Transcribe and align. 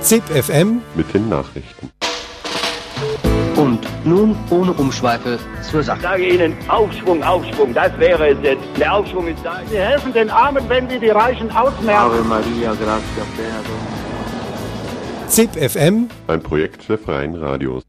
ZIP 0.00 0.24
FM 0.42 0.80
mit 0.94 1.12
den 1.12 1.28
Nachrichten. 1.28 1.90
Und 3.56 3.80
nun 4.04 4.36
ohne 4.50 4.72
Umschweife 4.72 5.38
zur 5.68 5.80
Ich 5.80 5.86
Sache. 5.86 6.00
sage 6.00 6.26
Ihnen, 6.28 6.56
Aufschwung, 6.68 7.22
Aufschwung, 7.22 7.74
das 7.74 7.96
wäre 7.98 8.28
es 8.28 8.38
jetzt. 8.42 8.62
Der 8.78 8.94
Aufschwung 8.94 9.26
ist 9.26 9.44
da. 9.44 9.60
Sie 9.68 9.76
helfen 9.78 10.12
den 10.12 10.30
Armen, 10.30 10.64
wenn 10.68 10.88
sie 10.88 10.98
die 10.98 11.08
Reichen 11.10 11.50
ausmerzen. 11.50 11.88
Ave 11.90 12.22
Maria, 12.22 12.72
plena 12.74 13.58
Dominus. 13.66 13.98
ZIP 15.28 15.56
FM 15.70 16.08
Ein 16.28 16.40
Projekt 16.42 16.88
der 16.88 16.98
Freien 16.98 17.34
Radios. 17.34 17.82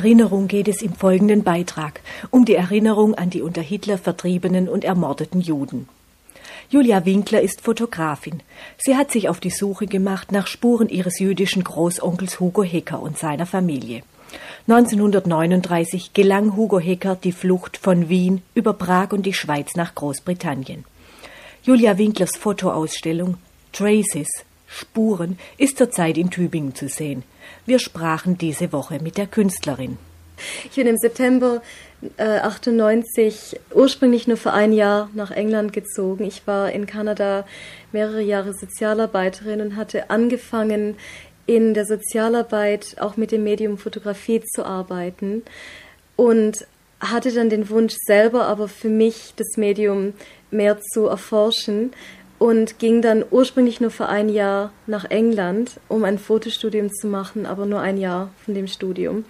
Erinnerung 0.00 0.48
geht 0.48 0.66
es 0.66 0.80
im 0.80 0.94
folgenden 0.94 1.42
Beitrag, 1.42 2.00
um 2.30 2.46
die 2.46 2.54
Erinnerung 2.54 3.14
an 3.16 3.28
die 3.28 3.42
unter 3.42 3.60
Hitler 3.60 3.98
vertriebenen 3.98 4.66
und 4.66 4.82
ermordeten 4.82 5.42
Juden. 5.42 5.90
Julia 6.70 7.04
Winkler 7.04 7.42
ist 7.42 7.60
Fotografin. 7.60 8.42
Sie 8.78 8.96
hat 8.96 9.10
sich 9.10 9.28
auf 9.28 9.40
die 9.40 9.50
Suche 9.50 9.86
gemacht 9.86 10.32
nach 10.32 10.46
Spuren 10.46 10.88
ihres 10.88 11.18
jüdischen 11.18 11.62
Großonkels 11.64 12.40
Hugo 12.40 12.62
Hecker 12.62 13.02
und 13.02 13.18
seiner 13.18 13.44
Familie. 13.44 14.02
1939 14.68 16.14
gelang 16.14 16.56
Hugo 16.56 16.78
Hecker 16.80 17.16
die 17.16 17.32
Flucht 17.32 17.76
von 17.76 18.08
Wien 18.08 18.40
über 18.54 18.72
Prag 18.72 19.12
und 19.12 19.26
die 19.26 19.34
Schweiz 19.34 19.76
nach 19.76 19.94
Großbritannien. 19.94 20.86
Julia 21.62 21.98
Winklers 21.98 22.38
Fotoausstellung 22.38 23.36
Traces 23.72 24.46
Spuren 24.72 25.36
ist 25.58 25.78
zurzeit 25.78 26.16
in 26.16 26.30
Tübingen 26.30 26.74
zu 26.74 26.88
sehen. 26.88 27.24
Wir 27.66 27.80
sprachen 27.80 28.38
diese 28.38 28.72
Woche 28.72 29.00
mit 29.02 29.18
der 29.18 29.26
Künstlerin. 29.26 29.98
Ich 30.64 30.76
bin 30.76 30.86
im 30.86 30.96
September 30.96 31.60
äh, 32.16 32.38
98 32.38 33.60
ursprünglich 33.74 34.26
nur 34.26 34.36
für 34.36 34.52
ein 34.52 34.72
Jahr 34.72 35.10
nach 35.12 35.32
England 35.32 35.72
gezogen. 35.72 36.24
Ich 36.24 36.46
war 36.46 36.70
in 36.70 36.86
Kanada 36.86 37.44
mehrere 37.92 38.22
Jahre 38.22 38.54
Sozialarbeiterin 38.54 39.60
und 39.60 39.76
hatte 39.76 40.08
angefangen, 40.08 40.96
in 41.46 41.74
der 41.74 41.84
Sozialarbeit 41.84 42.96
auch 43.00 43.16
mit 43.16 43.32
dem 43.32 43.42
Medium 43.42 43.76
Fotografie 43.76 44.40
zu 44.40 44.64
arbeiten 44.64 45.42
und 46.14 46.64
hatte 47.00 47.32
dann 47.32 47.50
den 47.50 47.68
Wunsch 47.70 47.96
selber 48.06 48.44
aber 48.44 48.68
für 48.68 48.88
mich 48.88 49.32
das 49.36 49.56
Medium 49.56 50.12
mehr 50.52 50.80
zu 50.80 51.06
erforschen 51.06 51.92
und 52.40 52.78
ging 52.78 53.02
dann 53.02 53.22
ursprünglich 53.30 53.80
nur 53.80 53.90
für 53.90 54.06
ein 54.06 54.30
Jahr 54.30 54.72
nach 54.86 55.04
England, 55.04 55.78
um 55.88 56.04
ein 56.04 56.18
Fotostudium 56.18 56.90
zu 56.90 57.06
machen, 57.06 57.46
aber 57.46 57.66
nur 57.66 57.80
ein 57.80 57.98
Jahr 57.98 58.30
von 58.44 58.54
dem 58.54 58.66
Studium 58.66 59.26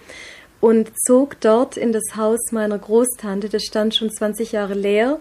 und 0.61 0.91
zog 1.05 1.41
dort 1.41 1.75
in 1.75 1.91
das 1.91 2.15
Haus 2.15 2.39
meiner 2.51 2.79
Großtante. 2.79 3.49
Das 3.49 3.63
stand 3.63 3.95
schon 3.95 4.09
20 4.09 4.53
Jahre 4.53 4.75
leer 4.75 5.19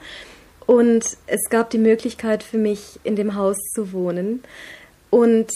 und 0.66 1.04
es 1.26 1.48
gab 1.50 1.70
die 1.70 1.78
Möglichkeit 1.78 2.44
für 2.44 2.58
mich, 2.58 3.00
in 3.02 3.16
dem 3.16 3.34
Haus 3.34 3.56
zu 3.74 3.92
wohnen. 3.92 4.44
Und 5.08 5.50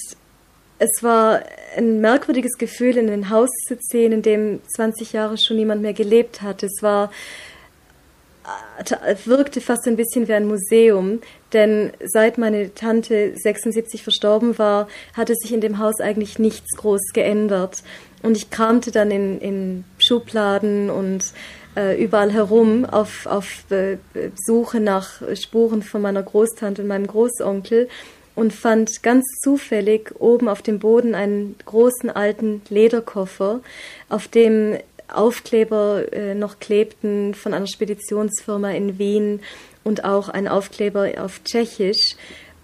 es 0.79 1.03
war 1.03 1.43
ein 1.77 2.01
merkwürdiges 2.01 2.59
Gefühl, 2.59 2.97
in 2.97 3.09
ein 3.09 3.31
Haus 3.31 3.51
zu 3.69 3.79
ziehen, 3.79 4.11
in 4.11 4.23
dem 4.23 4.61
20 4.75 5.13
Jahre 5.13 5.39
schon 5.39 5.57
niemand 5.57 5.83
mehr 5.83 5.93
gelebt 5.93 6.43
hat. 6.43 6.65
Es 6.65 6.83
war 6.83 7.13
wirkte 9.25 9.61
fast 9.61 9.87
ein 9.87 9.97
bisschen 9.97 10.29
wie 10.29 10.35
ein 10.35 10.47
Museum, 10.47 11.21
denn 11.53 11.93
seit 12.05 12.39
meine 12.39 12.75
Tante 12.75 13.33
76 13.37 14.03
verstorben 14.03 14.59
war, 14.59 14.89
hatte 15.15 15.35
sich 15.35 15.53
in 15.53 15.61
dem 15.61 15.79
Haus 15.79 16.01
eigentlich 16.01 16.39
nichts 16.39 16.77
groß 16.77 17.13
geändert. 17.13 17.83
Und 18.23 18.37
ich 18.37 18.51
kramte 18.51 18.91
dann 18.91 19.11
in, 19.11 19.41
in 19.41 19.85
Schubladen 19.99 20.91
und 20.91 21.33
äh, 21.77 22.03
überall 22.03 22.33
herum 22.33 22.85
auf, 22.85 23.27
auf 23.27 23.71
äh, 23.71 23.99
Suche 24.35 24.81
nach 24.81 25.23
Spuren 25.35 25.83
von 25.83 26.03
meiner 26.03 26.23
Großtante 26.23 26.83
und 26.83 26.89
meinem 26.89 27.07
Großonkel 27.07 27.89
und 28.35 28.53
fand 28.53 29.03
ganz 29.03 29.25
zufällig 29.43 30.13
oben 30.19 30.49
auf 30.49 30.63
dem 30.63 30.79
Boden 30.79 31.15
einen 31.15 31.57
großen 31.65 32.11
alten 32.11 32.63
Lederkoffer, 32.69 33.61
auf 34.09 34.29
dem 34.29 34.77
Aufkleber 35.09 36.13
äh, 36.13 36.35
noch 36.35 36.59
klebten 36.59 37.35
von 37.35 37.55
einer 37.55 37.67
Speditionsfirma 37.67 38.71
in 38.71 38.99
Wien 38.99 39.41
und 39.83 40.05
auch 40.05 40.29
ein 40.29 40.49
Aufkleber 40.49 41.13
auf 41.19 41.43
Tschechisch. 41.45 42.17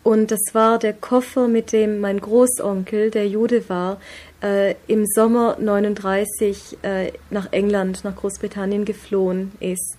Und 0.03 0.31
das 0.31 0.41
war 0.55 0.79
der 0.79 0.95
Koffer, 0.95 1.47
mit 1.47 1.73
dem 1.73 2.01
mein 2.01 2.21
Großonkel, 2.21 3.11
der 3.11 3.29
Jude 3.29 3.69
war, 3.69 4.01
äh, 4.43 4.75
im 4.87 5.05
Sommer 5.07 5.59
39 5.61 6.79
äh, 6.83 7.13
nach 7.29 7.53
England, 7.53 8.03
nach 8.05 8.17
Großbritannien 8.17 8.87
geflohen 8.87 9.53
ist. 9.61 9.97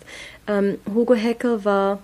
Ähm, 0.48 0.80
Hugo 0.92 1.14
Hecker 1.14 1.64
war 1.66 2.00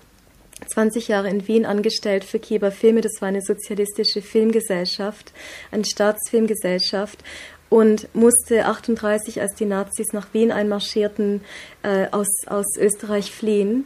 20 0.66 1.08
Jahre 1.08 1.30
in 1.30 1.48
Wien 1.48 1.66
angestellt 1.66 2.24
für 2.24 2.40
Kiba 2.40 2.70
Filme. 2.72 3.02
Das 3.02 3.20
war 3.20 3.30
eine 3.30 3.42
sozialistische 3.42 4.22
Filmgesellschaft, 4.22 5.34
eine 5.72 5.86
Staatsfilmgesellschaft 5.86 7.24
und 7.70 8.14
musste 8.16 8.66
38, 8.66 9.42
als 9.42 9.56
die 9.56 9.66
Nazis 9.66 10.14
nach 10.14 10.34
Wien 10.34 10.52
einmarschierten, 10.52 11.42
äh, 11.84 12.08
aus, 12.12 12.28
aus 12.48 12.78
Österreich 12.78 13.32
fliehen. 13.32 13.86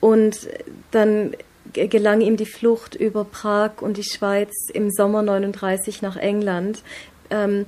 Und 0.00 0.48
dann 0.90 1.34
gelang 1.72 2.20
ihm 2.20 2.36
die 2.36 2.46
Flucht 2.46 2.94
über 2.94 3.24
Prag 3.24 3.80
und 3.80 3.96
die 3.96 4.04
Schweiz 4.04 4.52
im 4.72 4.90
Sommer 4.90 5.22
39 5.22 6.02
nach 6.02 6.16
England. 6.16 6.82
Ähm, 7.30 7.66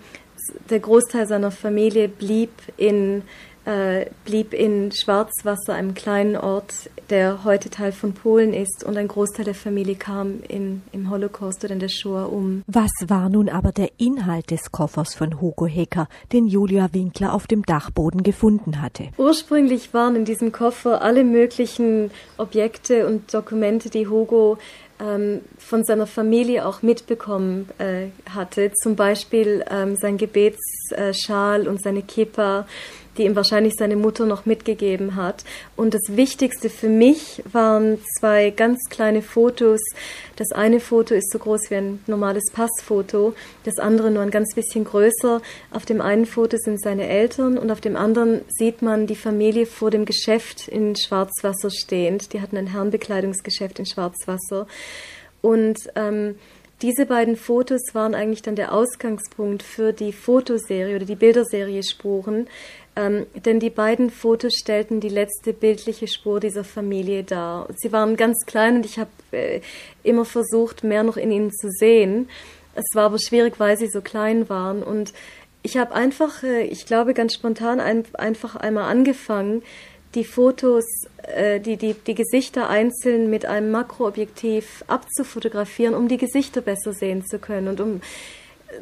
der 0.70 0.80
Großteil 0.80 1.26
seiner 1.26 1.50
Familie 1.50 2.08
blieb 2.08 2.50
in, 2.76 3.22
äh, 3.66 4.06
blieb 4.24 4.54
in 4.54 4.92
Schwarzwasser, 4.92 5.74
einem 5.74 5.94
kleinen 5.94 6.36
Ort, 6.36 6.88
der 7.10 7.44
heute 7.44 7.68
Teil 7.68 7.92
von 7.92 8.14
Polen 8.14 8.54
ist. 8.54 8.84
Und 8.84 8.96
ein 8.96 9.08
Großteil 9.08 9.44
der 9.44 9.54
Familie 9.54 9.96
kam 9.96 10.40
in, 10.48 10.82
im 10.92 11.10
Holocaust 11.10 11.64
oder 11.64 11.74
in 11.74 11.80
der 11.80 11.88
Shoah 11.88 12.32
um. 12.32 12.62
Was 12.68 12.92
war 13.06 13.28
nun 13.28 13.48
aber 13.48 13.72
der 13.72 13.90
Inhalt 13.98 14.50
des 14.50 14.70
Koffers 14.70 15.14
von 15.14 15.40
Hugo 15.40 15.66
Hecker, 15.66 16.08
den 16.32 16.46
Julia 16.46 16.88
Winkler 16.92 17.34
auf 17.34 17.46
dem 17.46 17.64
Dachboden 17.64 18.22
gefunden 18.22 18.80
hatte? 18.80 19.08
Ursprünglich 19.18 19.92
waren 19.92 20.14
in 20.14 20.24
diesem 20.24 20.52
Koffer 20.52 21.02
alle 21.02 21.24
möglichen 21.24 22.10
Objekte 22.38 23.06
und 23.06 23.34
Dokumente, 23.34 23.90
die 23.90 24.06
Hugo 24.06 24.58
ähm, 25.00 25.40
von 25.58 25.84
seiner 25.84 26.06
Familie 26.06 26.66
auch 26.66 26.82
mitbekommen 26.82 27.68
äh, 27.78 28.06
hatte. 28.30 28.72
Zum 28.80 28.96
Beispiel 28.96 29.64
ähm, 29.70 29.96
sein 29.96 30.16
Gebetsschal 30.18 31.68
und 31.68 31.82
seine 31.82 32.02
Kippa, 32.02 32.66
die 33.16 33.24
ihm 33.24 33.36
wahrscheinlich 33.36 33.74
seine 33.78 33.96
Mutter 33.96 34.26
noch 34.26 34.46
mitgegeben 34.46 35.16
hat. 35.16 35.44
Und 35.76 35.94
das 35.94 36.16
Wichtigste 36.16 36.70
für 36.70 36.88
mich 36.88 37.42
waren 37.50 37.98
zwei 38.18 38.50
ganz 38.50 38.78
kleine 38.90 39.22
Fotos. 39.22 39.80
Das 40.36 40.52
eine 40.52 40.80
Foto 40.80 41.14
ist 41.14 41.30
so 41.32 41.38
groß 41.38 41.70
wie 41.70 41.76
ein 41.76 42.00
normales 42.06 42.44
Passfoto, 42.52 43.34
das 43.64 43.78
andere 43.78 44.10
nur 44.10 44.22
ein 44.22 44.30
ganz 44.30 44.54
bisschen 44.54 44.84
größer. 44.84 45.40
Auf 45.70 45.86
dem 45.86 46.00
einen 46.00 46.26
Foto 46.26 46.56
sind 46.58 46.80
seine 46.80 47.08
Eltern 47.08 47.58
und 47.58 47.70
auf 47.70 47.80
dem 47.80 47.96
anderen 47.96 48.40
sieht 48.48 48.82
man 48.82 49.06
die 49.06 49.16
Familie 49.16 49.66
vor 49.66 49.90
dem 49.90 50.04
Geschäft 50.04 50.68
in 50.68 50.96
Schwarzwasser 50.96 51.70
stehend. 51.70 52.32
Die 52.32 52.40
hatten 52.40 52.56
ein 52.56 52.68
Herrenbekleidungsgeschäft 52.68 53.78
in 53.78 53.86
Schwarzwasser. 53.86 54.66
Und 55.42 55.78
ähm, 55.94 56.34
diese 56.82 57.06
beiden 57.06 57.36
Fotos 57.36 57.80
waren 57.94 58.14
eigentlich 58.14 58.42
dann 58.42 58.56
der 58.56 58.72
Ausgangspunkt 58.72 59.62
für 59.62 59.92
die 59.92 60.12
Fotoserie 60.12 60.96
oder 60.96 61.06
die 61.06 61.14
Bilderserie 61.14 61.82
Spuren, 61.82 62.48
ähm, 62.96 63.26
denn 63.34 63.60
die 63.60 63.70
beiden 63.70 64.10
Fotos 64.10 64.54
stellten 64.54 65.00
die 65.00 65.08
letzte 65.08 65.52
bildliche 65.52 66.06
Spur 66.06 66.40
dieser 66.40 66.64
Familie 66.64 67.24
dar. 67.24 67.68
Sie 67.76 67.92
waren 67.92 68.16
ganz 68.16 68.44
klein 68.46 68.76
und 68.76 68.86
ich 68.86 68.98
habe 68.98 69.10
äh, 69.32 69.60
immer 70.02 70.24
versucht, 70.24 70.84
mehr 70.84 71.02
noch 71.02 71.16
in 71.16 71.30
ihnen 71.30 71.50
zu 71.50 71.70
sehen. 71.70 72.28
Es 72.74 72.94
war 72.94 73.04
aber 73.04 73.18
schwierig, 73.18 73.58
weil 73.58 73.78
sie 73.78 73.88
so 73.88 74.02
klein 74.02 74.48
waren. 74.50 74.82
Und 74.82 75.14
ich 75.62 75.78
habe 75.78 75.94
einfach, 75.94 76.42
äh, 76.42 76.62
ich 76.64 76.86
glaube 76.86 77.14
ganz 77.14 77.34
spontan 77.34 77.80
ein, 77.80 78.04
einfach 78.14 78.54
einmal 78.56 78.84
angefangen, 78.84 79.62
die 80.16 80.24
Fotos, 80.24 80.84
äh, 81.22 81.60
die, 81.60 81.76
die, 81.76 81.94
die 81.94 82.14
Gesichter 82.14 82.68
einzeln 82.68 83.30
mit 83.30 83.46
einem 83.46 83.70
Makroobjektiv 83.70 84.82
abzufotografieren, 84.88 85.94
um 85.94 86.08
die 86.08 86.16
Gesichter 86.16 86.62
besser 86.62 86.92
sehen 86.92 87.24
zu 87.24 87.38
können 87.38 87.68
und 87.68 87.80
um 87.80 88.00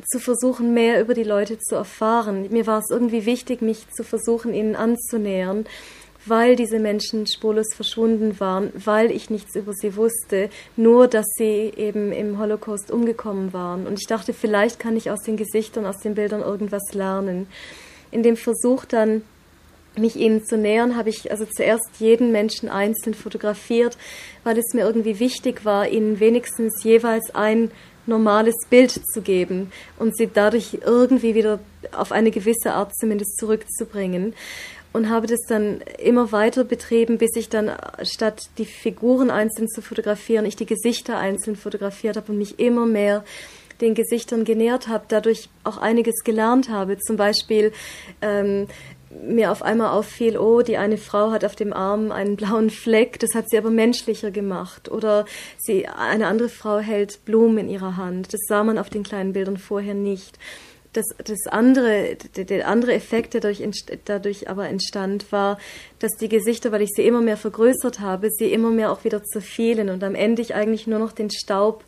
zu 0.08 0.18
versuchen, 0.18 0.72
mehr 0.72 1.00
über 1.00 1.12
die 1.12 1.24
Leute 1.24 1.58
zu 1.58 1.74
erfahren. 1.74 2.46
Mir 2.50 2.66
war 2.66 2.78
es 2.78 2.90
irgendwie 2.90 3.26
wichtig, 3.26 3.60
mich 3.60 3.86
zu 3.90 4.02
versuchen, 4.02 4.54
ihnen 4.54 4.76
anzunähern, 4.76 5.66
weil 6.26 6.56
diese 6.56 6.78
Menschen 6.78 7.26
spurlos 7.26 7.74
verschwunden 7.74 8.40
waren, 8.40 8.72
weil 8.82 9.10
ich 9.10 9.28
nichts 9.28 9.54
über 9.56 9.72
sie 9.74 9.96
wusste, 9.96 10.48
nur 10.76 11.06
dass 11.06 11.26
sie 11.36 11.72
eben 11.76 12.12
im 12.12 12.38
Holocaust 12.38 12.90
umgekommen 12.90 13.52
waren. 13.52 13.86
Und 13.86 14.00
ich 14.00 14.06
dachte, 14.06 14.32
vielleicht 14.32 14.78
kann 14.78 14.96
ich 14.96 15.10
aus 15.10 15.22
den 15.22 15.36
Gesichtern, 15.36 15.84
aus 15.84 15.98
den 15.98 16.14
Bildern 16.14 16.40
irgendwas 16.40 16.94
lernen. 16.94 17.46
in 18.10 18.22
dem 18.22 18.36
Versuch 18.36 18.84
dann 18.84 19.22
mich 19.96 20.16
ihnen 20.16 20.44
zu 20.44 20.56
nähern, 20.56 20.96
habe 20.96 21.08
ich 21.08 21.30
also 21.30 21.44
zuerst 21.44 21.88
jeden 21.98 22.32
Menschen 22.32 22.68
einzeln 22.68 23.14
fotografiert, 23.14 23.96
weil 24.42 24.58
es 24.58 24.74
mir 24.74 24.82
irgendwie 24.82 25.20
wichtig 25.20 25.64
war, 25.64 25.88
ihnen 25.88 26.20
wenigstens 26.20 26.82
jeweils 26.82 27.34
ein 27.34 27.70
normales 28.06 28.54
Bild 28.68 28.90
zu 28.90 29.22
geben 29.22 29.72
und 29.98 30.16
sie 30.16 30.28
dadurch 30.32 30.78
irgendwie 30.84 31.34
wieder 31.34 31.60
auf 31.92 32.12
eine 32.12 32.30
gewisse 32.30 32.72
Art 32.72 32.94
zumindest 32.96 33.38
zurückzubringen. 33.38 34.34
Und 34.92 35.10
habe 35.10 35.26
das 35.26 35.40
dann 35.48 35.80
immer 35.98 36.30
weiter 36.30 36.62
betrieben, 36.62 37.18
bis 37.18 37.34
ich 37.34 37.48
dann 37.48 37.72
statt 38.02 38.48
die 38.58 38.64
Figuren 38.64 39.28
einzeln 39.28 39.68
zu 39.68 39.82
fotografieren, 39.82 40.46
ich 40.46 40.54
die 40.54 40.66
Gesichter 40.66 41.18
einzeln 41.18 41.56
fotografiert 41.56 42.16
habe 42.16 42.30
und 42.30 42.38
mich 42.38 42.60
immer 42.60 42.86
mehr 42.86 43.24
den 43.80 43.94
Gesichtern 43.94 44.44
genähert 44.44 44.86
habe, 44.86 45.04
dadurch 45.08 45.48
auch 45.64 45.78
einiges 45.78 46.22
gelernt 46.22 46.68
habe. 46.68 46.96
Zum 46.98 47.16
Beispiel 47.16 47.72
ähm, 48.22 48.68
mir 49.22 49.52
auf 49.52 49.62
einmal 49.62 49.90
auffiel, 49.90 50.38
oh, 50.38 50.62
die 50.62 50.76
eine 50.76 50.98
Frau 50.98 51.30
hat 51.30 51.44
auf 51.44 51.56
dem 51.56 51.72
Arm 51.72 52.12
einen 52.12 52.36
blauen 52.36 52.70
Fleck, 52.70 53.18
das 53.20 53.34
hat 53.34 53.48
sie 53.50 53.58
aber 53.58 53.70
menschlicher 53.70 54.30
gemacht. 54.30 54.90
Oder 54.90 55.24
sie, 55.58 55.86
eine 55.86 56.26
andere 56.26 56.48
Frau 56.48 56.78
hält 56.78 57.24
Blumen 57.24 57.58
in 57.58 57.68
ihrer 57.68 57.96
Hand. 57.96 58.32
Das 58.32 58.40
sah 58.48 58.64
man 58.64 58.78
auf 58.78 58.90
den 58.90 59.02
kleinen 59.02 59.32
Bildern 59.32 59.56
vorher 59.56 59.94
nicht 59.94 60.38
das, 60.94 61.06
das 61.24 61.46
andere, 61.48 62.16
der, 62.36 62.44
der 62.44 62.68
andere 62.68 62.94
Effekt, 62.94 63.34
der 63.34 63.40
dadurch, 63.40 63.62
dadurch 64.04 64.48
aber 64.48 64.68
entstand, 64.68 65.30
war, 65.32 65.58
dass 65.98 66.12
die 66.12 66.28
Gesichter, 66.28 66.72
weil 66.72 66.82
ich 66.82 66.90
sie 66.94 67.06
immer 67.06 67.20
mehr 67.20 67.36
vergrößert 67.36 68.00
habe, 68.00 68.30
sie 68.30 68.52
immer 68.52 68.70
mehr 68.70 68.90
auch 68.90 69.04
wieder 69.04 69.22
zerfielen 69.22 69.90
und 69.90 70.02
am 70.02 70.14
Ende 70.14 70.42
ich 70.42 70.54
eigentlich 70.54 70.86
nur 70.86 70.98
noch 70.98 71.12
den 71.12 71.30
Staub 71.30 71.84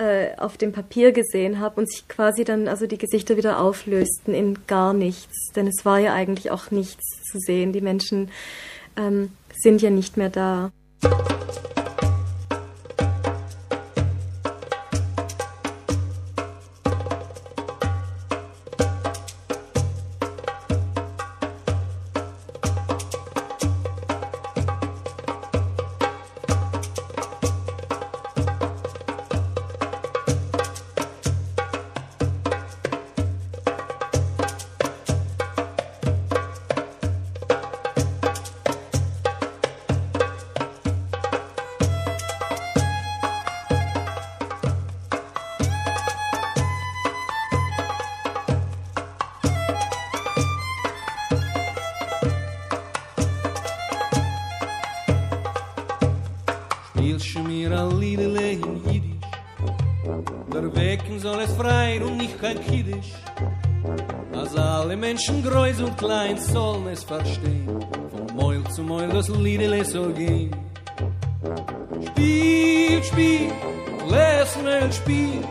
äh, 0.00 0.34
auf 0.38 0.56
dem 0.56 0.72
Papier 0.72 1.12
gesehen 1.12 1.60
habe 1.60 1.78
und 1.78 1.90
sich 1.90 2.08
quasi 2.08 2.42
dann 2.42 2.68
also 2.68 2.86
die 2.86 2.96
Gesichter 2.96 3.36
wieder 3.36 3.60
auflösten 3.60 4.32
in 4.32 4.66
gar 4.66 4.94
nichts, 4.94 5.52
denn 5.54 5.66
es 5.66 5.84
war 5.84 5.98
ja 5.98 6.14
eigentlich 6.14 6.50
auch 6.50 6.70
nichts 6.70 7.04
zu 7.30 7.38
sehen. 7.38 7.74
Die 7.74 7.82
Menschen 7.82 8.30
ähm, 8.96 9.30
sind 9.54 9.82
ja 9.82 9.90
nicht 9.90 10.16
mehr 10.16 10.30
da. 10.30 10.72
Klein 66.00 66.38
sollen 66.38 66.88
es 66.88 67.04
verstehen. 67.04 67.68
Von 68.10 68.36
Meul 68.36 68.64
zu 68.74 68.82
Meul 68.82 69.08
das 69.08 69.28
Liedele 69.28 69.84
soll 69.84 70.12
gehen. 70.14 70.50
Spiel, 72.06 73.02
Spiel, 73.04 73.52
lass 74.08 74.50
mal 74.62 74.90
Spiel. 74.92 75.42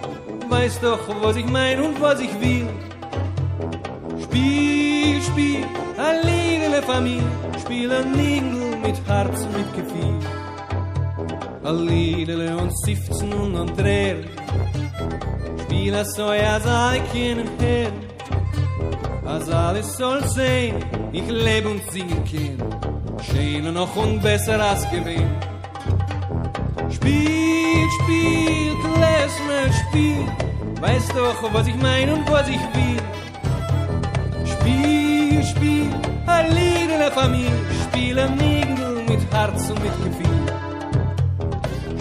Weiß 0.50 0.80
doch, 0.82 1.04
was 1.22 1.36
ich 1.36 1.46
mein 1.46 1.80
und 1.80 2.02
was 2.02 2.20
ich 2.20 2.34
will. 2.42 2.68
Spiel, 4.24 5.22
Spiel, 5.22 5.64
a 5.98 6.12
Liedele 6.28 6.82
Familie. 6.82 7.32
Spiel 7.62 7.92
ein 7.92 8.12
Nigel 8.12 8.76
mit 8.84 8.98
Herz 9.08 9.40
und 9.46 9.54
mit 9.58 9.70
Gefühl. 9.78 10.20
A 11.64 11.72
Liedele 11.72 12.58
und 12.58 12.72
Sifzen 12.84 13.32
und 13.34 13.56
Andrer. 13.56 14.18
Spiel 15.62 15.94
a 15.94 16.04
so 16.04 16.34
ja, 16.34 16.60
sei 16.60 17.00
keinen 17.14 17.50
Herr. 17.60 17.92
Als 19.30 19.50
alles 19.50 19.98
soll 19.98 20.24
sein, 20.28 20.74
ich 21.12 21.28
lebe 21.28 21.70
und 21.70 21.82
singen 21.92 22.24
kann, 22.26 22.58
schöner 23.22 23.72
noch 23.72 23.96
und 23.96 24.22
besser 24.22 24.60
als 24.60 24.90
gewinn. 24.90 25.30
Spiel, 26.90 27.88
spiel, 27.98 28.74
Klesmer, 28.82 29.68
spiel, 29.82 30.26
weißt 30.82 31.12
doch, 31.16 31.54
was 31.54 31.68
ich 31.68 31.76
mein 31.76 32.10
und 32.12 32.30
was 32.32 32.50
ich 32.50 32.64
will. 32.78 33.02
Spiel, 34.54 35.44
spiel, 35.44 35.90
ein 36.26 36.48
Lied 36.56 36.90
in 36.92 37.00
der 37.00 37.12
Familie, 37.12 37.52
spiel 37.84 38.18
ein 38.20 38.36
Nigel 38.36 39.04
mit 39.08 39.22
Herz 39.32 39.70
und 39.70 39.84
mit 39.84 39.94
Gefühl. 40.06 40.40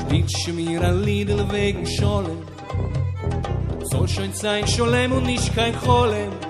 Spielst 0.01 0.49
mir 0.49 0.81
ein 0.83 1.03
Lied 1.03 1.29
wegen 1.53 1.87
Scholem, 1.87 2.39
soll 3.83 4.09
schön 4.09 4.33
sein, 4.33 4.67
Scholem 4.67 5.13
und 5.13 5.27
nicht 5.27 5.55
kein 5.55 5.79
Cholem. 5.81 6.48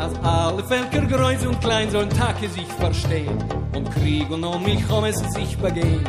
Als 0.00 0.14
alle 0.24 0.64
Völker 0.64 1.02
groß 1.02 1.46
und 1.46 1.60
klein 1.60 1.90
sollen 1.90 2.10
Tage 2.10 2.48
sich 2.48 2.66
verstehen 2.78 3.38
und 3.74 3.90
Krieg 3.90 4.30
und 4.30 4.42
um 4.44 4.62
mich 4.62 4.88
um 4.90 5.04
es 5.04 5.18
sich 5.34 5.56
begehen. 5.58 6.04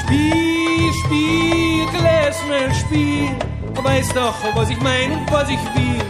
Spiel, 0.00 0.92
Spiel, 1.04 1.86
Klesmer, 1.88 2.74
Spiel, 2.74 3.30
du 3.74 3.84
weißt 3.84 4.16
doch, 4.16 4.36
was 4.54 4.70
ich 4.70 4.80
mein 4.80 5.12
und 5.12 5.32
was 5.32 5.48
ich 5.50 5.64
will. 5.74 6.02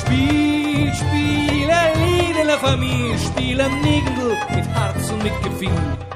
Spiel, 0.00 0.92
Spiel, 0.92 1.70
ein 1.70 2.00
Lied 2.04 2.36
in 2.40 2.46
der 2.46 2.58
Familie, 2.58 3.18
Spiel 3.18 3.60
am 3.60 3.80
Nigel 3.80 4.36
mit 4.54 4.66
Herz 4.68 5.10
und 5.10 5.22
mit 5.22 5.42
Gefühl. 5.42 6.13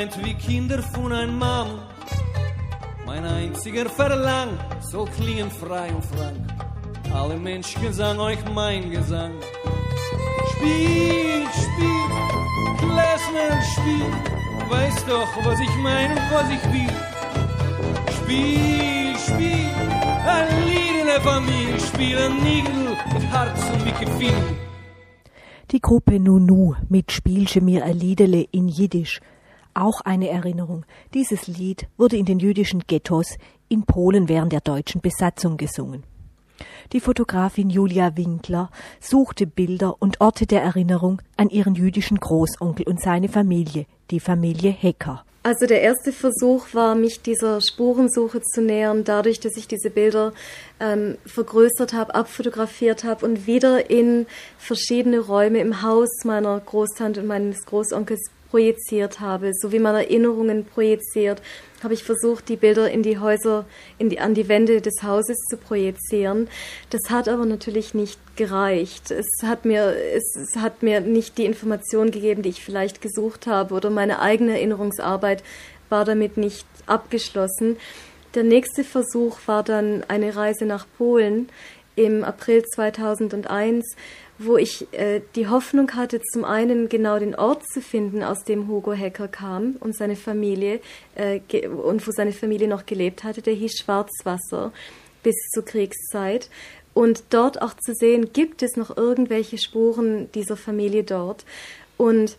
Freund, 0.00 0.24
wie 0.24 0.34
Kinder 0.34 0.82
von 0.82 1.12
einem 1.12 1.38
Mann. 1.38 1.78
Mein 3.04 3.22
einziger 3.24 3.86
Verlang 3.86 4.48
soll 4.80 5.06
klingen 5.10 5.50
frei 5.50 5.92
und 5.92 6.04
frank. 6.04 6.38
Alle 7.12 7.36
Menschen 7.36 7.82
Gesang, 7.82 8.18
euch 8.18 8.38
mein 8.54 8.90
Gesang. 8.90 9.32
Spiel, 10.52 11.44
spiel, 11.52 12.06
Klesmer, 12.78 13.62
spiel. 13.74 14.10
Weißt 14.70 15.06
doch, 15.06 15.28
was 15.44 15.60
ich 15.60 15.76
meine 15.82 16.14
und 16.14 16.32
was 16.32 16.48
ich 16.50 16.64
will. 16.72 16.94
Spiel, 18.22 19.16
spiel, 19.18 19.68
ein 20.26 20.64
Lied 20.66 21.00
in 21.00 21.06
der 21.06 21.20
Familie. 21.20 21.80
Spiel 21.80 22.16
ein 22.16 22.42
Nigel 22.42 22.96
mit 23.12 23.22
Herz 23.30 23.60
und 23.70 23.84
mit 23.84 24.00
Gefühl. 24.00 24.56
Die 25.72 25.80
Gruppe 25.80 26.18
Nunu 26.18 26.74
mit 26.88 27.12
Spielche 27.12 27.60
mir 27.60 27.84
ein 27.84 27.98
Liedele 27.98 28.46
in 28.50 28.68
Jiddisch. 28.68 29.20
Auch 29.74 30.00
eine 30.00 30.28
Erinnerung. 30.28 30.84
Dieses 31.14 31.46
Lied 31.46 31.88
wurde 31.96 32.16
in 32.16 32.24
den 32.24 32.38
jüdischen 32.38 32.82
Ghettos 32.86 33.36
in 33.68 33.84
Polen 33.84 34.28
während 34.28 34.52
der 34.52 34.60
deutschen 34.60 35.00
Besatzung 35.00 35.56
gesungen. 35.56 36.04
Die 36.92 37.00
Fotografin 37.00 37.70
Julia 37.70 38.16
Winkler 38.16 38.70
suchte 39.00 39.46
Bilder 39.46 39.96
und 40.00 40.20
Orte 40.20 40.46
der 40.46 40.62
Erinnerung 40.62 41.22
an 41.36 41.48
ihren 41.48 41.74
jüdischen 41.74 42.18
Großonkel 42.18 42.86
und 42.86 43.00
seine 43.00 43.28
Familie, 43.28 43.86
die 44.10 44.20
Familie 44.20 44.70
Hecker. 44.70 45.24
Also 45.42 45.66
der 45.66 45.80
erste 45.80 46.12
Versuch 46.12 46.74
war, 46.74 46.94
mich 46.94 47.22
dieser 47.22 47.62
Spurensuche 47.62 48.42
zu 48.42 48.60
nähern, 48.60 49.04
dadurch, 49.04 49.40
dass 49.40 49.56
ich 49.56 49.66
diese 49.66 49.88
Bilder 49.88 50.34
ähm, 50.80 51.16
vergrößert 51.24 51.94
habe, 51.94 52.14
abfotografiert 52.14 53.04
habe 53.04 53.24
und 53.24 53.46
wieder 53.46 53.88
in 53.88 54.26
verschiedene 54.58 55.18
Räume 55.18 55.60
im 55.60 55.80
Haus 55.80 56.10
meiner 56.24 56.60
Großtante 56.60 57.22
und 57.22 57.26
meines 57.26 57.64
Großonkels 57.64 58.20
projiziert 58.50 59.20
habe, 59.20 59.52
so 59.54 59.72
wie 59.72 59.78
man 59.78 59.94
Erinnerungen 59.94 60.64
projiziert, 60.64 61.40
habe 61.82 61.94
ich 61.94 62.04
versucht, 62.04 62.48
die 62.48 62.56
Bilder 62.56 62.90
in 62.90 63.02
die 63.02 63.18
Häuser, 63.18 63.64
in 63.98 64.10
die, 64.10 64.20
an 64.20 64.34
die 64.34 64.48
Wände 64.48 64.80
des 64.80 65.02
Hauses 65.02 65.38
zu 65.48 65.56
projizieren. 65.56 66.48
Das 66.90 67.10
hat 67.10 67.28
aber 67.28 67.46
natürlich 67.46 67.94
nicht 67.94 68.18
gereicht. 68.36 69.10
Es 69.10 69.28
hat 69.42 69.64
mir, 69.64 69.94
es, 70.14 70.36
es 70.36 70.56
hat 70.60 70.82
mir 70.82 71.00
nicht 71.00 71.38
die 71.38 71.46
Information 71.46 72.10
gegeben, 72.10 72.42
die 72.42 72.50
ich 72.50 72.64
vielleicht 72.64 73.00
gesucht 73.00 73.46
habe, 73.46 73.74
oder 73.74 73.88
meine 73.88 74.20
eigene 74.20 74.52
Erinnerungsarbeit 74.52 75.42
war 75.88 76.04
damit 76.04 76.36
nicht 76.36 76.66
abgeschlossen. 76.86 77.76
Der 78.34 78.44
nächste 78.44 78.84
Versuch 78.84 79.38
war 79.46 79.62
dann 79.62 80.04
eine 80.08 80.36
Reise 80.36 80.64
nach 80.64 80.86
Polen 80.98 81.48
im 81.96 82.24
April 82.24 82.64
2001 82.64 83.96
wo 84.42 84.56
ich 84.56 84.92
äh, 84.92 85.20
die 85.36 85.48
Hoffnung 85.48 85.92
hatte, 85.92 86.20
zum 86.32 86.44
einen 86.44 86.88
genau 86.88 87.18
den 87.18 87.34
Ort 87.34 87.62
zu 87.68 87.82
finden, 87.82 88.22
aus 88.22 88.42
dem 88.42 88.68
Hugo 88.68 88.92
Hecker 88.92 89.28
kam 89.28 89.76
und 89.80 89.94
seine 89.94 90.16
Familie 90.16 90.80
äh, 91.14 91.40
und 91.68 92.06
wo 92.06 92.10
seine 92.10 92.32
Familie 92.32 92.66
noch 92.66 92.86
gelebt 92.86 93.22
hatte, 93.22 93.42
der 93.42 93.52
hieß 93.52 93.78
Schwarzwasser 93.78 94.72
bis 95.22 95.36
zur 95.52 95.64
Kriegszeit. 95.66 96.48
Und 96.94 97.24
dort 97.30 97.60
auch 97.60 97.74
zu 97.74 97.94
sehen, 97.94 98.32
gibt 98.32 98.62
es 98.62 98.76
noch 98.76 98.96
irgendwelche 98.96 99.58
Spuren 99.58 100.32
dieser 100.32 100.56
Familie 100.56 101.04
dort. 101.04 101.44
Und 101.98 102.38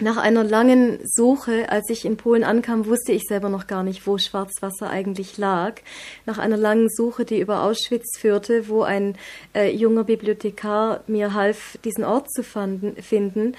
nach 0.00 0.16
einer 0.16 0.44
langen 0.44 0.98
Suche, 1.04 1.70
als 1.70 1.90
ich 1.90 2.04
in 2.04 2.16
Polen 2.16 2.44
ankam, 2.44 2.86
wusste 2.86 3.12
ich 3.12 3.24
selber 3.24 3.48
noch 3.48 3.66
gar 3.66 3.82
nicht, 3.82 4.06
wo 4.06 4.18
Schwarzwasser 4.18 4.88
eigentlich 4.88 5.38
lag. 5.38 5.80
Nach 6.26 6.38
einer 6.38 6.56
langen 6.56 6.88
Suche, 6.88 7.24
die 7.24 7.40
über 7.40 7.62
Auschwitz 7.62 8.18
führte, 8.18 8.68
wo 8.68 8.82
ein 8.82 9.16
äh, 9.54 9.70
junger 9.70 10.04
Bibliothekar 10.04 11.02
mir 11.06 11.34
half, 11.34 11.78
diesen 11.84 12.04
Ort 12.04 12.30
zu 12.30 12.42
fanden, 12.42 13.00
finden, 13.02 13.54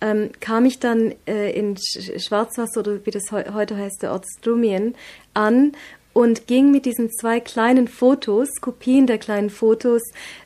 ähm, 0.00 0.30
kam 0.40 0.64
ich 0.66 0.78
dann 0.78 1.14
äh, 1.26 1.50
in 1.52 1.76
Schwarzwasser 1.76 2.80
oder 2.80 3.06
wie 3.06 3.10
das 3.10 3.30
he 3.30 3.50
heute 3.52 3.76
heißt, 3.76 4.02
der 4.02 4.12
Ort 4.12 4.26
Strumien, 4.38 4.94
an 5.34 5.72
und 6.12 6.46
ging 6.46 6.70
mit 6.70 6.86
diesen 6.86 7.10
zwei 7.10 7.40
kleinen 7.40 7.88
Fotos, 7.88 8.48
Kopien 8.62 9.06
der 9.06 9.18
kleinen 9.18 9.50
Fotos, 9.50 10.02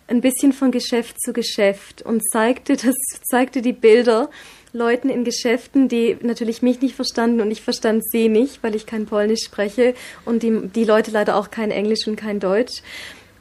ein 0.08 0.20
bisschen 0.20 0.52
von 0.52 0.72
Geschäft 0.72 1.20
zu 1.20 1.32
Geschäft 1.32 2.02
und 2.02 2.28
zeigte 2.28 2.74
das, 2.74 2.96
zeigte 3.22 3.62
die 3.62 3.72
Bilder 3.72 4.30
Leuten 4.72 5.08
in 5.08 5.24
Geschäften, 5.24 5.88
die 5.88 6.16
natürlich 6.22 6.62
mich 6.62 6.80
nicht 6.80 6.94
verstanden 6.94 7.40
und 7.40 7.50
ich 7.50 7.62
verstand 7.62 8.04
sie 8.08 8.28
nicht, 8.28 8.62
weil 8.62 8.74
ich 8.74 8.86
kein 8.86 9.06
Polnisch 9.06 9.44
spreche 9.44 9.94
und 10.24 10.42
die, 10.42 10.68
die 10.68 10.84
Leute 10.84 11.10
leider 11.10 11.36
auch 11.36 11.50
kein 11.50 11.70
Englisch 11.70 12.06
und 12.06 12.16
kein 12.16 12.40
Deutsch. 12.40 12.82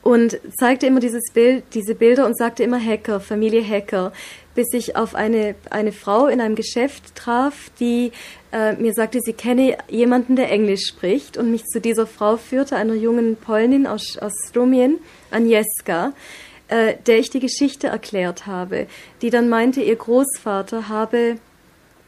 Und 0.02 0.40
zeigte 0.58 0.88
immer 0.88 1.02
dieses 1.02 1.24
Bild, 1.34 1.64
diese 1.74 1.94
Bilder 1.94 2.26
und 2.26 2.38
sagte 2.38 2.64
immer 2.64 2.80
Hacker, 2.84 3.20
Familie 3.20 3.64
Hacker, 3.64 4.14
bis 4.56 4.74
ich 4.74 4.96
auf 4.96 5.14
eine, 5.14 5.56
eine 5.70 5.92
Frau 5.92 6.28
in 6.28 6.40
einem 6.42 6.56
Geschäft 6.56 7.16
traf, 7.16 7.70
die 7.80 8.12
äh, 8.52 8.74
mir 8.74 8.94
sagte, 8.94 9.20
sie 9.22 9.34
kenne 9.34 9.78
jemanden, 9.90 10.36
der 10.36 10.52
Englisch 10.52 10.88
spricht 10.88 11.38
und 11.38 11.52
mich 11.52 11.66
zu 11.66 11.82
dieser 11.82 12.08
Frau 12.08 12.38
führte, 12.38 12.78
einer 12.78 12.94
jungen 12.94 13.36
Polnin 13.36 13.86
aus, 13.88 14.18
aus 14.18 14.32
Strumien, 14.48 15.00
Agnieszka, 15.32 16.14
äh, 16.70 16.96
der 17.08 17.20
ich 17.20 17.30
die 17.30 17.40
Geschichte 17.40 17.88
erklärt 17.88 18.48
habe, 18.48 18.88
die 19.22 19.30
dann 19.30 19.50
meinte, 19.50 19.82
ihr 19.82 19.96
Großvater 19.96 20.90
habe 20.90 21.38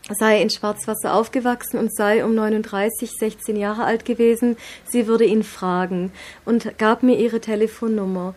sei 0.10 0.42
in 0.42 0.50
Schwarzwasser 0.50 1.14
aufgewachsen 1.14 1.78
und 1.78 1.96
sei 1.96 2.26
um 2.26 2.34
39, 2.36 3.12
16 3.12 3.56
Jahre 3.56 3.84
alt 3.84 4.04
gewesen. 4.06 4.58
Sie 4.86 5.08
würde 5.08 5.26
ihn 5.26 5.44
fragen 5.44 6.12
und 6.44 6.78
gab 6.78 7.04
mir 7.04 7.18
ihre 7.18 7.40
Telefonnummer. 7.40 8.34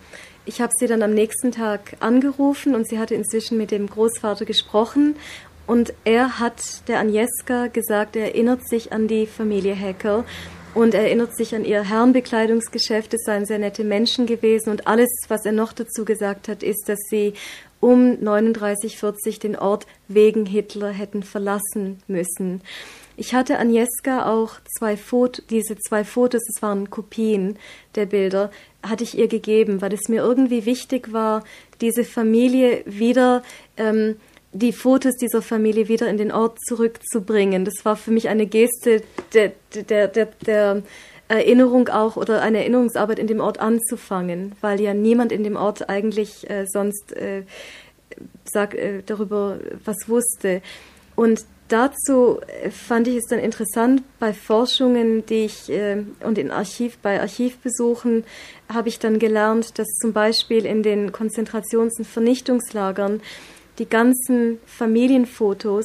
Ich 0.47 0.61
habe 0.61 0.73
sie 0.79 0.87
dann 0.87 1.03
am 1.03 1.15
nächsten 1.15 1.53
Tag 1.53 1.97
angerufen 2.01 2.75
und 2.75 2.87
sie 2.87 2.99
hatte 2.99 3.15
inzwischen 3.15 3.57
mit 3.57 3.71
dem 3.71 3.89
Großvater 3.89 4.45
gesprochen 4.45 5.17
und 5.67 5.95
er 6.05 6.39
hat 6.39 6.87
der 6.89 7.01
Agnieszka 7.01 7.69
gesagt, 7.69 8.17
er 8.17 8.27
erinnert 8.27 8.69
sich 8.69 8.93
an 8.93 9.09
die 9.09 9.27
Familie 9.27 9.79
Hacker 9.79 10.25
und 10.75 10.95
erinnert 10.95 11.37
sich 11.37 11.55
an 11.55 11.65
ihr 11.65 11.83
Herrenbekleidungsgeschäft. 11.83 13.15
Es 13.15 13.25
seien 13.25 13.47
sehr 13.47 13.59
nette 13.59 13.85
Menschen 13.85 14.27
gewesen 14.27 14.71
und 14.71 14.87
alles, 14.87 15.09
was 15.29 15.45
er 15.47 15.53
noch 15.53 15.73
dazu 15.73 16.05
gesagt 16.05 16.49
hat, 16.49 16.63
ist, 16.63 16.89
dass 16.89 16.99
sie 17.09 17.35
um 17.81 18.19
3940 18.19 19.39
den 19.39 19.57
Ort 19.57 19.87
wegen 20.09 20.47
Hitler 20.47 20.91
hätten 20.91 21.23
verlassen 21.23 21.99
müssen. 22.07 22.63
Ich 23.17 23.35
hatte 23.35 23.59
Agnieszka 23.59 24.27
auch 24.27 24.55
zwei 24.79 24.97
Fotos, 24.97 25.45
diese 25.49 25.77
zwei 25.79 26.03
Fotos, 26.03 26.43
das 26.53 26.63
waren 26.63 26.91
Kopien 26.91 27.59
der 27.95 28.07
Bilder, 28.07 28.51
hatte 28.83 29.05
ich 29.05 29.17
ihr 29.17 29.29
gegeben, 29.29 29.83
weil 29.83 29.93
es 29.93 30.09
mir 30.09 30.23
irgendwie 30.23 30.67
wichtig 30.67 31.13
war, 31.13 31.45
diese 31.81 32.05
Familie 32.05 32.83
wieder 32.87 33.43
ähm, 33.77 34.17
die 34.55 34.73
Fotos 34.73 35.17
dieser 35.17 35.43
Familie 35.43 35.89
wieder 35.89 36.09
in 36.09 36.17
den 36.17 36.33
Ort 36.33 36.59
zurückzubringen. 36.65 37.65
Das 37.65 37.85
war 37.85 37.97
für 37.97 38.13
mich 38.13 38.29
eine 38.29 38.47
Geste 38.47 39.03
der, 39.35 39.53
der, 39.75 40.09
der, 40.09 40.27
der 40.47 40.83
Erinnerung 41.27 41.89
auch 41.89 42.17
oder 42.17 42.41
eine 42.41 42.59
Erinnerungsarbeit 42.59 43.19
in 43.19 43.27
dem 43.27 43.41
Ort 43.41 43.59
anzufangen, 43.59 44.53
weil 44.61 44.81
ja 44.81 44.95
niemand 44.95 45.33
in 45.33 45.43
dem 45.43 45.57
Ort 45.57 45.89
eigentlich 45.89 46.49
äh, 46.49 46.67
sonst 46.67 47.13
äh, 47.17 47.43
sag, 48.45 48.75
äh, 48.75 49.03
darüber 49.05 49.59
was 49.85 50.09
wusste. 50.09 50.63
Und 51.17 51.45
dazu 51.69 52.41
äh, 52.63 52.71
fand 52.71 53.09
ich 53.09 53.17
es 53.17 53.25
dann 53.29 53.41
interessant, 53.41 54.03
bei 54.21 54.33
Forschungen, 54.33 55.27
die 55.27 55.47
ich 55.47 55.69
äh, 55.69 56.05
und 56.21 56.39
in 56.39 56.53
Archiv, 56.53 56.99
bei 56.99 57.21
Archivbesuchen 57.21 58.25
habe 58.73 58.89
ich 58.89 59.01
dann 59.01 59.19
gelernt, 59.19 59.79
dass 59.79 59.89
zum 60.01 60.13
Beispiel 60.13 60.65
in 60.65 60.85
den 60.85 61.11
Konzentrations- 61.11 61.99
und 61.99 62.07
Vernichtungslagern 62.07 63.21
die 63.79 63.89
ganzen 63.89 64.59
Familienfotos, 64.67 65.85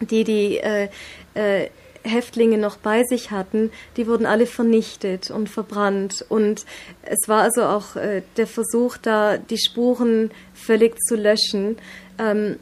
die 0.00 0.24
die 0.24 0.58
äh, 0.58 0.88
äh, 1.34 1.68
Häftlinge 2.02 2.58
noch 2.58 2.76
bei 2.76 3.04
sich 3.04 3.30
hatten, 3.30 3.70
die 3.96 4.06
wurden 4.06 4.26
alle 4.26 4.46
vernichtet 4.46 5.30
und 5.30 5.48
verbrannt. 5.48 6.24
Und 6.28 6.64
es 7.02 7.28
war 7.28 7.42
also 7.42 7.64
auch 7.64 7.96
äh, 7.96 8.22
der 8.36 8.46
Versuch, 8.46 8.96
da 8.96 9.36
die 9.36 9.58
Spuren 9.58 10.30
völlig 10.54 10.98
zu 11.00 11.16
löschen. 11.16 11.76
Ähm, 12.18 12.58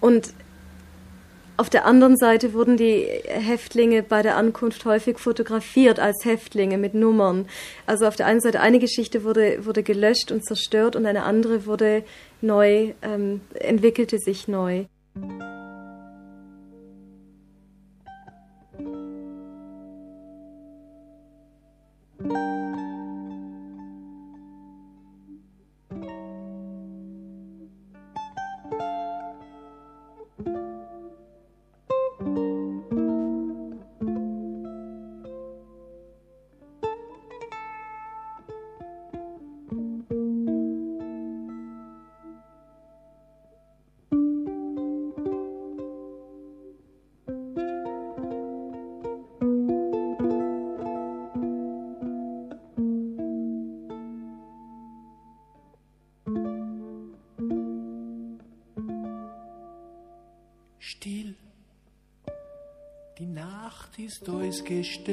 und 0.00 0.32
auf 1.56 1.70
der 1.70 1.86
anderen 1.86 2.16
Seite 2.16 2.52
wurden 2.52 2.76
die 2.76 3.06
Häftlinge 3.24 4.02
bei 4.02 4.22
der 4.22 4.36
Ankunft 4.36 4.84
häufig 4.84 5.18
fotografiert 5.18 5.98
als 5.98 6.24
Häftlinge 6.24 6.78
mit 6.78 6.94
Nummern. 6.94 7.48
Also 7.86 8.06
auf 8.06 8.16
der 8.16 8.26
einen 8.26 8.40
Seite 8.40 8.60
eine 8.60 8.78
Geschichte 8.78 9.24
wurde, 9.24 9.64
wurde 9.64 9.82
gelöscht 9.82 10.30
und 10.30 10.44
zerstört 10.44 10.96
und 10.96 11.06
eine 11.06 11.22
andere 11.22 11.66
wurde 11.66 12.04
neu, 12.40 12.92
ähm, 13.02 13.40
entwickelte 13.54 14.18
sich 14.18 14.48
neu. 14.48 14.84
Ist 64.06 64.28
ausgesternt 64.28 65.10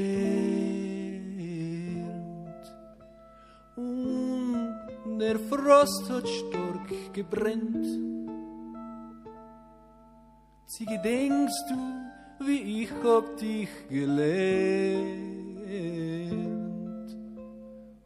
und 3.75 5.19
der 5.19 5.39
Frost 5.39 6.11
hat 6.11 6.27
stark 6.29 7.11
gebrennt. 7.11 7.87
Sie 10.67 10.85
gedenkst 10.85 11.63
du, 11.71 12.45
wie 12.45 12.83
ich 12.83 12.91
hab 13.03 13.35
dich 13.37 13.69
gelernt. 13.89 14.29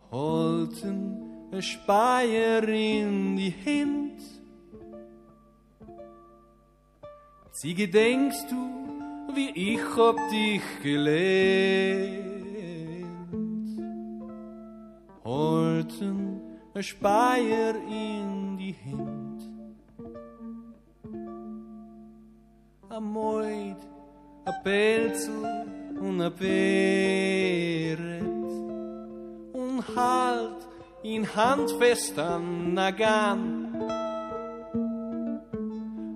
Holten 0.09 1.17
ein 1.51 1.61
Speier 1.61 2.63
in 2.63 3.35
die 3.35 3.53
Hand. 3.65 4.21
Sie 7.51 7.73
gedenkst 7.73 8.49
du, 8.49 8.66
wie 9.37 9.51
ich 9.73 9.85
hab 9.95 10.17
dich 10.29 10.63
gelernt. 10.81 12.27
Holten 15.23 16.41
ein 16.73 16.83
Speier 16.83 17.75
in 17.75 18.57
die 18.57 18.75
Hand. 18.85 19.41
A 22.89 22.99
Moid, 22.99 23.77
a 24.45 24.51
Pelzel 24.63 25.65
und 26.01 26.19
a 26.21 26.29
Beret 26.29 27.31
und 29.53 29.83
halt 29.95 30.67
in 31.03 31.23
handfest 31.35 32.17
an 32.17 32.73
Nagan. 32.73 33.75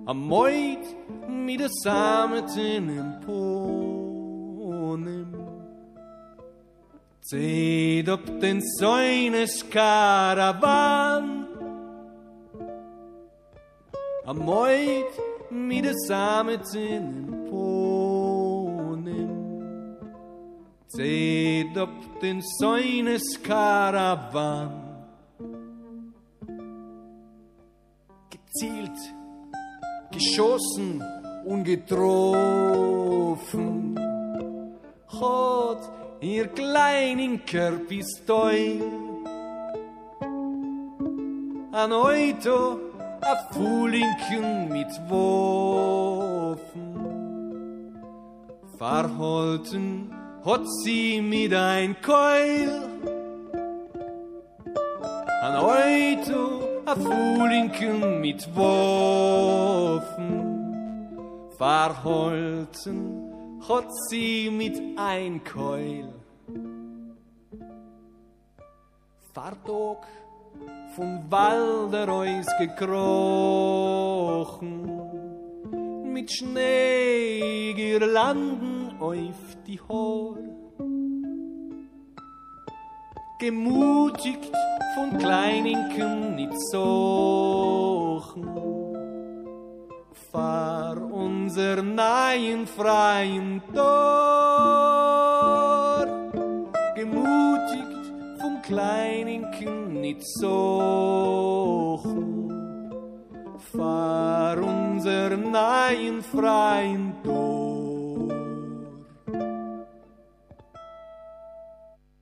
A 0.06 0.12
Moid 0.12 0.84
mi 1.52 1.58
de 1.58 1.68
sametin 1.84 2.88
en 2.88 3.18
ponen 3.26 3.60
Zed 7.20 8.08
op 8.08 8.40
den 8.40 8.60
soines 8.78 9.68
karavan 9.68 11.46
Amoit 14.24 15.20
mi 15.50 15.80
de 15.80 15.92
sametin 16.08 17.04
im 17.26 17.44
ponem 17.50 19.32
Zed 20.86 21.76
op 21.76 22.20
den 22.20 22.42
soines 22.58 23.40
karavan 23.42 24.72
Gezielt, 28.30 29.00
geschossen, 30.12 31.00
geschossen. 31.00 31.21
Und 31.44 31.64
getroffen. 31.64 31.98
Hat 35.08 35.90
ihr 36.20 36.48
kleinen 36.48 37.44
Körpistoi. 37.44 38.80
An 41.72 41.92
Euto, 41.92 42.78
a 43.22 43.36
Fulinken 43.52 44.68
mit 44.68 44.88
Wofen. 45.08 46.62
Verholten 48.78 50.12
hat 50.44 50.68
sie 50.82 51.20
mit 51.22 51.54
ein 51.54 51.96
Keul. 52.02 52.70
An 55.40 55.56
Euto, 55.56 56.62
a 56.84 56.94
Fulinken 56.94 58.20
mit 58.20 58.48
Wofen. 58.54 60.51
Verholten 61.62 63.30
hat 63.68 63.86
sie 64.08 64.50
mit 64.50 64.80
ein 64.96 65.44
Keul. 65.44 66.08
Fartog 69.32 70.04
vom 70.96 71.20
Waldereus 71.30 72.46
gekrochen, 72.58 72.90
mit 76.12 76.32
Schneegirlanden 76.32 78.96
auf 78.98 79.56
die 79.64 79.78
Haar. 79.88 80.38
Gemutigt 83.38 84.50
von 84.96 85.16
Kleininken 85.16 86.34
nicht 86.34 86.60
sochen, 86.72 88.91
fahr 90.32 90.96
unser 91.12 91.82
neuen 91.82 92.66
freien 92.66 93.62
Tor. 93.74 93.82
Gemutigt 96.96 98.12
vom 98.40 98.62
Kleininken 98.62 100.00
nicht 100.00 100.26
sochen, 100.26 101.20
fahr 103.72 104.58
unser 104.58 105.36
neuen 105.36 106.22
freien 106.22 107.12
Tor. 107.22 107.52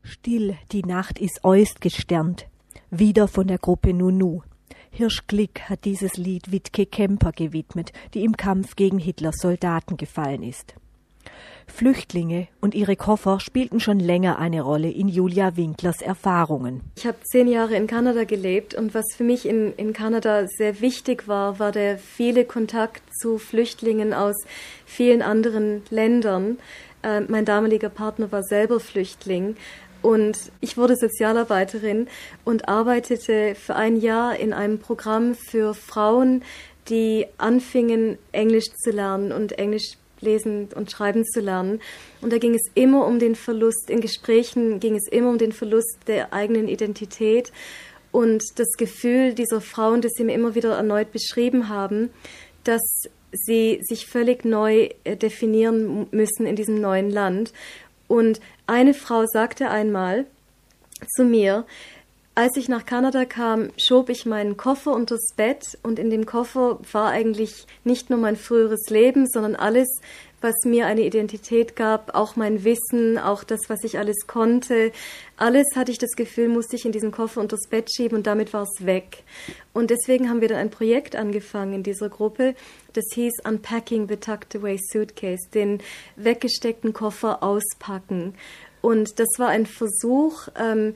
Still, 0.02 0.58
die 0.72 0.82
Nacht 0.82 1.20
ist 1.20 1.44
äußerst 1.44 1.80
gesternt. 1.80 2.48
Wieder 2.90 3.28
von 3.28 3.46
der 3.46 3.58
Gruppe 3.58 3.94
Nunu. 3.94 4.42
Hirschglick 4.90 5.62
hat 5.68 5.84
dieses 5.84 6.16
Lied 6.16 6.52
Wittke 6.52 6.86
Kemper 6.86 7.32
gewidmet, 7.32 7.92
die 8.14 8.24
im 8.24 8.36
Kampf 8.36 8.76
gegen 8.76 8.98
Hitlers 8.98 9.36
Soldaten 9.38 9.96
gefallen 9.96 10.42
ist. 10.42 10.74
Flüchtlinge 11.66 12.48
und 12.60 12.74
ihre 12.74 12.96
Koffer 12.96 13.40
spielten 13.40 13.80
schon 13.80 14.00
länger 14.00 14.38
eine 14.38 14.62
Rolle 14.62 14.90
in 14.90 15.08
Julia 15.08 15.56
Winklers 15.56 16.02
Erfahrungen. 16.02 16.80
Ich 16.96 17.06
habe 17.06 17.18
zehn 17.22 17.46
Jahre 17.46 17.76
in 17.76 17.86
Kanada 17.86 18.24
gelebt 18.24 18.74
und 18.74 18.92
was 18.92 19.06
für 19.16 19.24
mich 19.24 19.46
in, 19.46 19.72
in 19.76 19.92
Kanada 19.92 20.46
sehr 20.46 20.80
wichtig 20.80 21.28
war, 21.28 21.58
war 21.58 21.72
der 21.72 21.98
viele 21.98 22.44
Kontakt 22.44 23.02
zu 23.14 23.38
Flüchtlingen 23.38 24.12
aus 24.12 24.36
vielen 24.84 25.22
anderen 25.22 25.82
Ländern. 25.90 26.58
Äh, 27.02 27.20
mein 27.20 27.44
damaliger 27.44 27.88
Partner 27.88 28.30
war 28.32 28.42
selber 28.42 28.80
Flüchtling 28.80 29.56
und 30.02 30.36
ich 30.60 30.76
wurde 30.76 30.96
Sozialarbeiterin 30.96 32.08
und 32.44 32.68
arbeitete 32.68 33.54
für 33.54 33.76
ein 33.76 34.00
Jahr 34.00 34.36
in 34.36 34.52
einem 34.52 34.78
Programm 34.78 35.34
für 35.34 35.74
Frauen, 35.74 36.42
die 36.88 37.26
anfingen, 37.38 38.18
Englisch 38.32 38.70
zu 38.82 38.90
lernen 38.90 39.32
und 39.32 39.58
Englisch 39.58 39.92
lesen 40.20 40.68
und 40.74 40.90
schreiben 40.90 41.24
zu 41.24 41.40
lernen. 41.40 41.80
Und 42.20 42.32
da 42.32 42.38
ging 42.38 42.54
es 42.54 42.70
immer 42.74 43.06
um 43.06 43.18
den 43.18 43.34
Verlust, 43.34 43.88
in 43.88 44.00
Gesprächen 44.00 44.80
ging 44.80 44.96
es 44.96 45.08
immer 45.08 45.30
um 45.30 45.38
den 45.38 45.52
Verlust 45.52 45.98
der 46.06 46.32
eigenen 46.32 46.68
Identität 46.68 47.52
und 48.12 48.42
das 48.56 48.72
Gefühl 48.76 49.34
dieser 49.34 49.60
Frauen, 49.60 50.00
das 50.00 50.12
sie 50.16 50.24
mir 50.24 50.34
immer 50.34 50.54
wieder 50.54 50.74
erneut 50.74 51.12
beschrieben 51.12 51.68
haben, 51.68 52.10
dass 52.64 52.82
sie 53.32 53.80
sich 53.82 54.06
völlig 54.06 54.44
neu 54.44 54.88
äh, 55.04 55.16
definieren 55.16 56.08
müssen 56.10 56.46
in 56.46 56.56
diesem 56.56 56.80
neuen 56.80 57.10
Land. 57.10 57.52
Und 58.08 58.40
eine 58.70 58.94
Frau 58.94 59.26
sagte 59.26 59.68
einmal 59.68 60.26
zu 61.16 61.24
mir, 61.24 61.64
als 62.36 62.56
ich 62.56 62.68
nach 62.68 62.86
Kanada 62.86 63.24
kam, 63.24 63.70
schob 63.76 64.08
ich 64.08 64.24
meinen 64.24 64.56
Koffer 64.56 64.92
unters 64.92 65.34
Bett 65.36 65.76
und 65.82 65.98
in 65.98 66.08
dem 66.08 66.24
Koffer 66.24 66.78
war 66.92 67.10
eigentlich 67.10 67.66
nicht 67.82 68.08
nur 68.08 68.18
mein 68.20 68.36
früheres 68.36 68.88
Leben, 68.88 69.26
sondern 69.26 69.56
alles, 69.56 69.88
was 70.40 70.54
mir 70.64 70.86
eine 70.86 71.02
Identität 71.02 71.74
gab, 71.74 72.14
auch 72.14 72.36
mein 72.36 72.62
Wissen, 72.64 73.18
auch 73.18 73.42
das, 73.42 73.60
was 73.68 73.82
ich 73.82 73.98
alles 73.98 74.28
konnte. 74.28 74.92
Alles 75.36 75.66
hatte 75.74 75.90
ich 75.90 75.98
das 75.98 76.12
Gefühl, 76.12 76.48
musste 76.48 76.76
ich 76.76 76.86
in 76.86 76.92
diesen 76.92 77.10
Koffer 77.10 77.40
unters 77.40 77.68
Bett 77.68 77.92
schieben 77.92 78.18
und 78.18 78.26
damit 78.26 78.52
war 78.52 78.62
es 78.62 78.86
weg. 78.86 79.24
Und 79.72 79.90
deswegen 79.90 80.30
haben 80.30 80.40
wir 80.40 80.48
dann 80.48 80.58
ein 80.58 80.70
Projekt 80.70 81.16
angefangen 81.16 81.74
in 81.74 81.82
dieser 81.82 82.08
Gruppe, 82.08 82.54
das 82.92 83.04
hieß 83.14 83.32
Unpacking 83.44 84.08
the 84.08 84.16
Tucked 84.16 84.56
Away 84.56 84.78
Suitcase, 84.78 85.48
den 85.52 85.80
weggesteckten 86.16 86.92
Koffer 86.92 87.42
auspacken. 87.42 88.34
Und 88.80 89.18
das 89.18 89.28
war 89.38 89.48
ein 89.48 89.66
Versuch, 89.66 90.48
ähm, 90.58 90.94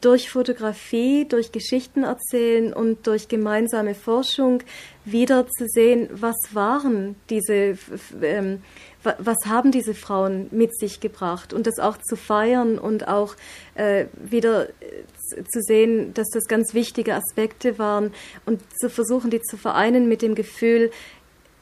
durch 0.00 0.30
Fotografie, 0.30 1.26
durch 1.26 1.52
Geschichten 1.52 2.04
erzählen 2.04 2.72
und 2.72 3.06
durch 3.06 3.28
gemeinsame 3.28 3.94
Forschung 3.94 4.62
wieder 5.04 5.46
zu 5.48 5.66
sehen, 5.66 6.08
was 6.12 6.36
waren 6.52 7.16
diese, 7.30 7.78
ähm, 8.22 8.62
was 9.02 9.38
haben 9.46 9.72
diese 9.72 9.94
Frauen 9.94 10.48
mit 10.50 10.76
sich 10.76 11.00
gebracht 11.00 11.52
und 11.52 11.66
das 11.66 11.78
auch 11.78 11.96
zu 11.96 12.16
feiern 12.16 12.78
und 12.78 13.08
auch 13.08 13.34
äh, 13.74 14.06
wieder 14.14 14.68
äh, 14.68 15.44
zu 15.50 15.60
sehen, 15.62 16.12
dass 16.14 16.28
das 16.28 16.44
ganz 16.44 16.74
wichtige 16.74 17.14
Aspekte 17.14 17.78
waren 17.78 18.12
und 18.44 18.60
zu 18.78 18.90
versuchen, 18.90 19.30
die 19.30 19.40
zu 19.40 19.56
vereinen 19.56 20.08
mit 20.08 20.22
dem 20.22 20.34
Gefühl, 20.34 20.90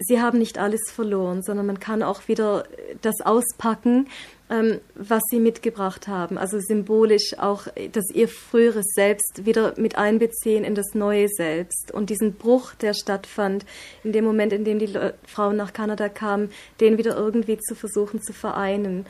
sie 0.01 0.21
haben 0.21 0.39
nicht 0.39 0.59
alles 0.59 0.91
verloren, 0.91 1.43
sondern 1.43 1.67
man 1.67 1.79
kann 1.79 2.03
auch 2.03 2.27
wieder 2.27 2.65
das 3.03 3.21
auspacken 3.21 4.09
ähm, 4.51 4.81
was 4.97 5.23
sie 5.31 5.39
mitgebracht 5.39 6.09
haben. 6.09 6.37
Also 6.37 6.59
symbolisch 6.59 7.39
auch, 7.39 7.69
dass 7.93 8.11
ihr 8.13 8.29
früheres 8.29 8.87
Selbst 8.95 9.47
wieder 9.47 9.75
mit 9.77 9.97
einbeziehen 9.97 10.65
in 10.65 10.75
das 10.75 10.95
neue 10.95 11.29
Selbst. 11.29 11.93
Und 11.93 12.11
diesen 12.11 12.35
Bruch, 12.35 12.75
der 12.75 12.93
stattfand, 12.93 13.65
in 14.03 14.13
dem 14.13 14.25
Moment, 14.25 14.53
in 14.53 14.65
dem 14.65 14.81
die 14.81 14.87
Le 14.87 15.15
Frauen 15.25 15.57
nach 15.57 15.73
Kanada 15.73 16.09
kamen, 16.09 16.51
den 16.81 16.99
wieder 16.99 17.17
irgendwie 17.17 17.59
zu 17.59 17.77
versuchen 17.77 18.21
zu 18.21 18.33
vereinen. 18.33 19.07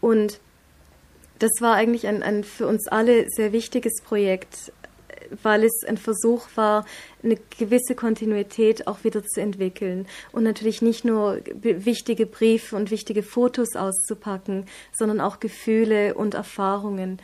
Und 0.00 0.38
das 1.40 1.50
war 1.60 1.74
eigentlich 1.74 2.06
ein, 2.06 2.22
ein 2.22 2.44
für 2.44 2.68
uns 2.68 2.86
alle 2.86 3.26
sehr 3.28 3.52
wichtiges 3.52 4.00
Projekt, 4.02 4.72
weil 5.42 5.64
es 5.64 5.84
ein 5.86 5.96
Versuch 5.96 6.46
war, 6.54 6.84
eine 7.22 7.36
gewisse 7.58 7.94
Kontinuität 7.94 8.86
auch 8.86 9.04
wieder 9.04 9.24
zu 9.24 9.40
entwickeln 9.40 10.06
und 10.32 10.44
natürlich 10.44 10.82
nicht 10.82 11.04
nur 11.04 11.40
wichtige 11.62 12.26
Briefe 12.26 12.76
und 12.76 12.90
wichtige 12.90 13.22
Fotos 13.22 13.74
auszupacken, 13.74 14.66
sondern 14.92 15.20
auch 15.20 15.40
Gefühle 15.40 16.14
und 16.14 16.34
Erfahrungen 16.34 17.18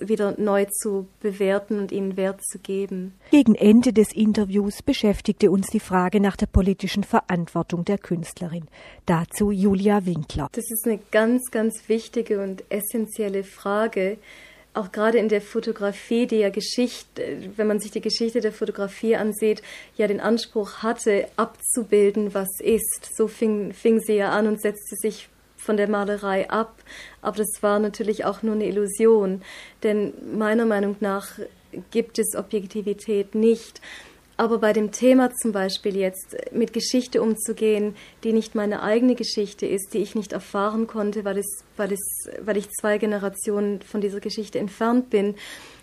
wieder 0.00 0.34
neu 0.38 0.66
zu 0.66 1.06
bewerten 1.20 1.78
und 1.78 1.92
ihnen 1.92 2.16
Wert 2.16 2.42
zu 2.44 2.58
geben. 2.58 3.14
Gegen 3.30 3.54
Ende 3.54 3.92
des 3.92 4.12
Interviews 4.12 4.82
beschäftigte 4.82 5.50
uns 5.50 5.68
die 5.68 5.80
Frage 5.80 6.20
nach 6.20 6.36
der 6.36 6.46
politischen 6.46 7.04
Verantwortung 7.04 7.84
der 7.84 7.98
Künstlerin. 7.98 8.66
Dazu 9.06 9.50
Julia 9.50 10.06
Winkler. 10.06 10.48
Das 10.52 10.70
ist 10.70 10.86
eine 10.86 11.00
ganz, 11.10 11.50
ganz 11.50 11.88
wichtige 11.88 12.42
und 12.42 12.64
essentielle 12.70 13.44
Frage 13.44 14.18
auch 14.74 14.90
gerade 14.90 15.18
in 15.18 15.28
der 15.28 15.42
Fotografie, 15.42 16.26
die 16.26 16.36
ja 16.36 16.50
Geschichte, 16.50 17.50
wenn 17.56 17.66
man 17.66 17.78
sich 17.78 17.90
die 17.90 18.00
Geschichte 18.00 18.40
der 18.40 18.52
Fotografie 18.52 19.16
ansieht, 19.16 19.62
ja 19.96 20.06
den 20.06 20.20
Anspruch 20.20 20.78
hatte, 20.82 21.28
abzubilden, 21.36 22.32
was 22.34 22.48
ist. 22.60 23.10
So 23.14 23.28
fing, 23.28 23.72
fing 23.74 24.00
sie 24.00 24.14
ja 24.14 24.30
an 24.30 24.46
und 24.46 24.60
setzte 24.60 24.96
sich 24.96 25.28
von 25.56 25.76
der 25.76 25.88
Malerei 25.88 26.48
ab. 26.48 26.74
Aber 27.20 27.36
das 27.36 27.62
war 27.62 27.78
natürlich 27.78 28.24
auch 28.24 28.42
nur 28.42 28.54
eine 28.54 28.66
Illusion, 28.66 29.42
denn 29.82 30.12
meiner 30.36 30.64
Meinung 30.66 30.96
nach 31.00 31.38
gibt 31.90 32.18
es 32.18 32.34
Objektivität 32.34 33.34
nicht. 33.34 33.80
Aber 34.36 34.58
bei 34.58 34.72
dem 34.72 34.92
Thema 34.92 35.30
zum 35.34 35.52
Beispiel 35.52 35.96
jetzt 35.96 36.36
mit 36.52 36.72
Geschichte 36.72 37.22
umzugehen, 37.22 37.94
die 38.24 38.32
nicht 38.32 38.54
meine 38.54 38.82
eigene 38.82 39.14
Geschichte 39.14 39.66
ist, 39.66 39.92
die 39.92 39.98
ich 39.98 40.14
nicht 40.14 40.32
erfahren 40.32 40.86
konnte, 40.86 41.24
weil, 41.24 41.38
es, 41.38 41.64
weil, 41.76 41.92
es, 41.92 42.28
weil 42.40 42.56
ich 42.56 42.70
zwei 42.70 42.98
Generationen 42.98 43.82
von 43.82 44.00
dieser 44.00 44.20
Geschichte 44.20 44.58
entfernt 44.58 45.10
bin, 45.10 45.34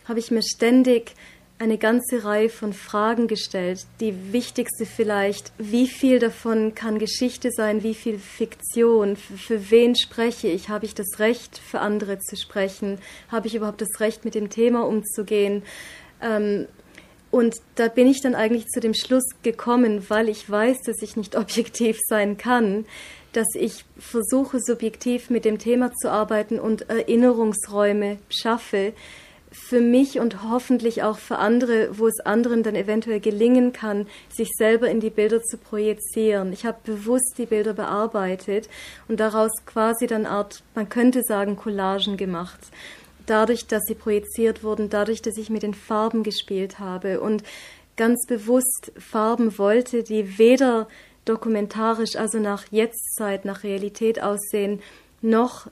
habe 0.06 0.20
ich 0.20 0.32
mir 0.32 0.42
ständig 0.42 1.14
eine 1.60 1.78
ganze 1.78 2.24
Reihe 2.24 2.50
von 2.50 2.72
Fragen 2.72 3.28
gestellt. 3.28 3.86
Die 4.00 4.32
wichtigste 4.32 4.86
vielleicht, 4.86 5.52
wie 5.58 5.88
viel 5.88 6.20
davon 6.20 6.74
kann 6.74 7.00
Geschichte 7.00 7.52
sein, 7.52 7.84
wie 7.84 7.94
viel 7.94 8.18
Fiktion, 8.18 9.18
für, 9.18 9.38
für, 9.38 9.70
wen 9.72 9.96
spreche 9.96 10.48
ich, 10.48 10.70
habe 10.70 10.86
ich 10.86 10.96
das 10.96 11.20
Recht, 11.20 11.58
für 11.58 11.82
andere 11.82 12.20
zu 12.20 12.38
sprechen, 12.38 12.98
habe 13.28 13.48
ich 13.48 13.56
überhaupt 13.56 13.82
das 13.82 14.00
Recht, 14.00 14.24
mit 14.24 14.36
dem 14.36 14.50
Thema 14.50 14.88
umzugehen. 14.88 15.64
Ähm, 16.22 16.68
und 17.32 17.58
da 17.76 17.88
bin 17.88 18.08
ich 18.08 18.22
dann 18.22 18.36
eigentlich 18.36 18.68
zu 18.68 18.80
dem 18.80 18.94
Schluss 18.94 19.26
gekommen, 19.44 20.06
weil 20.10 20.30
ich 20.30 20.50
weiß, 20.50 20.82
dass 20.86 21.02
ich 21.02 21.15
nicht 21.15 21.36
objektiv 21.38 21.98
sein 22.08 22.38
kann, 22.38 22.86
dass 23.34 23.48
ich 23.54 23.86
versuche, 23.98 24.60
subjektiv 24.60 25.30
mit 25.30 25.46
dem 25.46 25.60
Thema 25.60 25.94
zu 25.94 26.10
arbeiten 26.12 26.60
und 26.60 26.89
Erinnerungsräume 26.89 28.18
schaffe, 28.30 28.94
für 29.52 29.82
mich 29.82 30.20
und 30.20 30.44
hoffentlich 30.44 31.02
auch 31.02 31.18
für 31.18 31.39
andere, 31.39 31.98
wo 31.98 32.08
es 32.08 32.20
anderen 32.20 32.62
dann 32.62 32.76
eventuell 32.76 33.20
gelingen 33.20 33.74
kann, 33.74 34.06
sich 34.32 34.50
selber 34.56 34.89
in 34.89 35.00
die 35.00 35.10
Bilder 35.10 35.42
zu 35.42 35.58
projizieren. 35.58 36.54
Ich 36.54 36.65
habe 36.65 36.78
bewusst 36.84 37.36
die 37.38 37.48
Bilder 37.48 37.74
bearbeitet 37.74 38.70
und 39.08 39.20
daraus 39.20 39.52
quasi 39.65 40.06
dann 40.06 40.28
Art, 40.28 40.62
man 40.76 40.88
könnte 40.88 41.24
sagen, 41.24 41.56
Collagen 41.56 42.15
gemacht 42.15 42.60
dadurch, 43.30 43.68
dass 43.68 43.84
sie 43.86 43.96
projiziert 43.96 44.63
wurden, 44.63 44.89
dadurch, 44.89 45.22
dass 45.22 45.38
ich 45.38 45.50
mit 45.50 45.63
den 45.63 45.74
Farben 45.74 46.24
gespielt 46.24 46.80
habe 46.80 47.22
und 47.22 47.44
ganz 47.96 48.26
bewusst 48.26 48.92
Farben 48.98 49.58
wollte, 49.58 50.04
die 50.04 50.38
weder 50.38 50.88
dokumentarisch, 51.26 52.15
also 52.15 52.39
nach 52.39 52.65
Jetztzeit, 52.72 53.46
nach 53.46 53.63
Realität 53.63 54.22
aussehen, 54.22 54.82
noch 55.22 55.68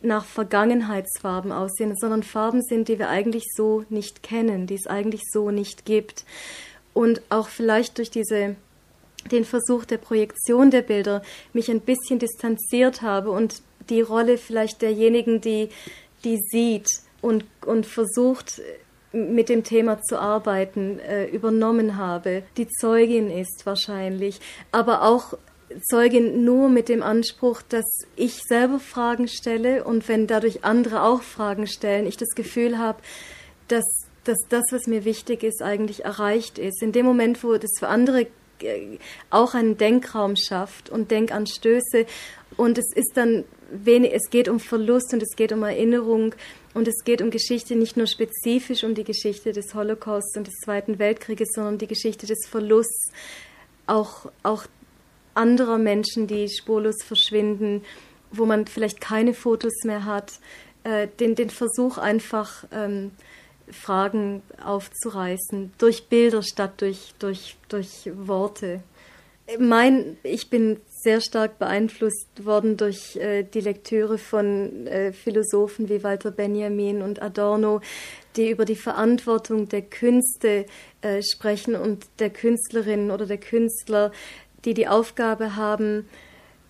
nach 0.00 0.24
Vergangenheitsfarben 0.24 1.52
aussehen, 1.52 1.94
sondern 1.96 2.22
Farben 2.22 2.62
sind, 2.62 2.88
die 2.88 2.98
wir 2.98 3.08
eigentlich 3.08 3.44
so 3.54 3.84
nicht 3.88 4.22
kennen, 4.22 4.66
die 4.66 4.74
es 4.74 4.86
eigentlich 4.86 5.22
so 5.30 5.50
nicht 5.50 5.84
gibt. 5.84 6.24
Und 6.94 7.20
auch 7.28 7.48
vielleicht 7.48 7.98
durch 7.98 8.10
diese, 8.10 8.56
den 9.30 9.44
Versuch 9.44 9.84
der 9.84 9.98
Projektion 9.98 10.70
der 10.70 10.82
Bilder 10.82 11.22
mich 11.52 11.70
ein 11.70 11.80
bisschen 11.80 12.18
distanziert 12.18 13.02
habe 13.02 13.30
und 13.30 13.62
die 13.90 14.00
Rolle 14.00 14.38
vielleicht 14.38 14.82
derjenigen, 14.82 15.40
die 15.40 15.68
die 16.24 16.38
sieht 16.50 16.88
und, 17.20 17.44
und 17.64 17.86
versucht, 17.86 18.60
mit 19.12 19.48
dem 19.48 19.64
Thema 19.64 20.02
zu 20.02 20.18
arbeiten, 20.18 20.98
äh, 20.98 21.26
übernommen 21.26 21.96
habe. 21.96 22.42
Die 22.56 22.68
Zeugin 22.68 23.30
ist 23.30 23.64
wahrscheinlich, 23.64 24.40
aber 24.70 25.02
auch 25.02 25.34
Zeugin 25.90 26.44
nur 26.44 26.68
mit 26.68 26.88
dem 26.88 27.02
Anspruch, 27.02 27.62
dass 27.62 27.84
ich 28.16 28.42
selber 28.42 28.80
Fragen 28.80 29.28
stelle 29.28 29.84
und 29.84 30.08
wenn 30.08 30.26
dadurch 30.26 30.64
andere 30.64 31.02
auch 31.02 31.22
Fragen 31.22 31.66
stellen, 31.66 32.06
ich 32.06 32.16
das 32.16 32.30
Gefühl 32.34 32.78
habe, 32.78 32.98
dass, 33.68 33.84
dass 34.24 34.38
das, 34.48 34.64
was 34.70 34.86
mir 34.86 35.04
wichtig 35.04 35.42
ist, 35.42 35.62
eigentlich 35.62 36.04
erreicht 36.04 36.58
ist. 36.58 36.82
In 36.82 36.92
dem 36.92 37.04
Moment, 37.04 37.42
wo 37.44 37.56
das 37.56 37.72
für 37.78 37.88
andere 37.88 38.26
auch 39.30 39.54
einen 39.54 39.76
Denkraum 39.76 40.36
schafft 40.36 40.90
und 40.90 41.10
Denkanstöße. 41.10 42.06
Und 42.56 42.78
es 42.78 42.92
ist 42.94 43.16
dann 43.16 43.44
wenig, 43.70 44.12
es 44.14 44.30
geht 44.30 44.48
um 44.48 44.60
Verlust 44.60 45.12
und 45.12 45.22
es 45.22 45.36
geht 45.36 45.52
um 45.52 45.62
Erinnerung 45.62 46.34
und 46.74 46.88
es 46.88 47.04
geht 47.04 47.22
um 47.22 47.30
Geschichte 47.30 47.76
nicht 47.76 47.96
nur 47.96 48.06
spezifisch 48.06 48.84
um 48.84 48.94
die 48.94 49.04
Geschichte 49.04 49.52
des 49.52 49.74
Holocausts 49.74 50.36
und 50.36 50.46
des 50.46 50.54
Zweiten 50.64 50.98
Weltkrieges, 50.98 51.48
sondern 51.54 51.78
die 51.78 51.86
Geschichte 51.86 52.26
des 52.26 52.46
Verlusts. 52.48 53.12
Auch, 53.86 54.30
auch 54.42 54.66
anderer 55.34 55.78
Menschen, 55.78 56.26
die 56.26 56.48
spurlos 56.48 57.02
verschwinden, 57.02 57.82
wo 58.30 58.44
man 58.44 58.66
vielleicht 58.66 59.00
keine 59.00 59.34
Fotos 59.34 59.72
mehr 59.84 60.04
hat, 60.04 60.32
äh, 60.84 61.08
den, 61.20 61.34
den 61.34 61.50
Versuch 61.50 61.96
einfach 61.98 62.64
ähm, 62.72 63.12
Fragen 63.70 64.42
aufzureißen 64.64 65.72
durch 65.78 66.08
Bilder 66.08 66.42
statt 66.42 66.80
durch, 66.80 67.14
durch, 67.18 67.56
durch 67.68 68.10
Worte. 68.14 68.82
Mein, 69.58 70.18
ich 70.24 70.50
bin 70.50 70.78
sehr 70.86 71.22
stark 71.22 71.58
beeinflusst 71.58 72.44
worden 72.44 72.76
durch 72.76 73.16
äh, 73.16 73.44
die 73.44 73.60
Lektüre 73.60 74.18
von 74.18 74.86
äh, 74.86 75.12
Philosophen 75.12 75.88
wie 75.88 76.02
Walter 76.02 76.30
Benjamin 76.30 77.00
und 77.00 77.22
Adorno, 77.22 77.80
die 78.36 78.50
über 78.50 78.66
die 78.66 78.76
Verantwortung 78.76 79.68
der 79.68 79.82
Künste 79.82 80.66
äh, 81.00 81.22
sprechen 81.22 81.76
und 81.76 82.06
der 82.18 82.28
Künstlerin 82.28 83.10
oder 83.10 83.24
der 83.24 83.38
Künstler, 83.38 84.12
die 84.66 84.74
die 84.74 84.86
Aufgabe 84.86 85.56
haben, 85.56 86.06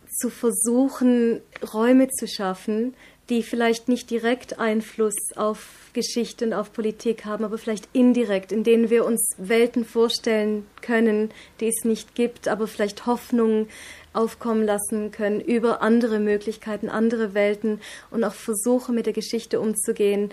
zu 0.09 0.31
versuchen, 0.31 1.41
Räume 1.75 2.09
zu 2.09 2.29
schaffen, 2.29 2.95
die 3.29 3.43
vielleicht 3.43 3.88
nicht 3.88 4.11
direkt 4.11 4.59
Einfluss 4.59 5.14
auf 5.37 5.91
Geschichte 5.93 6.47
und 6.47 6.53
auf 6.55 6.73
Politik 6.73 7.25
haben, 7.25 7.45
aber 7.45 7.59
vielleicht 7.59 7.88
indirekt, 7.93 8.53
in 8.53 8.64
denen 8.64 8.88
wir 8.88 9.05
uns 9.05 9.35
Welten 9.37 9.85
vorstellen 9.85 10.67
können, 10.81 11.31
die 11.61 11.69
es 11.69 11.85
nicht 11.85 12.14
gibt, 12.14 12.49
aber 12.49 12.67
vielleicht 12.67 13.07
Hoffnungen 13.07 13.69
aufkommen 14.12 14.64
lassen 14.64 15.11
können 15.11 15.41
über 15.41 15.83
andere 15.83 16.21
Möglichkeiten, 16.21 16.88
andere 16.88 17.35
Welten 17.35 17.81
und 18.11 18.25
auch 18.25 18.35
Versuche 18.35 18.93
mit 18.93 19.07
der 19.07 19.12
Geschichte 19.12 19.61
umzugehen, 19.61 20.31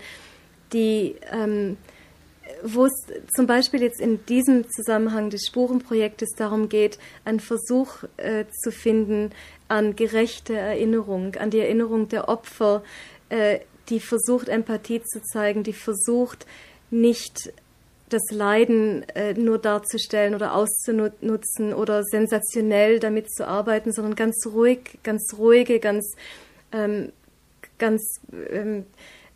die 0.72 1.16
ähm, 1.30 1.76
wo 2.62 2.86
es 2.86 2.92
zum 3.34 3.46
Beispiel 3.46 3.82
jetzt 3.82 4.00
in 4.00 4.24
diesem 4.26 4.70
Zusammenhang 4.70 5.30
des 5.30 5.46
Spurenprojektes 5.46 6.30
darum 6.36 6.68
geht, 6.68 6.98
einen 7.24 7.40
Versuch 7.40 8.04
äh, 8.16 8.44
zu 8.62 8.70
finden 8.70 9.30
an 9.68 9.96
gerechte 9.96 10.56
Erinnerung, 10.56 11.34
an 11.36 11.50
die 11.50 11.60
Erinnerung 11.60 12.08
der 12.08 12.28
Opfer, 12.28 12.82
äh, 13.28 13.60
die 13.88 14.00
versucht, 14.00 14.48
Empathie 14.48 15.02
zu 15.02 15.22
zeigen, 15.22 15.62
die 15.62 15.72
versucht, 15.72 16.46
nicht 16.90 17.52
das 18.08 18.22
Leiden 18.30 19.02
äh, 19.14 19.34
nur 19.34 19.58
darzustellen 19.58 20.34
oder 20.34 20.54
auszunutzen 20.54 21.74
oder 21.74 22.04
sensationell 22.04 23.00
damit 23.00 23.32
zu 23.32 23.46
arbeiten, 23.46 23.92
sondern 23.92 24.14
ganz 24.14 24.46
ruhig, 24.46 24.98
ganz 25.02 25.34
ruhige, 25.36 25.80
ganz, 25.80 26.14
ähm, 26.72 27.12
ganz 27.78 28.20
ähm, 28.50 28.86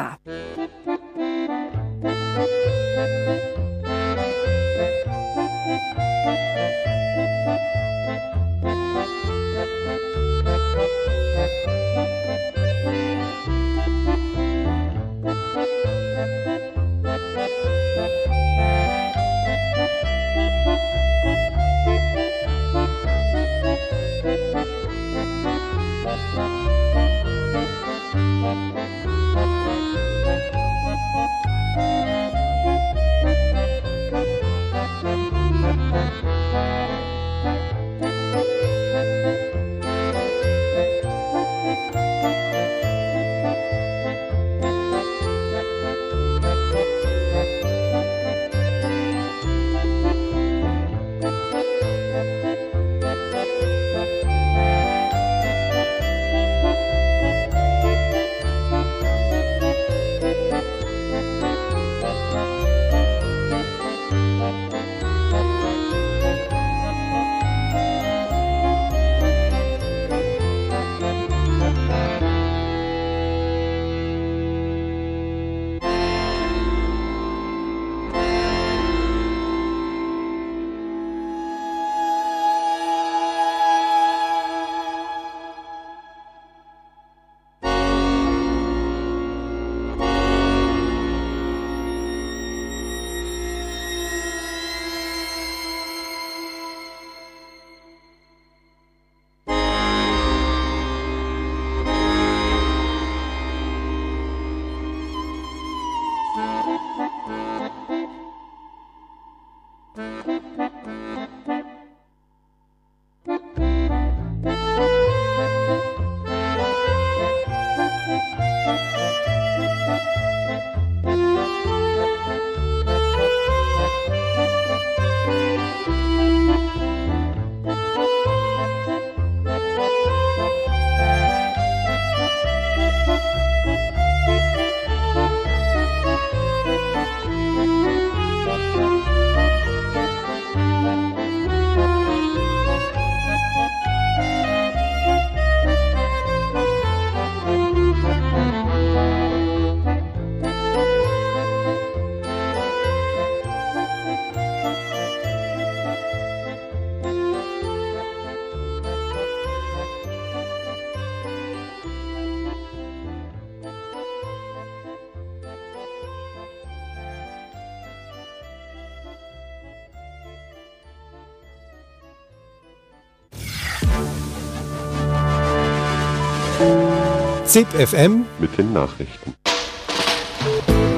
ZIP 177.55 177.69
FM 177.87 178.27
mit 178.41 178.59
den 178.59 178.73
Nachrichten. 178.73 179.33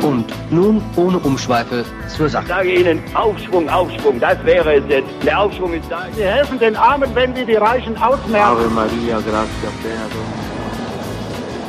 Und 0.00 0.24
nun 0.50 0.80
ohne 0.96 1.18
Umschweife 1.18 1.84
zur 2.08 2.30
Sache. 2.30 2.44
Ich 2.44 2.48
sage 2.48 2.74
Ihnen, 2.80 3.02
Aufschwung, 3.14 3.68
Aufschwung, 3.68 4.18
das 4.18 4.42
wäre 4.42 4.76
es 4.76 4.84
jetzt. 4.88 5.10
Der 5.22 5.38
Aufschwung 5.38 5.74
ist 5.74 5.84
da. 5.90 6.06
Sie 6.16 6.24
helfen 6.24 6.58
den 6.58 6.74
Armen, 6.74 7.14
wenn 7.14 7.36
Sie 7.36 7.44
die 7.44 7.56
Reichen 7.56 7.94
ausmerken. 7.98 8.56
Ave 8.56 8.70
Maria, 8.70 9.20
gratia 9.20 9.70
plena 9.82 10.06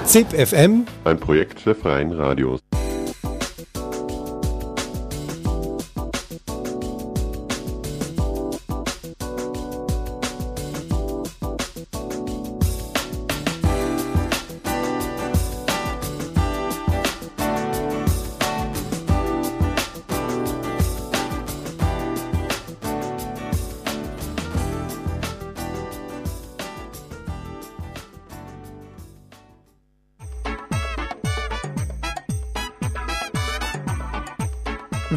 ZIP 0.05 0.47
FM, 0.47 0.87
ein 1.03 1.19
Projekt 1.19 1.65
der 1.65 1.75
Freien 1.75 2.13
Radios. 2.13 2.61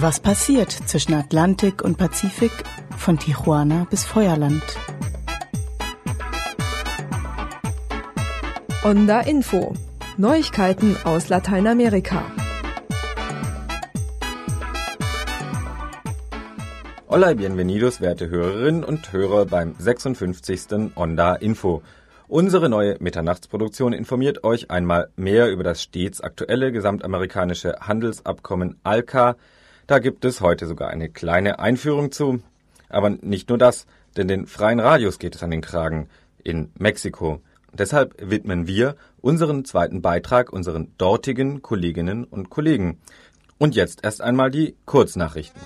Was 0.03 0.19
passiert 0.19 0.71
zwischen 0.71 1.13
Atlantik 1.13 1.83
und 1.85 1.99
Pazifik 1.99 2.53
von 2.97 3.19
Tijuana 3.19 3.87
bis 3.91 4.03
Feuerland? 4.03 4.63
Onda 8.83 9.21
Info. 9.21 9.75
Neuigkeiten 10.17 10.97
aus 11.05 11.29
Lateinamerika. 11.29 12.23
Hola, 17.07 17.35
bienvenidos, 17.35 18.01
werte 18.01 18.31
Hörerinnen 18.31 18.85
und 18.85 19.13
Hörer 19.13 19.45
beim 19.45 19.75
56. 19.79 20.95
Onda 20.95 21.35
Info. 21.35 21.83
Unsere 22.27 22.71
neue 22.71 22.97
Mitternachtsproduktion 23.01 23.93
informiert 23.93 24.45
euch 24.45 24.71
einmal 24.71 25.11
mehr 25.17 25.51
über 25.51 25.63
das 25.63 25.83
stets 25.83 26.23
aktuelle 26.23 26.73
gesamtamerikanische 26.73 27.81
Handelsabkommen 27.81 28.81
ALCA, 28.83 29.37
da 29.90 29.98
gibt 29.98 30.24
es 30.24 30.40
heute 30.40 30.68
sogar 30.68 30.88
eine 30.90 31.09
kleine 31.09 31.59
Einführung 31.59 32.12
zu. 32.12 32.40
Aber 32.88 33.11
nicht 33.11 33.48
nur 33.48 33.59
das, 33.59 33.87
denn 34.16 34.29
den 34.29 34.46
freien 34.46 34.79
Radios 34.79 35.18
geht 35.18 35.35
es 35.35 35.42
an 35.42 35.50
den 35.50 35.62
Kragen. 35.62 36.09
In 36.44 36.70
Mexiko. 36.79 37.40
Deshalb 37.72 38.14
widmen 38.18 38.68
wir 38.68 38.94
unseren 39.20 39.64
zweiten 39.64 40.00
Beitrag 40.00 40.53
unseren 40.53 40.94
dortigen 40.96 41.61
Kolleginnen 41.61 42.24
und 42.24 42.50
Kollegen. 42.50 43.00
Und 43.59 43.74
jetzt 43.74 44.05
erst 44.05 44.22
einmal 44.22 44.53
die 44.53 44.76
Kurznachrichten. 44.87 45.61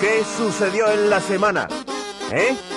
¿Qué 0.00 0.24
sucedió 0.36 0.86
en 0.88 1.10
la 1.10 1.20
semana? 1.20 1.68
¿Eh? 2.32 2.73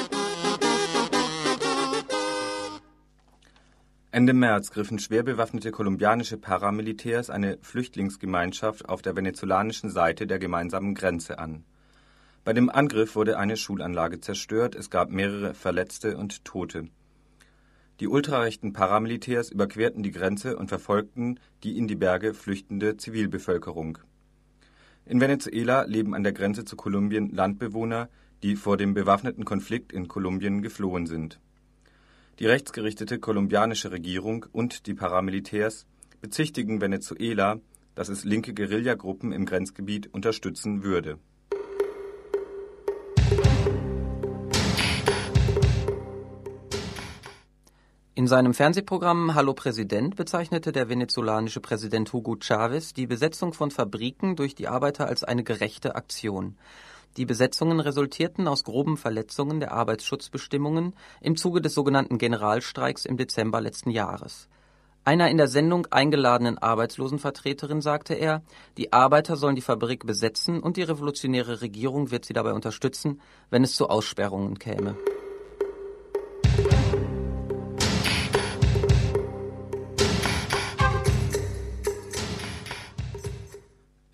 Ende 4.17 4.33
März 4.33 4.71
griffen 4.71 4.97
schwer 4.97 5.21
bewaffnete 5.21 5.69
kolumbianische 5.69 6.39
Paramilitärs 6.39 7.29
eine 7.29 7.59
Flüchtlingsgemeinschaft 7.61 8.89
auf 8.89 9.03
der 9.03 9.15
venezolanischen 9.15 9.91
Seite 9.91 10.25
der 10.25 10.39
gemeinsamen 10.39 10.95
Grenze 10.95 11.37
an. 11.37 11.65
Bei 12.43 12.51
dem 12.51 12.71
Angriff 12.71 13.15
wurde 13.15 13.37
eine 13.37 13.57
Schulanlage 13.57 14.19
zerstört, 14.19 14.73
es 14.73 14.89
gab 14.89 15.11
mehrere 15.11 15.53
Verletzte 15.53 16.17
und 16.17 16.43
Tote. 16.45 16.87
Die 17.99 18.07
ultrarechten 18.07 18.73
Paramilitärs 18.73 19.51
überquerten 19.51 20.01
die 20.01 20.09
Grenze 20.09 20.57
und 20.57 20.69
verfolgten 20.69 21.39
die 21.61 21.77
in 21.77 21.87
die 21.87 21.95
Berge 21.95 22.33
flüchtende 22.33 22.97
Zivilbevölkerung. 22.97 23.99
In 25.05 25.21
Venezuela 25.21 25.83
leben 25.83 26.15
an 26.15 26.23
der 26.23 26.33
Grenze 26.33 26.65
zu 26.65 26.75
Kolumbien 26.75 27.29
Landbewohner, 27.29 28.09
die 28.41 28.55
vor 28.55 28.77
dem 28.77 28.95
bewaffneten 28.95 29.45
Konflikt 29.45 29.93
in 29.93 30.07
Kolumbien 30.07 30.63
geflohen 30.63 31.05
sind 31.05 31.39
die 32.39 32.45
rechtsgerichtete 32.45 33.19
kolumbianische 33.19 33.91
Regierung 33.91 34.45
und 34.51 34.85
die 34.85 34.93
Paramilitärs 34.93 35.85
bezichtigen 36.21 36.81
Venezuela, 36.81 37.59
dass 37.95 38.09
es 38.09 38.23
linke 38.23 38.53
Guerillagruppen 38.53 39.31
im 39.31 39.45
Grenzgebiet 39.45 40.13
unterstützen 40.13 40.83
würde. 40.83 41.17
In 48.13 48.25
seinem 48.25 48.55
Fernsehprogramm 48.55 49.35
Hallo 49.35 49.53
Präsident 49.53 50.15
bezeichnete 50.15 50.71
der 50.71 50.89
venezolanische 50.89 51.61
Präsident 51.61 52.11
Hugo 52.13 52.35
Chavez 52.39 52.93
die 52.93 53.05
Besetzung 53.05 53.53
von 53.53 53.69
Fabriken 53.69 54.35
durch 54.35 54.55
die 54.55 54.67
Arbeiter 54.67 55.07
als 55.07 55.23
eine 55.23 55.43
gerechte 55.43 55.95
Aktion. 55.95 56.57
Die 57.17 57.25
Besetzungen 57.25 57.79
resultierten 57.79 58.47
aus 58.47 58.63
groben 58.63 58.95
Verletzungen 58.95 59.59
der 59.59 59.71
Arbeitsschutzbestimmungen 59.71 60.93
im 61.19 61.35
Zuge 61.35 61.61
des 61.61 61.73
sogenannten 61.73 62.19
Generalstreiks 62.19 63.05
im 63.05 63.17
Dezember 63.17 63.59
letzten 63.59 63.89
Jahres. 63.89 64.47
Einer 65.03 65.29
in 65.29 65.37
der 65.37 65.47
Sendung 65.47 65.87
eingeladenen 65.89 66.57
Arbeitslosenvertreterin 66.57 67.81
sagte 67.81 68.13
er, 68.13 68.43
die 68.77 68.93
Arbeiter 68.93 69.35
sollen 69.35 69.55
die 69.55 69.61
Fabrik 69.61 70.05
besetzen 70.05 70.59
und 70.59 70.77
die 70.77 70.83
revolutionäre 70.83 71.61
Regierung 71.61 72.11
wird 72.11 72.25
sie 72.25 72.33
dabei 72.33 72.53
unterstützen, 72.53 73.21
wenn 73.49 73.63
es 73.63 73.73
zu 73.73 73.89
Aussperrungen 73.89 74.59
käme 74.59 74.95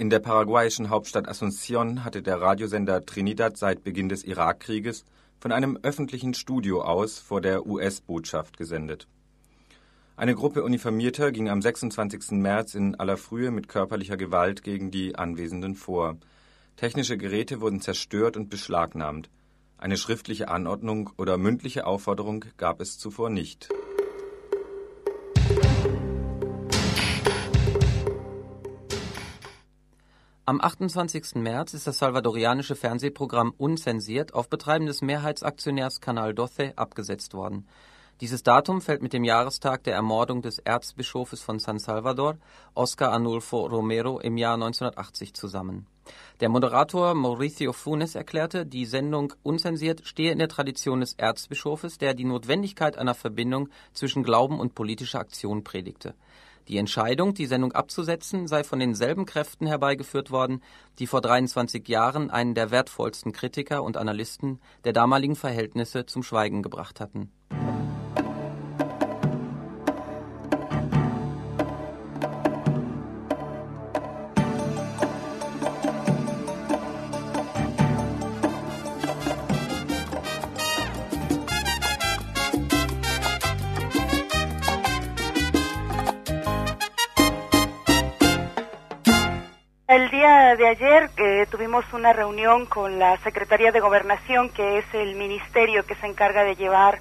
In 0.04 0.10
der 0.10 0.20
paraguayischen 0.20 0.89
Hauptstadt 0.89 1.30
Asunción 1.30 2.04
hatte 2.04 2.22
der 2.22 2.42
Radiosender 2.42 3.06
Trinidad 3.06 3.56
seit 3.56 3.86
Beginn 3.86 4.10
des 4.10 4.26
Irakkrieges 4.26 5.06
von 5.39 5.54
einem 5.54 5.80
öffentlichen 5.82 6.34
Studio 6.34 6.82
aus 6.82 7.20
vor 7.20 7.39
der 7.39 7.66
US-Botschaft 7.66 8.58
gesendet. 8.58 9.08
Eine 10.18 10.36
Gruppe 10.36 10.62
Uniformierter 10.66 11.32
ging 11.32 11.48
am 11.48 11.62
26. 11.62 12.32
März 12.32 12.76
in 12.76 12.96
aller 12.96 13.16
Frühe 13.16 13.50
mit 13.50 13.70
körperlicher 13.70 14.18
Gewalt 14.18 14.62
gegen 14.62 14.92
die 14.92 15.16
Anwesenden 15.16 15.74
vor. 15.74 16.18
Technische 16.76 17.18
Geräte 17.18 17.62
wurden 17.62 17.80
zerstört 17.80 18.36
und 18.36 18.50
beschlagnahmt. 18.50 19.30
Eine 19.78 19.96
schriftliche 19.96 20.50
Anordnung 20.50 21.12
oder 21.16 21.38
mündliche 21.38 21.88
Aufforderung 21.88 22.44
gab 22.58 22.82
es 22.82 23.00
zuvor 23.00 23.30
nicht. 23.30 23.70
Am 30.45 30.60
28. 30.60 31.36
März 31.36 31.73
ist 31.73 31.88
das 31.88 31.99
salvadorianische 31.99 32.75
Fernsehprogramm 32.75 33.53
Unzensiert 33.58 34.34
auf 34.34 34.49
Betreiben 34.49 34.88
des 34.88 35.01
Mehrheitsaktionärs 35.01 36.01
Canal 36.01 36.34
Doce 36.34 36.73
abgesetzt 36.75 37.34
worden. 37.34 37.65
Dieses 38.19 38.43
Datum 38.43 38.82
fällt 38.82 39.01
mit 39.01 39.13
dem 39.13 39.23
Jahrestag 39.23 39.86
der 39.86 39.95
Ermordung 39.95 40.41
des 40.41 40.60
Erzbischofes 40.60 41.41
von 41.41 41.60
San 41.60 41.79
Salvador, 41.79 42.39
Oscar 42.73 43.13
Anulfo 43.13 43.65
Romero, 43.65 44.19
im 44.19 44.36
Jahr 44.36 44.56
1980 44.56 45.34
zusammen. 45.34 45.88
Der 46.41 46.49
Moderator 46.49 47.13
Mauricio 47.13 47.71
Funes 47.71 48.15
erklärte, 48.15 48.65
die 48.65 48.86
Sendung 48.86 49.34
Unzensiert 49.43 50.01
stehe 50.03 50.34
in 50.34 50.39
der 50.39 50.49
Tradition 50.49 50.99
des 50.99 51.13
Erzbischofes, 51.13 51.99
der 51.99 52.15
die 52.15 52.25
Notwendigkeit 52.25 52.97
einer 52.97 53.15
Verbindung 53.15 53.69
zwischen 53.93 54.23
Glauben 54.23 54.60
und 54.60 54.75
politischer 54.75 55.19
Aktion 55.19 55.63
predigte. 55.63 56.15
Die 56.67 56.78
Entscheidung, 56.78 57.34
die 57.34 57.45
Sendung 57.45 57.73
abzusetzen, 57.73 58.47
sei 58.47 58.63
von 58.63 58.80
denselben 58.80 59.26
Kräften 59.26 59.67
herbeigeführt 59.67 60.32
worden, 60.32 60.62
die 60.99 61.08
vor 61.08 61.21
23 61.21 61.88
Jahren 61.88 62.30
einen 62.30 62.56
der 62.56 62.71
wertvollsten 62.71 63.32
Kritiker 63.32 63.84
und 63.84 63.97
Analysten 63.97 64.60
der 64.84 64.93
damaligen 64.93 65.36
Verhältnisse 65.36 66.06
zum 66.06 66.23
Schweigen 66.23 66.63
gebracht 66.63 66.99
hatten 66.99 67.32
de 90.58 90.68
ayer 90.68 91.10
eh, 91.18 91.48
tuvimos 91.50 91.84
una 91.94 92.13
reunión 92.13 92.66
con 92.66 93.00
la 93.00 93.18
Secretaría 93.18 93.72
de 93.72 93.80
Gobernación, 93.80 94.50
que 94.50 94.78
es 94.78 94.86
el 94.94 95.16
ministerio 95.16 95.86
que 95.86 95.96
se 95.96 96.06
encarga 96.06 96.44
de 96.44 96.56
llevar 96.56 97.00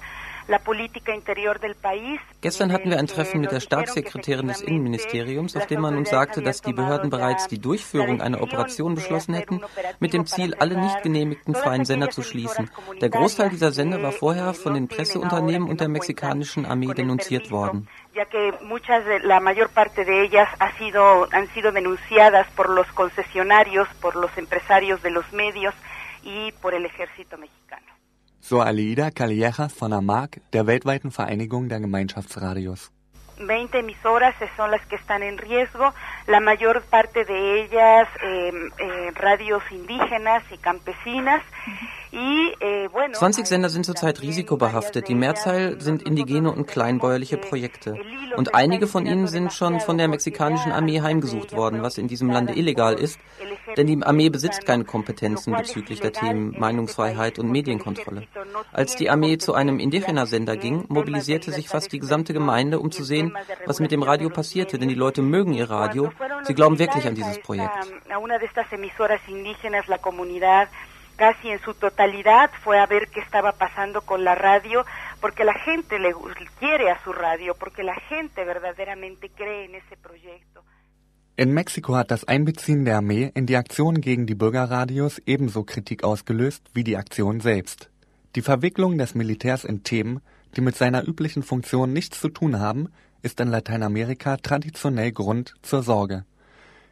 Gestern 2.41 2.71
hatten 2.71 2.89
wir 2.89 2.99
ein 2.99 3.07
Treffen 3.07 3.41
mit 3.41 3.51
der 3.51 3.59
Staatssekretärin 3.59 4.47
des 4.47 4.61
Innenministeriums, 4.61 5.55
auf 5.55 5.67
dem 5.67 5.81
man 5.81 5.95
uns 5.95 6.09
sagte, 6.09 6.41
dass 6.41 6.61
die 6.61 6.73
Behörden 6.73 7.09
bereits 7.09 7.47
die 7.47 7.59
Durchführung 7.59 8.21
einer 8.21 8.41
Operation 8.41 8.95
beschlossen 8.95 9.33
hätten, 9.33 9.61
mit 9.99 10.13
dem 10.13 10.25
Ziel, 10.25 10.55
alle 10.55 10.79
nicht 10.79 11.01
genehmigten 11.03 11.55
freien 11.55 11.85
Sender 11.85 12.09
zu 12.09 12.23
schließen. 12.23 12.69
Der 13.01 13.09
Großteil 13.09 13.49
dieser 13.49 13.71
Sender 13.71 14.01
war 14.01 14.11
vorher 14.11 14.53
von 14.53 14.73
den 14.73 14.87
Presseunternehmen 14.87 15.69
und 15.69 15.79
der 15.81 15.89
mexikanischen 15.89 16.65
Armee 16.65 16.93
denunziert 16.93 17.51
worden. 17.51 17.87
ya 18.13 18.25
que 18.25 18.53
muchas 18.61 19.03
de, 19.05 19.19
la 19.21 19.39
mayor 19.39 19.69
parte 19.69 20.05
de 20.05 20.23
ellas 20.23 20.47
ha 20.59 20.71
sido, 20.77 21.27
han 21.31 21.47
sido 21.53 21.71
denunciadas 21.71 22.47
por 22.51 22.69
los 22.69 22.87
concesionarios, 22.93 23.87
por 24.01 24.15
los 24.15 24.35
empresarios 24.37 25.01
de 25.01 25.11
los 25.11 25.31
medios 25.33 25.73
y 26.23 26.51
por 26.61 26.73
el 26.73 26.85
ejército 26.85 27.37
mexicano. 27.37 27.92
So 28.43 28.61
Aleida 28.61 29.09
Calleja 29.09 29.69
von 29.69 29.93
AMAG, 29.93 30.41
der 30.51 30.67
weltweiten 30.67 31.11
Vereinigung 31.11 31.69
der 31.69 31.79
Gemeinschaftsradios. 31.79 32.91
20 33.37 33.79
emisoras 33.79 34.35
son 34.57 34.69
las 34.69 34.85
que 34.87 34.97
están 34.97 35.23
en 35.23 35.37
riesgo, 35.37 35.93
la 36.27 36.41
mayor 36.41 36.81
parte 36.81 37.23
de 37.23 37.63
ellas 37.63 38.09
eh, 38.21 38.51
eh, 38.79 39.11
radios 39.15 39.63
indígenas 39.71 40.43
y 40.51 40.57
campesinas. 40.57 41.41
20 42.13 43.43
äh, 43.43 43.47
Sender 43.47 43.69
sind 43.69 43.85
zurzeit 43.85 44.21
risikobehaftet. 44.21 45.07
Die 45.07 45.15
Mehrzahl 45.15 45.81
sind 45.81 46.03
indigene 46.03 46.51
und 46.51 46.67
kleinbäuerliche 46.67 47.37
Projekte. 47.37 47.97
Und 48.35 48.53
einige 48.53 48.87
von 48.87 49.05
ihnen 49.05 49.27
sind 49.27 49.51
schon 49.51 49.79
von 49.79 49.97
der 49.97 50.07
mexikanischen 50.07 50.71
Armee 50.71 51.01
heimgesucht 51.01 51.53
worden, 51.53 51.81
was 51.81 51.97
in 51.97 52.07
diesem 52.07 52.29
Lande 52.29 52.53
illegal 52.53 52.93
ist, 52.95 53.19
denn 53.77 53.87
die 53.87 54.01
Armee 54.03 54.29
besitzt 54.29 54.65
keine 54.65 54.85
Kompetenzen 54.85 55.55
bezüglich 55.55 55.99
der 56.01 56.13
Themen 56.13 56.55
Meinungsfreiheit 56.59 57.39
und 57.39 57.51
Medienkontrolle. 57.51 58.27
Als 58.71 58.95
die 58.95 59.09
Armee 59.09 59.37
zu 59.37 59.53
einem 59.53 59.79
Indigener-Sender 59.79 60.57
ging, 60.57 60.85
mobilisierte 60.89 61.51
sich 61.51 61.67
fast 61.67 61.91
die 61.91 61.99
gesamte 61.99 62.33
Gemeinde, 62.33 62.79
um 62.79 62.91
zu 62.91 63.03
sehen, 63.03 63.35
was 63.65 63.79
mit 63.79 63.91
dem 63.91 64.03
Radio 64.03 64.29
passierte, 64.29 64.77
denn 64.77 64.89
die 64.89 64.95
Leute 64.95 65.21
mögen 65.21 65.53
ihr 65.53 65.69
Radio. 65.69 66.11
Sie 66.43 66.53
glauben 66.53 66.79
wirklich 66.79 67.07
an 67.07 67.15
dieses 67.15 67.39
Projekt 67.39 67.71
casi 71.15 71.49
en 71.49 71.59
su 71.59 71.73
totalidad 71.73 72.49
fue 72.63 72.79
a 72.79 72.85
ver 72.85 73.07
qué 73.09 73.19
estaba 73.19 73.53
pasando 73.53 74.01
con 74.01 74.23
la 74.23 74.35
radio, 74.35 74.85
porque 75.21 75.43
la 75.43 75.53
gente 75.53 75.99
le 75.99 76.13
quiere 76.59 76.91
a 76.91 77.01
su 77.03 77.13
radio, 77.13 77.55
porque 77.55 77.83
la 77.83 77.95
gente 77.95 78.43
verdaderamente 78.43 79.29
cree 79.29 79.65
en 79.65 79.75
ese 79.75 79.97
proyecto. 79.97 80.63
In 81.35 81.51
Mexiko 81.51 81.95
hat 81.95 82.11
das 82.11 82.27
Einbeziehen 82.27 82.85
der 82.85 82.97
Armee 82.97 83.31
in 83.33 83.47
die 83.47 83.57
Aktion 83.57 84.01
gegen 84.01 84.27
die 84.27 84.35
Bürgerradios 84.35 85.19
ebenso 85.25 85.63
Kritik 85.63 86.03
ausgelöst 86.03 86.63
wie 86.75 86.83
die 86.83 86.95
Aktion 86.95 87.39
selbst. 87.39 87.89
Die 88.35 88.43
Verwicklung 88.43 88.99
des 88.99 89.15
Militärs 89.15 89.63
in 89.63 89.83
Themen, 89.83 90.21
die 90.55 90.61
mit 90.61 90.75
seiner 90.75 91.07
üblichen 91.07 91.41
Funktion 91.41 91.91
nichts 91.91 92.19
zu 92.19 92.29
tun 92.29 92.59
haben, 92.59 92.89
ist 93.23 93.39
in 93.39 93.47
Lateinamerika 93.47 94.37
traditionell 94.37 95.11
Grund 95.11 95.55
zur 95.63 95.81
Sorge. 95.81 96.25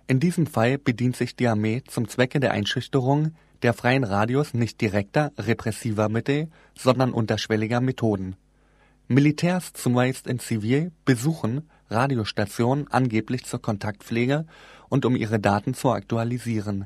In 0.08 0.20
diesem 0.20 0.48
Fall 0.48 0.78
bedient 0.78 1.16
sich 1.16 1.36
die 1.36 1.48
Armee 1.48 1.84
zum 1.88 2.08
Zwecke 2.08 2.40
der 2.40 2.52
Einschüchterung 2.52 3.36
der 3.64 3.74
freien 3.74 4.04
Radios 4.04 4.54
nicht 4.54 4.82
direkter, 4.82 5.32
repressiver 5.38 6.10
Mittel, 6.10 6.50
sondern 6.78 7.12
unterschwelliger 7.12 7.82
Methoden. 7.82 8.36
Militärs, 9.08 9.74
zumeist 9.74 10.28
in 10.28 10.40
Zivil, 10.40 10.92
besuchen 11.06 11.70
Radiostationen 11.90 12.88
angeblich 12.90 13.46
zur 13.46 13.62
Kontaktpflege 13.62 14.46
und 14.90 15.06
um 15.06 15.16
ihre 15.16 15.40
Daten 15.40 15.74
zu 15.74 15.92
aktualisieren. 15.92 16.86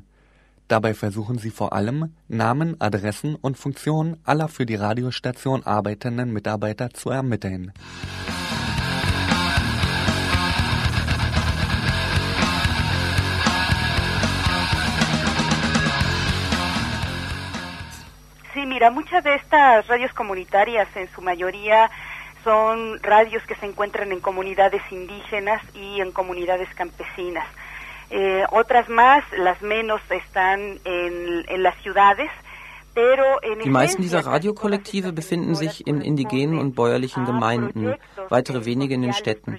Dabei 0.68 0.94
versuchen 0.94 1.38
sie 1.38 1.50
vor 1.50 1.72
allem, 1.72 2.12
Namen, 2.26 2.80
Adressen 2.80 3.36
und 3.36 3.56
Funktionen 3.56 4.16
aller 4.24 4.48
für 4.48 4.66
die 4.66 4.74
Radiostation 4.74 5.62
arbeitenden 5.62 6.32
Mitarbeiter 6.32 6.90
zu 6.90 7.10
ermitteln. 7.10 7.72
Mira, 18.66 18.90
muchas 18.90 19.24
de 19.24 19.34
estas 19.34 19.86
radios 19.86 20.12
comunitarias 20.12 20.88
en 20.96 21.08
su 21.14 21.22
mayoría 21.22 21.90
son 22.44 23.02
radios 23.02 23.42
que 23.44 23.56
se 23.56 23.66
encuentran 23.66 24.12
en 24.12 24.20
comunidades 24.20 24.82
indígenas 24.90 25.62
y 25.74 26.00
en 26.00 26.12
comunidades 26.12 26.68
campesinas. 26.74 27.46
Eh, 28.10 28.44
otras 28.52 28.88
más, 28.88 29.24
las 29.36 29.60
menos, 29.62 30.00
están 30.10 30.60
en, 30.84 31.44
en 31.48 31.62
las 31.62 31.76
ciudades. 31.82 32.30
Die 33.62 33.68
meisten 33.68 34.00
dieser 34.00 34.24
Radiokollektive 34.24 35.12
befinden 35.12 35.54
sich 35.54 35.86
in 35.86 36.00
indigenen 36.00 36.58
und 36.58 36.74
bäuerlichen 36.74 37.26
Gemeinden, 37.26 37.94
weitere 38.30 38.64
wenige 38.64 38.94
in 38.94 39.02
den 39.02 39.12
Städten. 39.12 39.58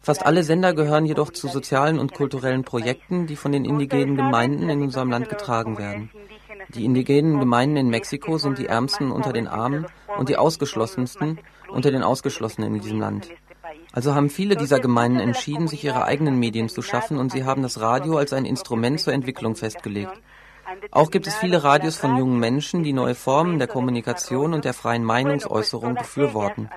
Fast 0.00 0.24
alle 0.24 0.44
Sender 0.44 0.72
gehören 0.72 1.04
jedoch 1.04 1.32
zu 1.32 1.48
sozialen 1.48 1.98
und 1.98 2.14
kulturellen 2.14 2.62
Projekten, 2.62 3.26
die 3.26 3.34
von 3.34 3.50
den 3.50 3.64
indigenen 3.64 4.16
Gemeinden 4.16 4.70
in 4.70 4.82
unserem 4.82 5.10
Land 5.10 5.28
getragen 5.28 5.78
werden. 5.78 6.10
Die 6.74 6.84
indigenen 6.84 7.38
Gemeinden 7.38 7.76
in 7.76 7.88
Mexiko 7.88 8.38
sind 8.38 8.58
die 8.58 8.66
ärmsten 8.66 9.12
unter 9.12 9.32
den 9.32 9.46
Armen 9.46 9.86
und 10.18 10.28
die 10.28 10.36
ausgeschlossensten 10.36 11.38
unter 11.68 11.90
den 11.90 12.02
Ausgeschlossenen 12.02 12.74
in 12.74 12.80
diesem 12.80 13.00
Land. 13.00 13.28
Also 13.92 14.14
haben 14.14 14.30
viele 14.30 14.56
dieser 14.56 14.78
Gemeinden 14.78 15.20
entschieden, 15.20 15.68
sich 15.68 15.84
ihre 15.84 16.04
eigenen 16.04 16.38
Medien 16.38 16.68
zu 16.68 16.82
schaffen 16.82 17.18
und 17.18 17.32
sie 17.32 17.44
haben 17.44 17.62
das 17.62 17.80
Radio 17.80 18.16
als 18.16 18.32
ein 18.32 18.44
Instrument 18.44 19.00
zur 19.00 19.12
Entwicklung 19.12 19.56
festgelegt. 19.56 20.20
Auch 20.90 21.10
gibt 21.10 21.26
es 21.26 21.34
viele 21.36 21.62
Radios 21.62 21.96
von 21.96 22.16
jungen 22.16 22.38
Menschen, 22.38 22.82
die 22.82 22.92
neue 22.92 23.14
Formen 23.14 23.58
der 23.58 23.68
Kommunikation 23.68 24.54
und 24.54 24.64
der 24.64 24.74
freien 24.74 25.04
Meinungsäußerung 25.04 25.94
befürworten. 25.94 26.70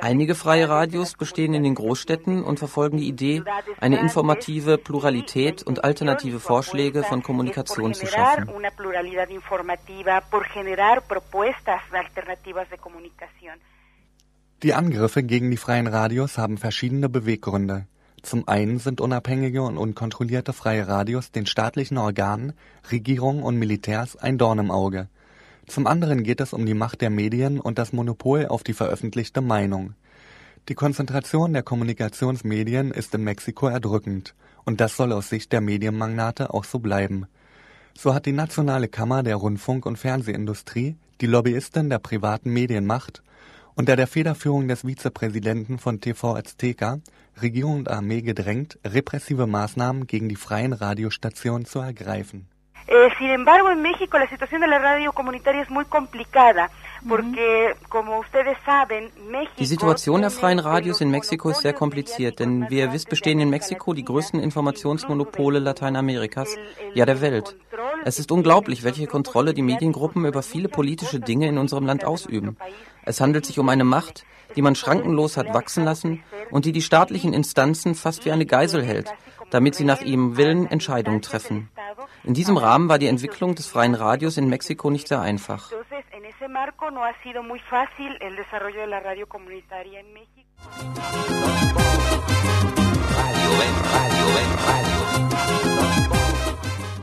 Einige 0.00 0.34
freie 0.34 0.68
Radios 0.68 1.14
bestehen 1.14 1.54
in 1.54 1.62
den 1.62 1.74
Großstädten 1.74 2.42
und 2.42 2.58
verfolgen 2.58 2.98
die 2.98 3.08
Idee, 3.08 3.42
eine 3.80 3.98
informative 3.98 4.78
Pluralität 4.78 5.62
und 5.62 5.84
alternative 5.84 6.40
Vorschläge 6.40 7.02
von 7.02 7.22
Kommunikation 7.22 7.94
zu 7.94 8.06
schaffen. 8.06 8.50
Die 14.62 14.74
Angriffe 14.74 15.22
gegen 15.22 15.50
die 15.50 15.56
freien 15.56 15.86
Radios 15.86 16.38
haben 16.38 16.56
verschiedene 16.58 17.08
Beweggründe. 17.08 17.86
Zum 18.26 18.48
einen 18.48 18.80
sind 18.80 19.00
unabhängige 19.00 19.62
und 19.62 19.78
unkontrollierte 19.78 20.52
freie 20.52 20.88
Radios 20.88 21.30
den 21.30 21.46
staatlichen 21.46 21.96
Organen, 21.96 22.54
Regierungen 22.90 23.40
und 23.40 23.56
Militärs 23.56 24.16
ein 24.16 24.36
Dorn 24.36 24.58
im 24.58 24.72
Auge. 24.72 25.06
Zum 25.68 25.86
anderen 25.86 26.24
geht 26.24 26.40
es 26.40 26.52
um 26.52 26.66
die 26.66 26.74
Macht 26.74 27.02
der 27.02 27.10
Medien 27.10 27.60
und 27.60 27.78
das 27.78 27.92
Monopol 27.92 28.46
auf 28.46 28.64
die 28.64 28.72
veröffentlichte 28.72 29.42
Meinung. 29.42 29.94
Die 30.68 30.74
Konzentration 30.74 31.52
der 31.52 31.62
Kommunikationsmedien 31.62 32.90
ist 32.90 33.14
in 33.14 33.22
Mexiko 33.22 33.68
erdrückend, 33.68 34.34
und 34.64 34.80
das 34.80 34.96
soll 34.96 35.12
aus 35.12 35.28
Sicht 35.28 35.52
der 35.52 35.60
Medienmagnate 35.60 36.52
auch 36.52 36.64
so 36.64 36.80
bleiben. 36.80 37.28
So 37.96 38.12
hat 38.12 38.26
die 38.26 38.32
Nationale 38.32 38.88
Kammer 38.88 39.22
der 39.22 39.36
Rundfunk- 39.36 39.86
und 39.86 39.98
Fernsehindustrie, 39.98 40.96
die 41.20 41.26
Lobbyistin 41.26 41.90
der 41.90 42.00
privaten 42.00 42.52
Medienmacht, 42.52 43.22
unter 43.76 43.94
der 43.94 44.08
Federführung 44.08 44.66
des 44.66 44.84
Vizepräsidenten 44.84 45.78
von 45.78 46.00
TV 46.00 46.34
Azteca 46.34 46.98
Regierung 47.40 47.76
und 47.80 47.90
Armee 47.90 48.22
gedrängt, 48.22 48.78
repressive 48.84 49.46
Maßnahmen 49.46 50.06
gegen 50.06 50.28
die 50.28 50.36
freien 50.36 50.72
Radiostationen 50.72 51.66
zu 51.66 51.80
ergreifen. 51.80 52.48
Eh, 52.88 53.08
sin 53.18 53.30
embargo, 53.30 53.70
en 53.70 53.82
México 53.82 54.18
la 54.18 54.28
situación 54.28 54.60
de 54.60 54.68
la 54.68 54.78
radio 54.78 55.12
comunitaria 55.12 55.62
es 55.62 55.70
muy 55.70 55.84
complicada. 55.86 56.70
Porque, 57.08 57.76
como 57.88 58.18
ustedes 58.18 58.56
saben, 58.64 59.10
die 59.58 59.66
Situation 59.66 60.22
der 60.22 60.30
freien 60.30 60.58
Radios 60.58 61.00
in 61.00 61.10
Mexiko 61.10 61.50
ist 61.50 61.60
sehr 61.62 61.72
kompliziert, 61.72 62.40
denn 62.40 62.68
wie 62.68 62.78
ihr 62.78 62.92
wisst, 62.92 63.08
bestehen 63.08 63.38
in 63.38 63.48
Mexiko 63.48 63.92
die 63.92 64.04
größten 64.04 64.40
Informationsmonopole 64.40 65.60
Lateinamerikas, 65.60 66.56
ja 66.94 67.06
der 67.06 67.20
Welt. 67.20 67.54
Es 68.04 68.18
ist 68.18 68.32
unglaublich, 68.32 68.82
welche 68.82 69.06
Kontrolle 69.06 69.54
die 69.54 69.62
Mediengruppen 69.62 70.24
über 70.24 70.42
viele 70.42 70.68
politische 70.68 71.20
Dinge 71.20 71.46
in 71.46 71.58
unserem 71.58 71.86
Land 71.86 72.04
ausüben. 72.04 72.56
Es 73.04 73.20
handelt 73.20 73.46
sich 73.46 73.58
um 73.60 73.68
eine 73.68 73.84
Macht, 73.84 74.24
die 74.56 74.62
man 74.62 74.74
schrankenlos 74.74 75.36
hat 75.36 75.54
wachsen 75.54 75.84
lassen 75.84 76.24
und 76.50 76.64
die 76.64 76.72
die 76.72 76.82
staatlichen 76.82 77.34
Instanzen 77.34 77.94
fast 77.94 78.24
wie 78.24 78.32
eine 78.32 78.46
Geisel 78.46 78.82
hält, 78.82 79.12
damit 79.50 79.74
sie 79.74 79.84
nach 79.84 80.00
ihrem 80.00 80.36
Willen 80.36 80.66
Entscheidungen 80.66 81.22
treffen. 81.22 81.70
In 82.24 82.34
diesem 82.34 82.56
Rahmen 82.56 82.88
war 82.88 82.98
die 82.98 83.06
Entwicklung 83.06 83.54
des 83.54 83.66
freien 83.66 83.94
Radios 83.94 84.36
in 84.36 84.48
Mexiko 84.48 84.90
nicht 84.90 85.08
sehr 85.08 85.20
einfach. 85.20 85.70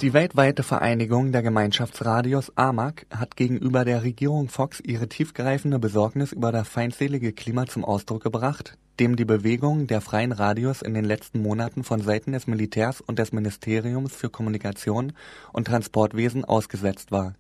Die 0.04 0.12
weltweite 0.12 0.64
Vereinigung 0.64 1.32
der 1.32 1.42
Gemeinschaftsradios 1.44 2.52
AMAG 2.58 3.06
hat 3.10 3.38
gegenüber 3.38 3.86
der 3.86 4.04
Regierung 4.04 4.50
Fox 4.50 4.82
ihre 4.82 5.08
tiefgreifende 5.08 5.80
Besorgnis 5.80 6.34
über 6.34 6.52
das 6.52 6.68
feindselige 6.68 7.32
Klima 7.32 7.68
zum 7.68 7.86
Ausdruck 7.86 8.22
gebracht, 8.22 8.78
dem 9.00 9.16
die 9.16 9.24
Bewegung 9.24 9.88
der 9.88 10.02
freien 10.02 10.34
Radios 10.34 10.82
in 10.82 10.94
den 10.94 11.06
letzten 11.06 11.42
Monaten 11.42 11.86
von 11.86 12.02
Seiten 12.02 12.34
des 12.34 12.48
Militärs 12.48 13.00
und 13.00 13.18
des 13.18 13.32
Ministeriums 13.32 14.14
für 14.14 14.30
Kommunikation 14.30 15.14
und 15.54 15.68
Transportwesen 15.68 16.44
ausgesetzt 16.44 17.14
war. 17.14 17.36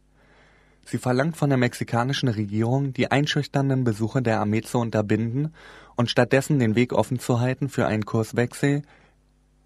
Sie 0.86 1.00
verlangt 1.00 1.36
von 1.36 1.50
der 1.50 1.58
mexikanischen 1.58 2.30
Regierung, 2.30 2.94
die 2.94 3.12
einschüchternden 3.12 3.84
Besuche 3.84 4.22
der 4.22 4.40
Armee 4.40 4.62
zu 4.62 4.80
unterbinden 4.80 5.54
und 5.98 6.10
stattdessen 6.10 6.60
den 6.60 6.76
Weg 6.76 6.94
offen 6.94 7.20
zu 7.20 7.42
halten 7.42 7.68
für 7.68 7.88
einen 7.88 8.06
Kurswechsel 8.06 8.84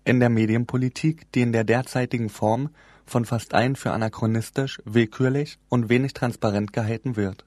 in 0.08 0.22
der 0.22 0.30
Medienpolitik, 0.30 1.30
die 1.34 1.42
in 1.42 1.52
der 1.52 1.66
derzeitigen 1.66 2.30
Form 2.30 2.70
von 3.06 3.26
fast 3.26 3.54
allen 3.54 3.76
für 3.76 3.92
anachronistisch, 3.92 4.80
willkürlich 4.86 5.60
und 5.68 5.90
wenig 5.90 6.14
transparent 6.14 6.72
gehalten 6.72 7.18
wird. 7.18 7.44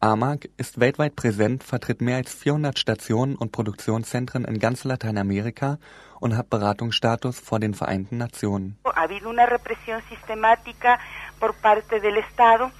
AMAG 0.00 0.50
ist 0.58 0.78
weltweit 0.78 1.16
präsent, 1.16 1.64
vertritt 1.64 2.02
mehr 2.02 2.16
als 2.16 2.34
400 2.34 2.78
Stationen 2.78 3.34
und 3.34 3.50
Produktionszentren 3.50 4.44
in 4.44 4.58
ganz 4.58 4.84
Lateinamerika 4.84 5.78
und 6.20 6.36
hat 6.36 6.50
Beratungsstatus 6.50 7.40
vor 7.40 7.58
den 7.58 7.72
Vereinten 7.72 8.18
Nationen. 8.18 8.76
Ha 8.84 9.04
habido 9.04 9.30
una 9.30 9.46
represión 9.46 10.02
sistemática 10.10 10.98
por 11.40 11.54
parte 11.54 12.00
del 12.00 12.18
Estado 12.18 12.70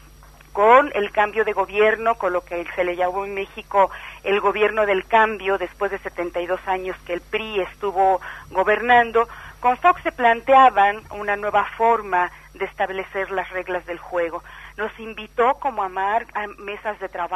con 0.53 0.91
el 0.93 1.11
cambio 1.13 1.45
de 1.45 1.53
gobierno, 1.53 2.17
con 2.17 2.33
lo 2.33 2.45
que 2.45 2.67
se 2.75 2.85
le 2.85 2.97
llamó 2.97 3.25
en 3.25 3.35
México 3.35 3.91
el 4.29 4.41
gobierno 4.41 4.85
del 4.85 5.07
cambio 5.07 5.57
después 5.57 5.91
de 5.91 5.99
72 6.01 6.61
años 6.67 6.95
que 7.07 7.15
el 7.15 7.23
PRI 7.23 7.61
estuvo 7.61 8.21
gobernando, 8.51 9.27
con 9.59 9.79
Fox 9.79 10.03
se 10.03 10.13
planteaban 10.13 11.01
una 11.13 11.37
nueva 11.37 11.65
forma 11.79 12.31
de 12.53 12.67
establecer 12.67 13.31
las 13.31 13.49
reglas 13.49 13.87
del 13.87 13.99
juego. 13.99 14.43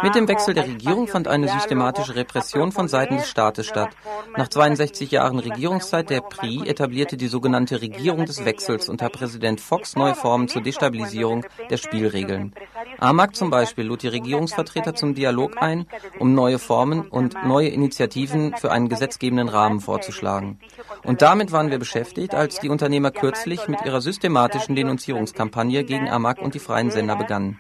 Mit 0.03 0.15
dem 0.15 0.29
Wechsel 0.29 0.55
der 0.55 0.65
Regierung 0.65 1.09
fand 1.09 1.27
eine 1.27 1.49
systematische 1.49 2.15
Repression 2.15 2.71
von 2.71 2.87
Seiten 2.87 3.17
des 3.17 3.29
Staates 3.29 3.67
statt. 3.67 3.97
Nach 4.37 4.47
62 4.47 5.11
Jahren 5.11 5.41
Regierungszeit 5.41 6.09
der 6.11 6.21
PRI 6.21 6.69
etablierte 6.69 7.17
die 7.17 7.27
sogenannte 7.27 7.83
Regierung 7.83 8.27
des 8.27 8.45
Wechsels 8.45 8.89
unter 8.89 9.09
Präsident 9.09 9.61
Fox 9.61 9.97
neue 9.97 10.15
Formen 10.15 10.47
zur 10.47 10.63
Destabilisierung 10.63 11.45
der 11.69 11.79
Spielregeln. 11.79 12.55
AMAG 12.99 13.35
zum 13.35 13.51
Beispiel 13.51 13.87
lud 13.87 14.03
die 14.05 14.09
Regierungsvertreter 14.09 14.95
zum 14.95 15.15
Dialog 15.15 15.61
ein, 15.61 15.87
um 16.21 16.35
neue 16.35 16.61
Formen 16.61 17.09
und 17.09 17.35
neue 17.45 17.69
Initiativen 17.69 18.55
für 18.57 18.71
einen 18.71 18.89
gesetzgebenden 18.89 19.49
Rahmen 19.49 19.81
vorzuschlagen. 19.81 20.61
Und 21.03 21.23
damit 21.23 21.51
waren 21.51 21.73
wir 21.73 21.81
beschäftigt, 21.81 22.37
als 22.37 22.61
die 22.61 22.69
Unternehmer 22.69 23.11
kürzlich 23.11 23.67
mit 23.67 23.85
ihrer 23.85 24.01
systematischen 24.01 24.77
Denunzierungskampagne 24.77 25.83
gegen 25.83 26.09
AMAG 26.09 26.41
und 26.41 26.55
die 26.55 26.61
freien 26.61 26.93
Sender 26.93 27.17
begannen 27.17 27.32
begann. 27.33 27.59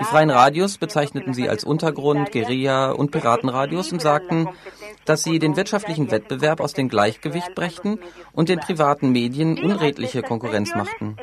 Die 0.00 0.04
freien 0.04 0.30
Radios 0.30 0.78
bezeichneten 0.78 1.34
sie 1.34 1.48
als 1.48 1.64
Untergrund, 1.64 2.32
Guerilla 2.32 2.90
und 2.90 3.10
Piratenradios 3.10 3.92
und 3.92 4.00
sagten, 4.00 4.48
dass 5.04 5.22
sie 5.22 5.38
den 5.38 5.56
wirtschaftlichen 5.56 6.10
Wettbewerb 6.10 6.60
aus 6.60 6.72
dem 6.72 6.88
Gleichgewicht 6.88 7.54
brächten 7.54 7.98
und 8.32 8.48
den 8.48 8.60
privaten 8.60 9.10
Medien 9.10 9.58
unredliche 9.62 10.22
Konkurrenz 10.22 10.74
machten. 10.74 11.16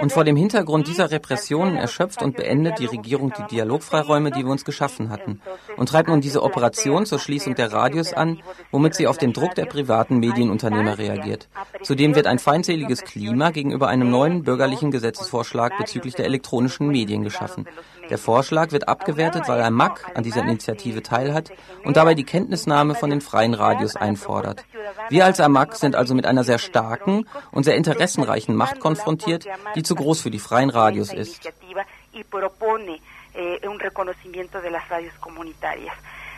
Und 0.00 0.12
vor 0.12 0.24
dem 0.24 0.36
Hintergrund 0.36 0.86
dieser 0.86 1.10
Repressionen 1.10 1.76
erschöpft 1.76 2.22
und 2.22 2.36
beendet 2.36 2.78
die 2.78 2.86
Regierung 2.86 3.32
die 3.36 3.54
Dialogfreiräume, 3.54 4.30
die 4.30 4.44
wir 4.44 4.50
uns 4.50 4.64
geschaffen 4.64 5.10
hatten, 5.10 5.40
und 5.76 5.88
treibt 5.88 6.08
nun 6.08 6.20
diese 6.20 6.42
Operation 6.42 7.06
zur 7.06 7.18
Schließung 7.18 7.54
der 7.54 7.72
Radios 7.72 8.12
an, 8.12 8.40
womit 8.70 8.94
sie 8.94 9.06
auf 9.06 9.18
den 9.18 9.32
Druck 9.32 9.54
der 9.54 9.66
privaten 9.66 10.18
Medienunternehmer 10.18 10.98
reagiert. 10.98 11.48
Zudem 11.82 12.14
wird 12.14 12.26
ein 12.26 12.38
feindseliges 12.38 13.02
Klima 13.02 13.50
gegenüber 13.50 13.88
einem 13.88 14.10
neuen 14.10 14.42
bürgerlichen 14.42 14.90
Gesetzesvorschlag 14.90 15.76
bezüglich 15.78 16.14
der 16.14 16.26
elektronischen 16.26 16.88
Medien 16.88 17.22
geschaffen. 17.22 17.66
Der 18.10 18.18
Vorschlag 18.18 18.72
wird 18.72 18.88
abgewertet, 18.88 19.44
weil 19.46 19.62
ein 19.62 19.72
MAC 19.72 20.10
an 20.14 20.24
dieser 20.24 20.42
Initiative 20.42 21.00
teilhat 21.00 21.52
und 21.84 21.96
dabei 21.96 22.14
die 22.14 22.24
Kenntnisnahme 22.24 22.96
von 22.96 23.08
den 23.08 23.20
freien 23.20 23.54
Radios 23.54 23.94
einfordert. 23.94 24.64
Wir 25.08 25.24
als 25.24 25.38
AMAC 25.38 25.76
sind 25.76 25.94
also 25.94 26.14
mit 26.14 26.26
einer 26.26 26.42
sehr 26.42 26.58
starken 26.58 27.28
und 27.52 27.62
sehr 27.62 27.76
interessenreichen 27.76 28.56
Macht 28.56 28.80
konfrontiert, 28.80 29.46
die 29.76 29.84
zu 29.84 29.94
groß 29.94 30.22
für 30.22 30.30
die 30.30 30.40
freien 30.40 30.70
Radios 30.70 31.12
ist. 31.12 31.48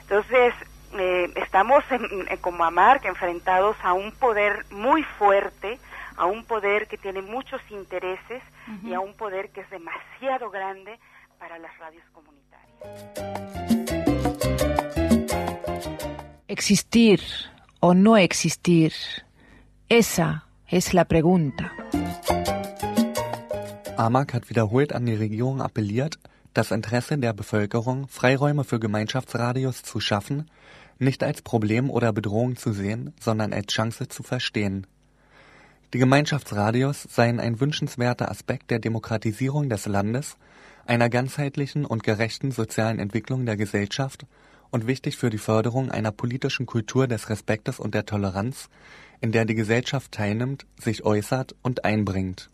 Entonces, 0.02 0.54
eh, 0.98 1.30
estamos 1.36 1.84
en, 1.90 2.38
como 2.42 2.64
AMARC 2.64 3.04
enfrentados 3.06 3.76
a 3.82 3.94
un 3.94 4.12
poder 4.12 4.66
muy 4.70 5.02
fuerte, 5.18 5.78
a 6.18 6.26
un 6.26 6.44
poder 6.44 6.86
que 6.86 6.98
tiene 6.98 7.22
muchos 7.22 7.62
intereses 7.70 8.42
uh 8.66 8.72
-huh. 8.72 8.88
y 8.90 8.94
a 8.94 9.00
un 9.00 9.14
poder 9.14 9.48
que 9.52 9.62
es 9.62 9.70
demasiado 9.70 10.50
grande 10.50 10.98
para 11.42 11.58
las 11.58 11.76
radios 11.76 12.04
comunitarias. 12.12 12.78
Existir 16.46 17.20
o 17.80 17.94
no 17.94 18.16
existir, 18.16 18.92
esa 19.88 20.46
es 20.68 20.94
la 20.94 21.04
pregunta. 21.04 21.72
AMAG 23.96 24.34
hat 24.34 24.50
wiederholt 24.50 24.92
an 24.92 25.04
die 25.04 25.16
Regierung 25.16 25.60
appelliert, 25.60 26.20
das 26.54 26.70
Interesse 26.70 27.18
der 27.18 27.32
Bevölkerung, 27.32 28.06
Freiräume 28.06 28.62
für 28.62 28.78
Gemeinschaftsradios 28.78 29.82
zu 29.82 29.98
schaffen, 29.98 30.48
nicht 31.00 31.24
als 31.24 31.42
Problem 31.42 31.90
oder 31.90 32.12
Bedrohung 32.12 32.54
zu 32.56 32.72
sehen, 32.72 33.14
sondern 33.18 33.52
als 33.52 33.66
Chance 33.66 34.06
zu 34.06 34.22
verstehen. 34.22 34.86
Die 35.92 35.98
Gemeinschaftsradios 35.98 37.02
seien 37.02 37.40
ein 37.40 37.58
wünschenswerter 37.58 38.30
Aspekt 38.30 38.70
der 38.70 38.78
Demokratisierung 38.78 39.68
des 39.68 39.86
Landes, 39.86 40.36
einer 40.86 41.08
ganzheitlichen 41.08 41.84
und 41.84 42.02
gerechten 42.02 42.50
sozialen 42.50 42.98
Entwicklung 42.98 43.46
der 43.46 43.56
Gesellschaft 43.56 44.26
und 44.70 44.86
wichtig 44.86 45.16
für 45.16 45.30
die 45.30 45.38
Förderung 45.38 45.90
einer 45.90 46.12
politischen 46.12 46.66
Kultur 46.66 47.06
des 47.06 47.28
Respektes 47.28 47.78
und 47.78 47.94
der 47.94 48.06
Toleranz, 48.06 48.68
in 49.20 49.32
der 49.32 49.44
die 49.44 49.54
Gesellschaft 49.54 50.12
teilnimmt, 50.12 50.66
sich 50.80 51.04
äußert 51.04 51.54
und 51.62 51.84
einbringt. 51.84 52.50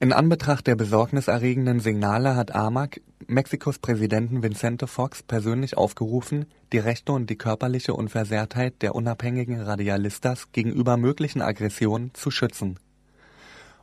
In 0.00 0.12
Anbetracht 0.12 0.66
der 0.66 0.76
besorgniserregenden 0.76 1.80
Signale 1.80 2.36
hat 2.36 2.54
AMAG 2.54 3.00
Mexikos 3.26 3.78
Präsidenten 3.78 4.42
Vicente 4.42 4.86
Fox 4.86 5.22
persönlich 5.22 5.78
aufgerufen, 5.78 6.44
die 6.72 6.78
Rechte 6.78 7.12
und 7.12 7.30
die 7.30 7.38
körperliche 7.38 7.94
Unversehrtheit 7.94 8.82
der 8.82 8.94
unabhängigen 8.94 9.60
Radialistas 9.60 10.52
gegenüber 10.52 10.98
möglichen 10.98 11.40
Aggressionen 11.40 12.12
zu 12.12 12.30
schützen. 12.30 12.78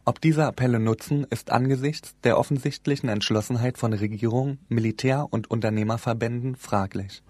Ob 0.04 0.20
diese 0.20 0.48
Appelle 0.48 0.80
nutzen, 0.80 1.28
ist 1.30 1.52
angesichts 1.52 2.16
der 2.24 2.40
offensichtlichen 2.40 3.08
Entschlossenheit 3.08 3.78
von 3.78 3.94
Regierung, 3.94 4.58
Militär 4.68 5.28
und 5.30 5.52
Unternehmerverbänden 5.52 6.56
fraglich. 6.56 7.22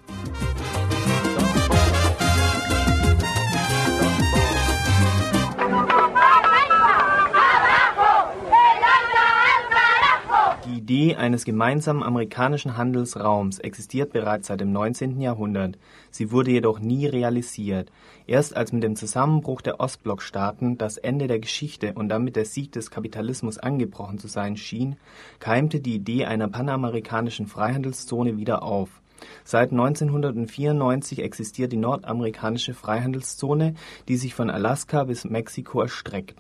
Idee 10.92 11.16
eines 11.16 11.46
gemeinsamen 11.46 12.04
amerikanischen 12.04 12.76
Handelsraums 12.76 13.60
existiert 13.60 14.12
bereits 14.12 14.48
seit 14.48 14.60
dem 14.60 14.74
19. 14.74 15.22
Jahrhundert, 15.22 15.78
sie 16.10 16.32
wurde 16.32 16.52
jedoch 16.52 16.80
nie 16.80 17.06
realisiert. 17.06 17.90
Erst 18.28 18.58
als 18.58 18.74
mit 18.74 18.84
dem 18.84 18.98
Zusammenbruch 18.98 19.62
der 19.62 19.80
Ostblockstaaten 19.80 20.78
das 20.78 20.98
Ende 20.98 21.28
der 21.28 21.40
Geschichte 21.40 21.94
und 21.94 22.10
damit 22.10 22.36
der 22.36 22.44
Sieg 22.44 22.74
des 22.74 22.92
Kapitalismus 22.92 23.58
angebrochen 23.58 24.18
zu 24.18 24.28
sein 24.28 24.58
schien, 24.58 24.98
keimte 25.40 25.80
die 25.80 25.96
Idee 25.96 26.26
einer 26.26 26.50
panamerikanischen 26.50 27.48
Freihandelszone 27.48 28.36
wieder 28.36 28.62
auf. 28.62 28.90
Seit 29.46 29.72
1994 29.72 31.20
existiert 31.20 31.72
die 31.72 31.78
nordamerikanische 31.78 32.74
Freihandelszone, 32.74 33.76
die 34.10 34.18
sich 34.18 34.36
von 34.36 34.50
Alaska 34.50 35.06
bis 35.06 35.24
Mexiko 35.24 35.84
erstreckt 35.84 36.36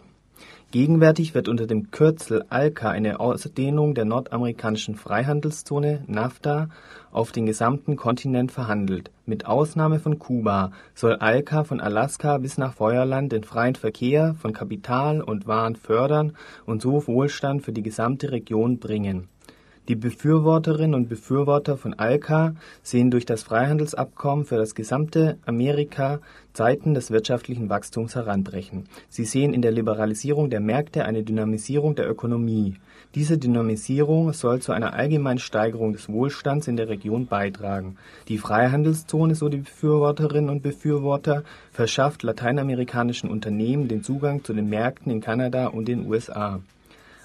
Gegenwärtig 0.71 1.35
wird 1.35 1.49
unter 1.49 1.67
dem 1.67 1.91
Kürzel 1.91 2.45
ALCA 2.47 2.91
eine 2.91 3.19
Ausdehnung 3.19 3.93
der 3.93 4.05
nordamerikanischen 4.05 4.95
Freihandelszone 4.95 6.05
(NAFTA) 6.07 6.69
auf 7.11 7.33
den 7.33 7.45
gesamten 7.45 7.97
Kontinent 7.97 8.53
verhandelt. 8.53 9.11
Mit 9.25 9.45
Ausnahme 9.45 9.99
von 9.99 10.17
Kuba 10.17 10.71
soll 10.95 11.17
ALCA 11.17 11.65
von 11.65 11.81
Alaska 11.81 12.37
bis 12.37 12.57
nach 12.57 12.73
Feuerland 12.73 13.33
den 13.33 13.43
freien 13.43 13.75
Verkehr 13.75 14.33
von 14.35 14.53
Kapital 14.53 15.21
und 15.21 15.45
Waren 15.45 15.75
fördern 15.75 16.37
und 16.65 16.81
so 16.81 17.05
Wohlstand 17.05 17.63
für 17.63 17.73
die 17.73 17.83
gesamte 17.83 18.31
Region 18.31 18.79
bringen 18.79 19.27
die 19.91 19.95
Befürworterinnen 19.97 20.95
und 20.95 21.09
Befürworter 21.09 21.75
von 21.75 21.93
ALCA 21.93 22.55
sehen 22.81 23.11
durch 23.11 23.25
das 23.25 23.43
Freihandelsabkommen 23.43 24.45
für 24.45 24.55
das 24.55 24.73
gesamte 24.73 25.37
Amerika 25.45 26.21
Zeiten 26.53 26.93
des 26.93 27.11
wirtschaftlichen 27.11 27.67
Wachstums 27.67 28.15
heranbrechen. 28.15 28.85
Sie 29.09 29.25
sehen 29.25 29.53
in 29.53 29.61
der 29.61 29.73
Liberalisierung 29.73 30.49
der 30.49 30.61
Märkte 30.61 31.03
eine 31.03 31.23
Dynamisierung 31.23 31.95
der 31.95 32.09
Ökonomie. 32.09 32.75
Diese 33.15 33.37
Dynamisierung 33.37 34.31
soll 34.31 34.61
zu 34.61 34.71
einer 34.71 34.93
allgemeinen 34.93 35.39
Steigerung 35.39 35.91
des 35.91 36.07
Wohlstands 36.07 36.69
in 36.69 36.77
der 36.77 36.87
Region 36.87 37.25
beitragen. 37.25 37.97
Die 38.29 38.37
Freihandelszone, 38.37 39.35
so 39.35 39.49
die 39.49 39.57
Befürworterinnen 39.57 40.49
und 40.49 40.63
Befürworter, 40.63 41.43
verschafft 41.73 42.23
lateinamerikanischen 42.23 43.29
Unternehmen 43.29 43.89
den 43.89 44.05
Zugang 44.05 44.45
zu 44.45 44.53
den 44.53 44.69
Märkten 44.69 45.11
in 45.11 45.19
Kanada 45.19 45.67
und 45.67 45.89
den 45.89 46.07
USA 46.07 46.61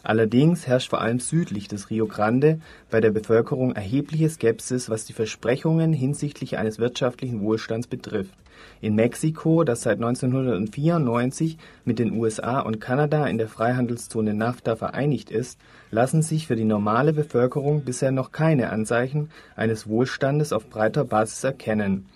Allerdings 0.06 0.68
herrscht 0.68 0.90
vor 0.90 1.00
allem 1.00 1.18
südlich 1.18 1.66
des 1.66 1.90
Rio 1.90 2.06
Grande 2.06 2.60
bei 2.92 3.00
der 3.00 3.10
Bevölkerung 3.10 3.72
erhebliche 3.72 4.30
Skepsis, 4.30 4.88
was 4.88 5.04
die 5.04 5.12
Versprechungen 5.12 5.92
hinsichtlich 5.92 6.58
eines 6.58 6.78
wirtschaftlichen 6.78 7.40
Wohlstands 7.40 7.88
betrifft. 7.88 8.32
In 8.80 8.94
Mexiko, 8.94 9.64
das 9.64 9.82
seit 9.82 9.96
1994 9.96 11.58
mit 11.84 11.98
den 11.98 12.12
USA 12.12 12.60
und 12.60 12.80
Kanada 12.80 13.26
in 13.26 13.36
der 13.36 13.48
Freihandelszone 13.48 14.32
NAFTA 14.32 14.76
vereinigt 14.76 15.32
ist, 15.32 15.58
lassen 15.90 16.22
sich 16.22 16.46
für 16.46 16.54
die 16.54 16.62
normale 16.62 17.12
Bevölkerung 17.12 17.82
bisher 17.82 18.12
noch 18.12 18.30
keine 18.30 18.70
Anzeichen 18.70 19.30
eines 19.56 19.88
Wohlstandes 19.88 20.52
auf 20.52 20.70
breiter 20.70 21.04
Basis 21.04 21.42
erkennen 21.42 22.06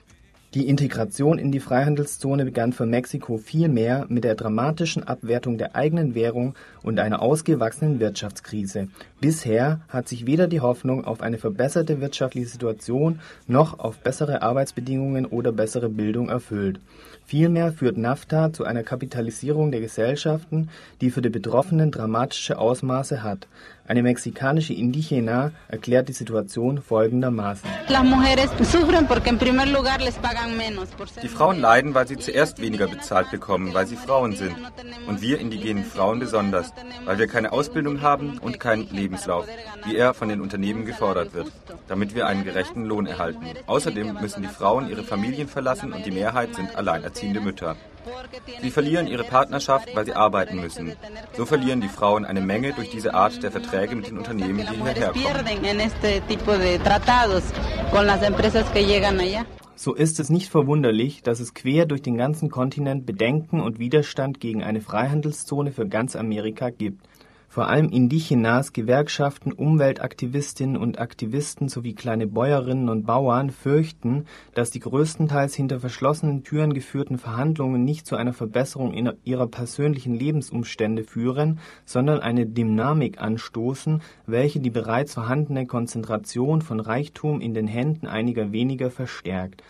die 0.54 0.68
Integration 0.68 1.38
in 1.38 1.52
die 1.52 1.60
Freihandelszone 1.60 2.44
begann 2.44 2.72
für 2.72 2.84
Mexiko 2.84 3.36
vielmehr 3.36 4.06
mit 4.08 4.24
der 4.24 4.34
dramatischen 4.34 5.04
Abwertung 5.04 5.58
der 5.58 5.76
eigenen 5.76 6.16
Währung 6.16 6.56
und 6.82 6.98
einer 6.98 7.22
ausgewachsenen 7.22 8.00
Wirtschaftskrise. 8.00 8.88
Bisher 9.20 9.80
hat 9.88 10.08
sich 10.08 10.26
weder 10.26 10.48
die 10.48 10.60
Hoffnung 10.60 11.04
auf 11.04 11.20
eine 11.20 11.38
verbesserte 11.38 12.00
wirtschaftliche 12.00 12.48
Situation 12.48 13.20
noch 13.46 13.78
auf 13.78 13.98
bessere 13.98 14.42
Arbeitsbedingungen 14.42 15.24
oder 15.24 15.52
bessere 15.52 15.88
Bildung 15.88 16.28
erfüllt 16.28 16.80
Vielmehr 17.30 17.70
führt 17.72 17.96
NAFTA 17.96 18.52
zu 18.52 18.64
einer 18.64 18.82
Kapitalisierung 18.82 19.70
der 19.70 19.80
Gesellschaften, 19.80 20.68
die 21.00 21.12
für 21.12 21.22
die 21.22 21.28
Betroffenen 21.28 21.92
dramatische 21.92 22.58
Ausmaße 22.58 23.22
hat. 23.22 23.46
Eine 23.86 24.02
mexikanische 24.02 24.72
Indigena 24.72 25.52
erklärt 25.68 26.08
die 26.08 26.12
Situation 26.12 26.82
folgendermaßen. 26.82 27.68
Die 31.22 31.28
Frauen 31.28 31.60
leiden, 31.60 31.94
weil 31.94 32.08
sie 32.08 32.16
zuerst 32.16 32.60
weniger 32.60 32.88
bezahlt 32.88 33.30
bekommen, 33.30 33.74
weil 33.74 33.86
sie 33.86 33.96
Frauen 33.96 34.34
sind. 34.34 34.56
Und 35.06 35.22
wir 35.22 35.38
indigenen 35.38 35.84
Frauen 35.84 36.18
besonders, 36.20 36.72
weil 37.04 37.18
wir 37.18 37.26
keine 37.28 37.52
Ausbildung 37.52 38.00
haben 38.00 38.38
und 38.38 38.58
keinen 38.60 38.88
Lebenslauf, 38.90 39.46
wie 39.84 39.96
er 39.96 40.14
von 40.14 40.28
den 40.28 40.40
Unternehmen 40.40 40.84
gefordert 40.84 41.34
wird, 41.34 41.50
damit 41.88 42.14
wir 42.14 42.26
einen 42.26 42.44
gerechten 42.44 42.84
Lohn 42.84 43.06
erhalten. 43.06 43.44
Außerdem 43.66 44.18
müssen 44.20 44.42
die 44.42 44.48
Frauen 44.48 44.88
ihre 44.88 45.02
Familien 45.02 45.48
verlassen 45.48 45.92
und 45.92 46.06
die 46.06 46.12
Mehrheit 46.12 46.54
sind 46.54 46.76
alleinerziehend 46.76 47.19
alleinerziehende 47.20 47.40
Mütter. 47.40 47.76
Sie 48.62 48.70
verlieren 48.70 49.06
ihre 49.06 49.24
Partnerschaft, 49.24 49.94
weil 49.94 50.06
sie 50.06 50.14
arbeiten 50.14 50.60
müssen. 50.60 50.94
So 51.36 51.44
verlieren 51.44 51.80
die 51.80 51.88
Frauen 51.88 52.24
eine 52.24 52.40
Menge 52.40 52.72
durch 52.72 52.90
diese 52.90 53.14
Art 53.14 53.42
der 53.42 53.52
Verträge 53.52 53.94
mit 53.94 54.08
den 54.08 54.18
Unternehmen, 54.18 54.66
die 54.70 54.76
hierher 54.76 55.12
kommen. 55.12 55.24
So 59.76 59.94
ist 59.94 60.20
es 60.20 60.28
nicht 60.28 60.50
verwunderlich, 60.50 61.22
dass 61.22 61.40
es 61.40 61.54
quer 61.54 61.86
durch 61.86 62.02
den 62.02 62.16
ganzen 62.16 62.50
Kontinent 62.50 63.06
Bedenken 63.06 63.60
und 63.60 63.78
Widerstand 63.78 64.40
gegen 64.40 64.62
eine 64.62 64.80
Freihandelszone 64.80 65.72
für 65.72 65.86
ganz 65.86 66.16
Amerika 66.16 66.70
gibt. 66.70 67.06
Vor 67.52 67.66
allem 67.66 67.88
Indigenas, 67.88 68.72
Gewerkschaften, 68.72 69.50
Umweltaktivistinnen 69.50 70.76
und 70.76 71.00
Aktivisten 71.00 71.68
sowie 71.68 71.94
kleine 71.94 72.28
Bäuerinnen 72.28 72.88
und 72.88 73.06
Bauern 73.06 73.50
fürchten, 73.50 74.26
dass 74.54 74.70
die 74.70 74.78
größtenteils 74.78 75.56
hinter 75.56 75.80
verschlossenen 75.80 76.44
Türen 76.44 76.74
geführten 76.74 77.18
Verhandlungen 77.18 77.82
nicht 77.82 78.06
zu 78.06 78.14
einer 78.14 78.34
Verbesserung 78.34 78.94
ihrer 79.24 79.48
persönlichen 79.48 80.14
Lebensumstände 80.14 81.02
führen, 81.02 81.58
sondern 81.84 82.20
eine 82.20 82.46
Dynamik 82.46 83.20
anstoßen, 83.20 84.00
welche 84.26 84.60
die 84.60 84.70
bereits 84.70 85.14
vorhandene 85.14 85.66
Konzentration 85.66 86.62
von 86.62 86.78
Reichtum 86.78 87.40
in 87.40 87.52
den 87.52 87.66
Händen 87.66 88.06
einiger 88.06 88.52
weniger 88.52 88.92
verstärkt 88.92 89.64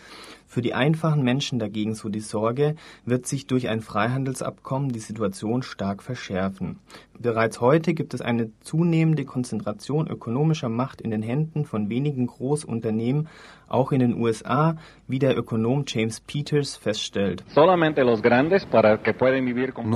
für 0.51 0.61
die 0.61 0.73
einfachen 0.73 1.23
Menschen 1.23 1.59
dagegen, 1.59 1.95
so 1.95 2.09
die 2.09 2.19
Sorge, 2.19 2.75
wird 3.05 3.25
sich 3.25 3.47
durch 3.47 3.69
ein 3.69 3.79
Freihandelsabkommen 3.79 4.91
die 4.91 4.99
Situation 4.99 5.63
stark 5.63 6.03
verschärfen. 6.03 6.79
Bereits 7.17 7.61
heute 7.61 7.93
gibt 7.93 8.13
es 8.13 8.19
eine 8.19 8.51
zunehmende 8.59 9.23
Konzentration 9.23 10.07
ökonomischer 10.07 10.67
Macht 10.67 10.99
in 10.99 11.11
den 11.11 11.21
Händen 11.21 11.63
von 11.65 11.89
wenigen 11.89 12.27
Großunternehmen, 12.27 13.29
auch 13.69 13.93
in 13.93 13.99
den 13.99 14.19
USA, 14.19 14.75
wie 15.07 15.19
der 15.19 15.37
Ökonom 15.37 15.85
James 15.87 16.19
Peters 16.19 16.75
feststellt. 16.75 17.45
Nur 17.55 17.77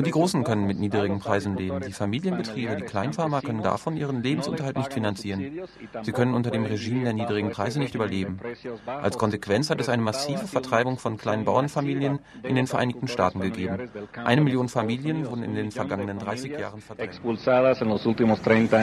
die 0.03 0.12
Großen 0.12 0.43
können 0.45 0.68
mit 0.68 0.80
niedrigen 0.80 1.20
Preisen 1.20 1.58
leben. 1.58 1.82
Die 1.86 1.91
Familienbetriebe, 1.91 2.78
die 2.78 2.84
Kleinfarmer 2.84 3.41
können 3.41 3.64
davon 3.64 3.97
ihren 3.97 4.24
Lebensunterhalt 4.24 4.78
nicht 4.78 4.93
finanzieren. 4.93 5.64
Sie 6.03 6.14
können 6.14 6.34
unter 6.34 6.51
dem 6.51 6.64
Regime 6.64 7.03
der 7.03 7.14
niedrigen 7.14 7.49
Preise 7.49 7.80
nicht 7.80 7.95
überleben. 7.95 8.39
Als 8.86 9.18
Konsequenz 9.18 9.70
hat 9.70 9.82
es 9.82 9.89
eine 9.89 10.03
massive 10.03 10.45
Vertreibung 10.48 10.98
von 10.98 11.18
kleinen 11.18 11.46
Bauernfamilien 11.46 12.20
in 12.43 12.56
den 12.56 12.68
Vereinigten 12.68 13.08
Staaten 13.08 13.41
gegeben. 13.41 13.89
Eine 14.24 14.41
Million 14.41 14.70
Familien 14.70 15.26
wurden 15.26 15.43
in 15.43 15.56
den 15.56 15.72
vergangenen 15.72 16.20
30 16.20 16.52
Jahren 16.52 16.82
verdrängt. 16.82 17.22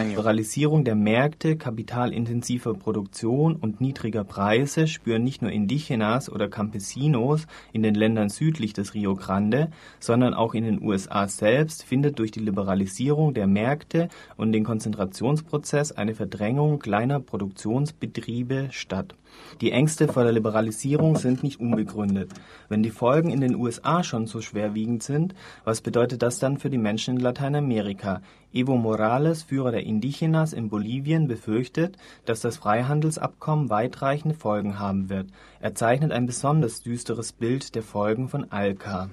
Liberalisierung 0.09 0.85
der 0.85 0.95
Märkte, 0.95 1.57
kapitalintensiver 1.57 2.75
Produktion 2.75 3.57
und 3.57 3.81
niedriger 3.81 4.25
Preise 4.25 4.43
Preise 4.43 4.87
spüren 4.87 5.25
nicht 5.25 5.41
nur 5.41 5.51
Indigenas 5.51 6.29
oder 6.29 6.49
Campesinos 6.49 7.47
in 7.73 7.83
den 7.83 7.95
Ländern 7.95 8.29
südlich 8.29 8.73
des 8.73 8.95
Rio 8.95 9.15
Grande, 9.15 9.71
sondern 10.01 10.35
auch 10.35 10.55
in 10.55 10.65
den 10.65 10.83
USA 10.83 11.29
selbst 11.29 11.85
findet 11.85 12.19
durch 12.19 12.33
die 12.33 12.41
Liberalisierung 12.41 13.35
der 13.35 13.47
Märkte 13.47 14.09
und 14.37 14.53
den 14.53 14.65
Konzentrationsprozess 14.65 15.93
eine 15.93 16.15
Verdrängung 16.15 16.81
kleiner 16.81 17.21
Produktionsbetriebe 17.21 18.69
statt. 18.71 19.15
Die 19.61 19.72
Ängste 19.72 20.09
vor 20.09 20.24
der 20.24 20.33
Liberalisierung 20.33 21.16
sind 21.16 21.43
nicht 21.43 21.61
unbegründet. 21.61 22.33
Wenn 22.68 22.83
die 22.83 22.91
Folgen 22.91 23.30
in 23.30 23.41
den 23.41 23.55
USA 23.55 24.03
schon 24.03 24.26
so 24.26 24.41
schwerwiegend 24.41 25.03
sind, 25.03 25.35
was 25.64 25.80
bedeutet 25.80 26.22
das 26.22 26.39
dann 26.39 26.59
für 26.59 26.70
die 26.70 26.78
Menschen 26.78 27.16
in 27.16 27.20
Lateinamerika? 27.20 28.22
Evo 28.53 28.76
Morales, 28.76 29.43
Führer 29.43 29.70
der 29.70 29.85
Indigenas 29.85 30.53
in 30.53 30.68
Bolivien, 30.68 31.26
befürchtet, 31.26 31.97
dass 32.24 32.41
das 32.41 32.57
Freihandelsabkommen 32.57 33.70
weitreichende 33.70 34.35
Folgen 34.35 34.78
haben 34.78 35.09
wird. 35.09 35.28
Er 35.61 35.74
zeichnet 35.74 36.12
ein 36.12 36.26
besonders 36.26 36.83
düsteres 36.83 37.33
Bild 37.33 37.74
der 37.74 37.83
Folgen 37.83 38.28
von 38.28 38.51
ALCA. 38.51 39.09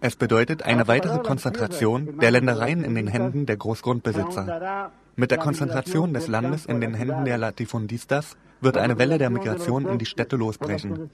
Es 0.00 0.16
bedeutet 0.16 0.62
eine 0.62 0.88
weitere 0.88 1.18
Konzentration 1.18 2.18
der 2.20 2.30
Ländereien 2.30 2.84
in 2.84 2.94
den 2.94 3.08
Händen 3.08 3.46
der 3.46 3.56
Großgrundbesitzer. 3.56 4.92
Mit 5.18 5.32
der 5.32 5.38
Konzentration 5.38 6.14
des 6.14 6.28
Landes 6.28 6.64
in 6.64 6.80
den 6.80 6.94
Händen 6.94 7.24
der 7.24 7.38
Latifundistas 7.38 8.36
wird 8.60 8.76
eine 8.76 8.98
Welle 8.98 9.18
der 9.18 9.30
Migration 9.30 9.88
in 9.88 9.98
die 9.98 10.06
Städte 10.06 10.36
losbrechen. 10.36 11.10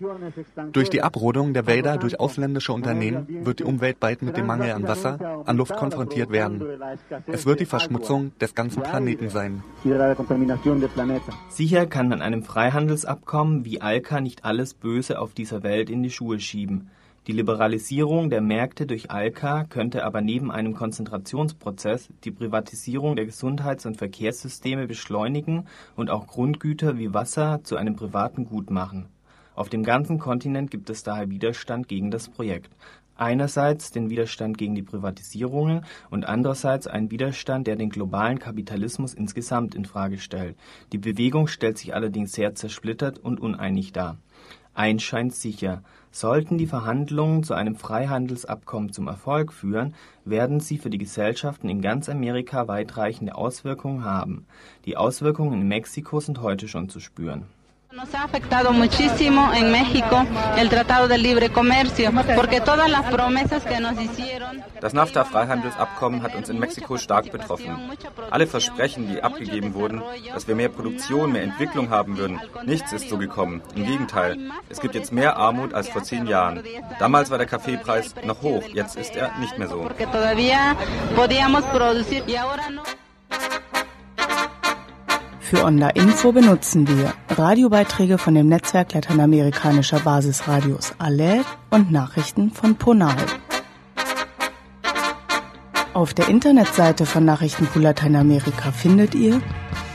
Durch 0.73 0.91
die 0.91 1.01
Abrodung 1.01 1.55
der 1.55 1.67
Wälder 1.67 1.97
durch 1.97 2.21
ausländische 2.21 2.75
Unternehmen 2.75 3.47
wird 3.47 3.61
die 3.61 3.65
Umwelt 3.65 4.01
bald 4.01 4.21
mit 4.21 4.37
dem 4.37 4.45
Mangel 4.45 4.73
an 4.73 4.87
Wasser, 4.87 5.43
an 5.47 5.57
Luft 5.57 5.75
konfrontiert 5.77 6.31
werden. 6.31 6.63
Es 7.29 7.47
wird 7.47 7.61
die 7.61 7.65
Verschmutzung 7.65 8.33
des 8.39 8.55
ganzen 8.55 8.83
Planeten 8.83 9.31
sein. 9.31 9.65
Sicher 11.49 11.87
kann 11.87 12.09
man 12.09 12.21
einem 12.21 12.43
Freihandelsabkommen 12.43 13.65
wie 13.65 13.81
ALCA 13.81 14.21
nicht 14.21 14.45
alles 14.45 14.75
Böse 14.75 15.19
auf 15.19 15.33
dieser 15.33 15.63
Welt 15.63 15.89
in 15.89 16.03
die 16.03 16.11
Schuhe 16.11 16.39
schieben. 16.41 16.91
Die 17.27 17.33
Liberalisierung 17.33 18.29
der 18.29 18.43
Märkte 18.43 18.87
durch 18.87 19.11
Alka 19.11 19.65
könnte 19.65 20.05
aber 20.05 20.21
neben 20.21 20.51
einem 20.51 20.75
Konzentrationsprozess 20.75 22.11
die 22.23 22.31
Privatisierung 22.31 23.17
der 23.17 23.25
Gesundheits 23.25 23.87
und 23.87 23.97
Verkehrssysteme 23.97 24.87
beschleunigen 24.87 25.67
und 25.97 26.11
auch 26.11 26.27
Grundgüter 26.27 26.99
wie 26.99 27.15
Wasser 27.15 27.61
zu 27.65 27.77
einem 27.77 27.97
privaten 27.97 28.45
Gut 28.45 28.69
machen. 28.71 29.07
Auf 29.55 29.71
dem 29.71 29.85
ganzen 29.85 30.19
Kontinent 30.19 30.71
gibt 30.71 30.91
es 30.91 31.03
daher 31.03 31.31
Widerstand 31.31 31.89
gegen 31.89 32.11
das 32.11 32.29
Projekt. 32.29 32.71
Einerseits 33.17 33.91
den 33.91 34.11
Widerstand 34.11 34.59
gegen 34.59 34.75
die 34.75 34.83
Privatisierungen 34.83 35.87
und 36.11 36.27
andererseits 36.27 36.87
einen 36.87 37.11
Widerstand, 37.11 37.67
der 37.67 37.77
den 37.77 37.89
globalen 37.89 38.39
Kapitalismus 38.39 39.15
insgesamt 39.15 39.75
in 39.75 39.87
Frage 39.87 40.19
stellt. 40.19 40.57
Die 40.93 40.99
Bewegung 40.99 41.47
stellt 41.47 41.79
sich 41.79 41.95
allerdings 41.95 42.33
sehr 42.33 42.55
zersplittert 42.55 43.19
und 43.19 43.41
uneinig 43.41 43.93
dar. 43.93 44.19
Eins 44.75 45.05
scheint 45.05 45.35
sicher 45.35 45.85
Sollten 46.15 46.59
die 46.59 46.69
Verhandlungen 46.69 47.43
zu 47.43 47.55
einem 47.55 47.75
Freihandelsabkommen 47.75 48.93
zum 48.93 49.09
Erfolg 49.09 49.53
führen, 49.53 49.97
werden 50.25 50.61
sie 50.61 50.79
für 50.79 50.89
die 50.89 50.99
Gesellschaften 50.99 51.69
in 51.69 51.83
ganz 51.83 52.09
Amerika 52.09 52.69
weitreichende 52.69 53.35
Auswirkungen 53.35 54.05
haben. 54.05 54.47
Die 54.85 54.97
Auswirkungen 54.97 55.61
in 55.61 55.67
Mexiko 55.67 56.21
sind 56.21 56.41
heute 56.41 56.69
schon 56.69 56.89
zu 56.89 57.01
spüren 57.01 57.47
Nos 57.95 58.13
ha 58.13 58.25
afectado 58.25 58.73
muchísimo 58.73 59.53
en 59.55 59.71
México 59.71 60.27
el 60.57 60.69
Tratado 60.69 61.07
de 61.07 61.17
Libre 61.17 61.51
Comercio, 61.51 62.11
porque 62.35 62.61
todas 62.61 62.91
las 62.91 63.05
promesas 63.05 63.63
que 63.65 63.79
nos 63.79 64.01
hicieron. 64.01 64.65
Das 64.81 64.95
NAFTA-Freihandelsabkommen 64.95 66.23
hat 66.25 66.35
uns 66.35 66.49
in 66.49 66.59
Mexiko 66.59 66.99
stark 66.99 67.31
betroffen. 67.31 67.77
Alle 68.33 68.49
Versprechen, 68.49 69.07
die 69.09 69.23
abgegeben 69.23 69.75
wurden, 69.75 70.03
dass 70.33 70.49
wir 70.49 70.57
mehr 70.57 70.71
Produktion, 70.71 71.31
mehr 71.33 71.43
Entwicklung 71.43 71.91
haben 71.91 72.17
würden, 72.17 72.41
nichts 72.65 72.93
ist 72.93 73.09
so 73.09 73.17
gekommen. 73.17 73.63
Im 73.77 73.87
Gegenteil, 73.87 74.51
es 74.69 74.81
gibt 74.81 74.97
jetzt 74.97 75.13
mehr 75.13 75.37
Armut 75.37 75.73
als 75.73 75.89
vor 75.89 76.03
zehn 76.03 76.27
Jahren. 76.27 76.65
Damals 76.99 77.31
war 77.31 77.39
der 77.39 77.47
Kaffeepreis 77.47 78.15
noch 78.25 78.43
hoch, 78.43 78.65
jetzt 78.73 78.97
ist 78.97 79.15
er 79.15 79.39
nicht 79.39 79.57
mehr 79.57 79.69
so. 79.69 79.89
Für 85.45 85.63
Onda 85.63 85.91
Info 85.91 86.33
benutzen 86.33 86.89
wir 86.89 87.13
Radiobeiträge 87.29 88.17
von 88.17 88.35
dem 88.35 88.49
Netzwerk 88.49 88.95
lateinamerikanischer 88.95 90.01
Basisradios 90.01 90.95
ALER 90.97 91.45
und 91.69 91.93
Nachrichten 91.93 92.51
von 92.51 92.77
Ponal. 92.77 93.15
Auf 95.93 96.15
der 96.15 96.31
Internetseite 96.31 97.05
von 97.05 97.27
Nachrichten 97.27 97.67
für 97.67 97.81
Lateinamerika 97.81 98.73
findet 98.73 99.15
ihr 99.15 99.43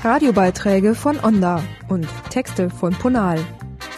Radiobeiträge 0.03 0.93
von 0.93 1.19
Onda 1.19 1.63
und 1.87 2.07
Texte 2.29 2.69
von 2.69 2.93
Ponal. 2.93 3.39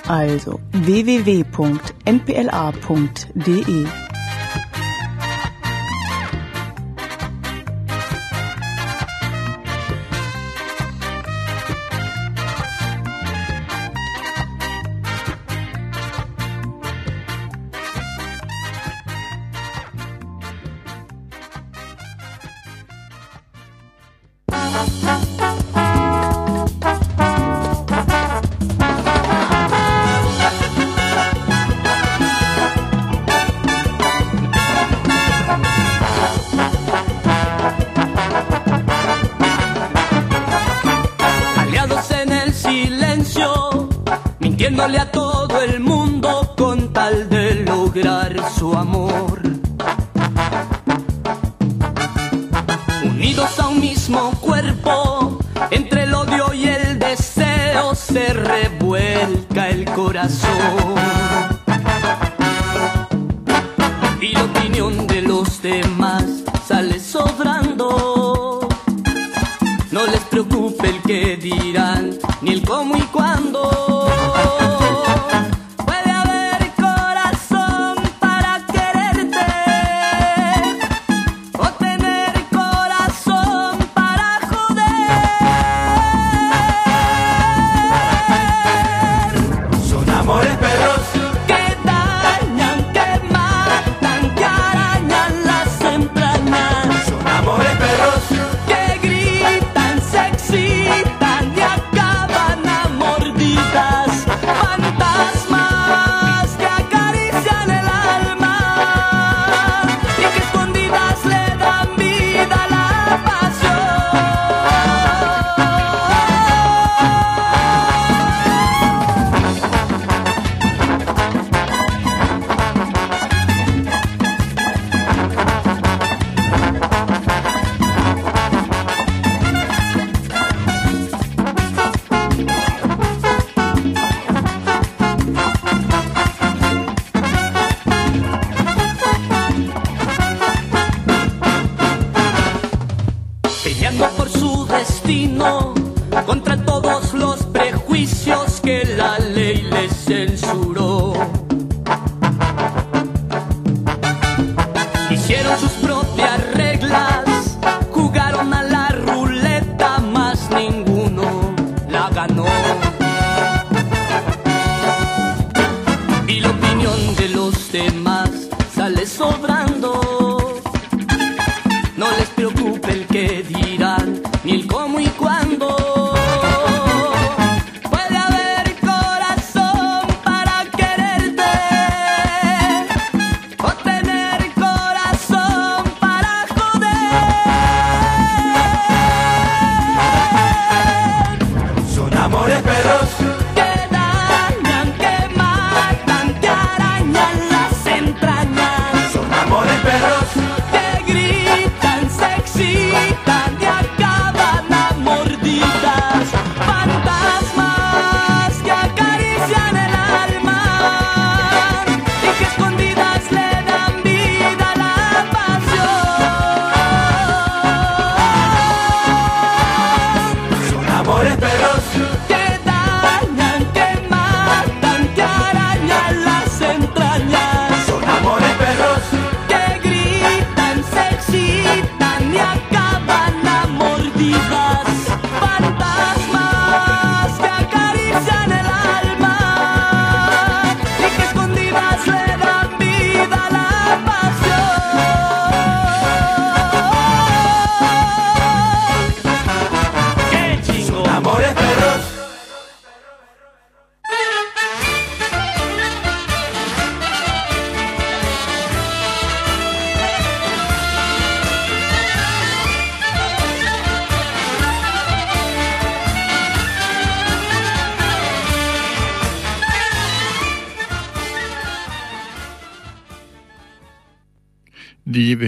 Also 0.08 0.62
www.npla.de 0.72 1.41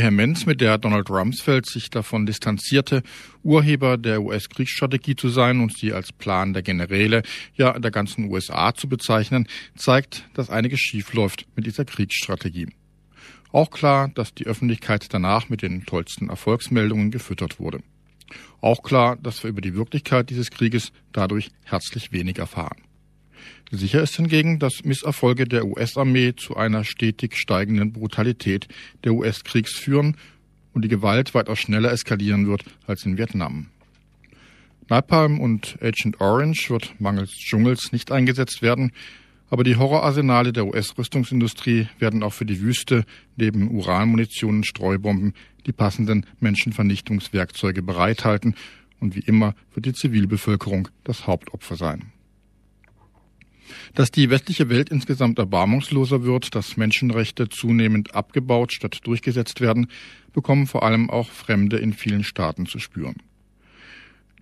Vehemenz, 0.04 0.46
mit 0.46 0.60
der 0.60 0.78
Donald 0.78 1.10
Rumsfeld 1.10 1.66
sich 1.66 1.90
davon 1.90 2.26
distanzierte, 2.26 3.04
Urheber 3.42 3.98
der 3.98 4.22
US-Kriegsstrategie 4.22 5.16
zu 5.16 5.30
sein 5.30 5.62
und 5.62 5.78
sie 5.78 5.94
als 5.94 6.12
Plan 6.12 6.52
der 6.52 6.62
Generäle, 6.62 7.24
ja 7.56 7.80
der 7.80 7.90
ganzen 7.90 8.30
USA 8.30 8.74
zu 8.74 8.90
bezeichnen, 8.90 9.48
zeigt, 9.78 10.28
dass 10.34 10.50
einiges 10.50 10.82
schiefläuft 10.82 11.46
mit 11.56 11.66
dieser 11.66 11.86
Kriegsstrategie. 11.86 12.68
Auch 13.54 13.72
klar, 13.72 14.10
dass 14.14 14.34
die 14.34 14.46
Öffentlichkeit 14.46 15.06
danach 15.14 15.48
mit 15.48 15.62
den 15.62 15.86
tollsten 15.86 16.28
Erfolgsmeldungen 16.28 17.10
gefüttert 17.10 17.62
wurde. 17.62 17.80
Auch 18.60 18.84
klar, 18.84 19.16
dass 19.16 19.42
wir 19.44 19.52
über 19.52 19.62
die 19.62 19.76
Wirklichkeit 19.76 20.30
dieses 20.30 20.52
Krieges 20.52 20.92
dadurch 21.14 21.50
herzlich 21.64 22.12
wenig 22.12 22.40
erfahren. 22.40 22.82
Sicher 23.72 24.02
ist 24.02 24.16
hingegen, 24.16 24.60
dass 24.60 24.84
Misserfolge 24.84 25.46
der 25.46 25.66
US-Armee 25.66 26.34
zu 26.36 26.56
einer 26.56 26.84
stetig 26.84 27.38
steigenden 27.38 27.94
Brutalität 27.94 28.68
der 29.04 29.14
US-Kriegs 29.14 29.74
führen 29.74 30.18
und 30.74 30.84
die 30.84 30.90
Gewalt 30.90 31.34
weitaus 31.34 31.60
schneller 31.60 31.92
eskalieren 31.92 32.48
wird 32.48 32.64
als 32.88 33.06
in 33.06 33.18
Vietnam. 33.18 33.68
Napalm 34.90 35.40
und 35.40 35.78
Agent 35.82 36.20
Orange 36.20 36.70
wird 36.70 37.00
mangels 37.00 37.32
Dschungels 37.32 37.92
nicht 37.92 38.12
eingesetzt 38.12 38.62
werden, 38.62 38.92
aber 39.50 39.64
die 39.64 39.76
Horrorarsenale 39.76 40.52
der 40.52 40.66
US-Rüstungsindustrie 40.66 41.88
werden 42.00 42.24
auch 42.24 42.34
für 42.34 42.46
die 42.46 42.60
Wüste 42.62 43.06
neben 43.36 43.70
Uranmunition 43.70 44.58
und 44.58 44.66
Streubomben 44.66 45.34
die 45.66 45.72
passenden 45.72 46.26
Menschenvernichtungswerkzeuge 46.40 47.84
bereithalten 47.84 48.56
und 49.00 49.16
wie 49.16 49.20
immer 49.20 49.54
wird 49.74 49.86
die 49.86 49.94
Zivilbevölkerung 49.94 50.88
das 51.04 51.28
Hauptopfer 51.28 51.76
sein. 51.76 52.13
Dass 53.96 54.12
die 54.12 54.30
westliche 54.30 54.70
Welt 54.70 54.90
insgesamt 54.90 55.40
erbarmungsloser 55.40 56.24
wird, 56.24 56.56
dass 56.56 56.78
Menschenrechte 56.78 57.50
zunehmend 57.50 58.16
abgebaut 58.16 58.74
statt 58.74 59.00
durchgesetzt 59.04 59.62
werden, 59.62 59.88
bekommen 60.34 60.68
vor 60.68 60.84
allem 60.84 61.10
auch 61.10 61.30
Fremde 61.30 61.78
in 61.78 61.94
vielen 61.94 62.24
Staaten 62.24 62.66
zu 62.66 62.80
spüren. 62.80 63.16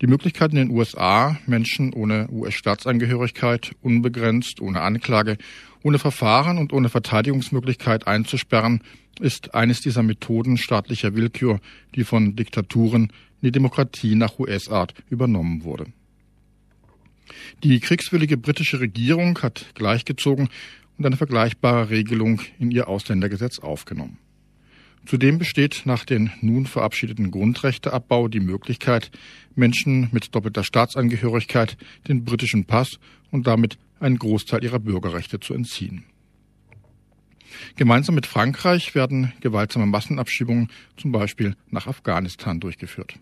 Die 0.01 0.07
Möglichkeit 0.07 0.51
in 0.51 0.57
den 0.57 0.71
USA, 0.71 1.37
Menschen 1.45 1.93
ohne 1.93 2.27
US-Staatsangehörigkeit 2.31 3.75
unbegrenzt, 3.83 4.59
ohne 4.59 4.81
Anklage, 4.81 5.37
ohne 5.83 5.99
Verfahren 5.99 6.57
und 6.57 6.73
ohne 6.73 6.89
Verteidigungsmöglichkeit 6.89 8.07
einzusperren, 8.07 8.81
ist 9.19 9.53
eines 9.53 9.81
dieser 9.81 10.01
Methoden 10.01 10.57
staatlicher 10.57 11.15
Willkür, 11.15 11.59
die 11.93 12.03
von 12.03 12.35
Diktaturen 12.35 13.03
in 13.03 13.47
die 13.47 13.51
Demokratie 13.51 14.15
nach 14.15 14.39
US-Art 14.39 14.95
übernommen 15.09 15.63
wurde. 15.63 15.85
Die 17.63 17.79
kriegswillige 17.79 18.37
britische 18.37 18.79
Regierung 18.79 19.39
hat 19.41 19.65
gleichgezogen 19.75 20.49
und 20.97 21.05
eine 21.05 21.17
vergleichbare 21.17 21.89
Regelung 21.89 22.41
in 22.59 22.71
ihr 22.71 22.87
Ausländergesetz 22.87 23.59
aufgenommen. 23.59 24.17
Zudem 25.05 25.39
besteht 25.39 25.81
nach 25.85 26.05
den 26.05 26.31
nun 26.41 26.67
verabschiedeten 26.67 27.31
Grundrechteabbau 27.31 28.27
die 28.27 28.39
Möglichkeit, 28.39 29.09
Menschen 29.55 30.09
mit 30.11 30.35
doppelter 30.35 30.63
Staatsangehörigkeit 30.63 31.75
den 32.07 32.23
britischen 32.23 32.65
Pass 32.65 32.99
und 33.31 33.47
damit 33.47 33.77
einen 33.99 34.19
Großteil 34.19 34.63
ihrer 34.63 34.79
Bürgerrechte 34.79 35.39
zu 35.39 35.53
entziehen. 35.53 36.03
Gemeinsam 37.75 38.15
mit 38.15 38.27
Frankreich 38.27 38.95
werden 38.95 39.33
gewaltsame 39.41 39.85
Massenabschiebungen 39.85 40.69
zum 40.97 41.11
Beispiel 41.11 41.55
nach 41.69 41.87
Afghanistan 41.87 42.59
durchgeführt. 42.59 43.15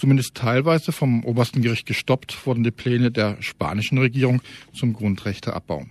Zumindest 0.00 0.34
teilweise 0.34 0.92
vom 0.92 1.24
obersten 1.24 1.60
Gericht 1.60 1.84
gestoppt 1.84 2.46
wurden 2.46 2.64
die 2.64 2.70
Pläne 2.70 3.10
der 3.10 3.36
spanischen 3.42 3.98
Regierung 3.98 4.40
zum 4.72 4.94
Grundrechteabbau. 4.94 5.84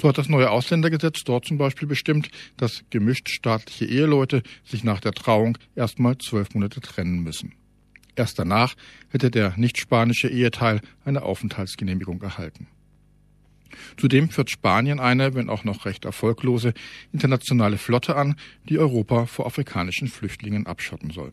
So 0.00 0.08
hat 0.08 0.18
das 0.18 0.28
neue 0.28 0.50
Ausländergesetz 0.50 1.24
dort 1.24 1.44
zum 1.44 1.58
Beispiel 1.58 1.88
bestimmt, 1.88 2.30
dass 2.56 2.84
gemischt 2.90 3.28
staatliche 3.28 3.86
Eheleute 3.86 4.44
sich 4.62 4.84
nach 4.84 5.00
der 5.00 5.10
Trauung 5.10 5.58
erstmal 5.74 6.16
zwölf 6.18 6.54
Monate 6.54 6.80
trennen 6.80 7.24
müssen. 7.24 7.54
Erst 8.14 8.38
danach 8.38 8.76
hätte 9.10 9.32
der 9.32 9.54
nicht 9.56 9.78
spanische 9.78 10.28
Eheteil 10.28 10.80
eine 11.04 11.22
Aufenthaltsgenehmigung 11.22 12.22
erhalten. 12.22 12.68
Zudem 13.96 14.28
führt 14.28 14.50
Spanien 14.50 15.00
eine, 15.00 15.34
wenn 15.34 15.50
auch 15.50 15.64
noch 15.64 15.86
recht 15.86 16.04
erfolglose, 16.04 16.72
internationale 17.12 17.78
Flotte 17.78 18.14
an, 18.14 18.36
die 18.68 18.78
Europa 18.78 19.26
vor 19.26 19.46
afrikanischen 19.46 20.06
Flüchtlingen 20.06 20.68
abschotten 20.68 21.10
soll. 21.10 21.32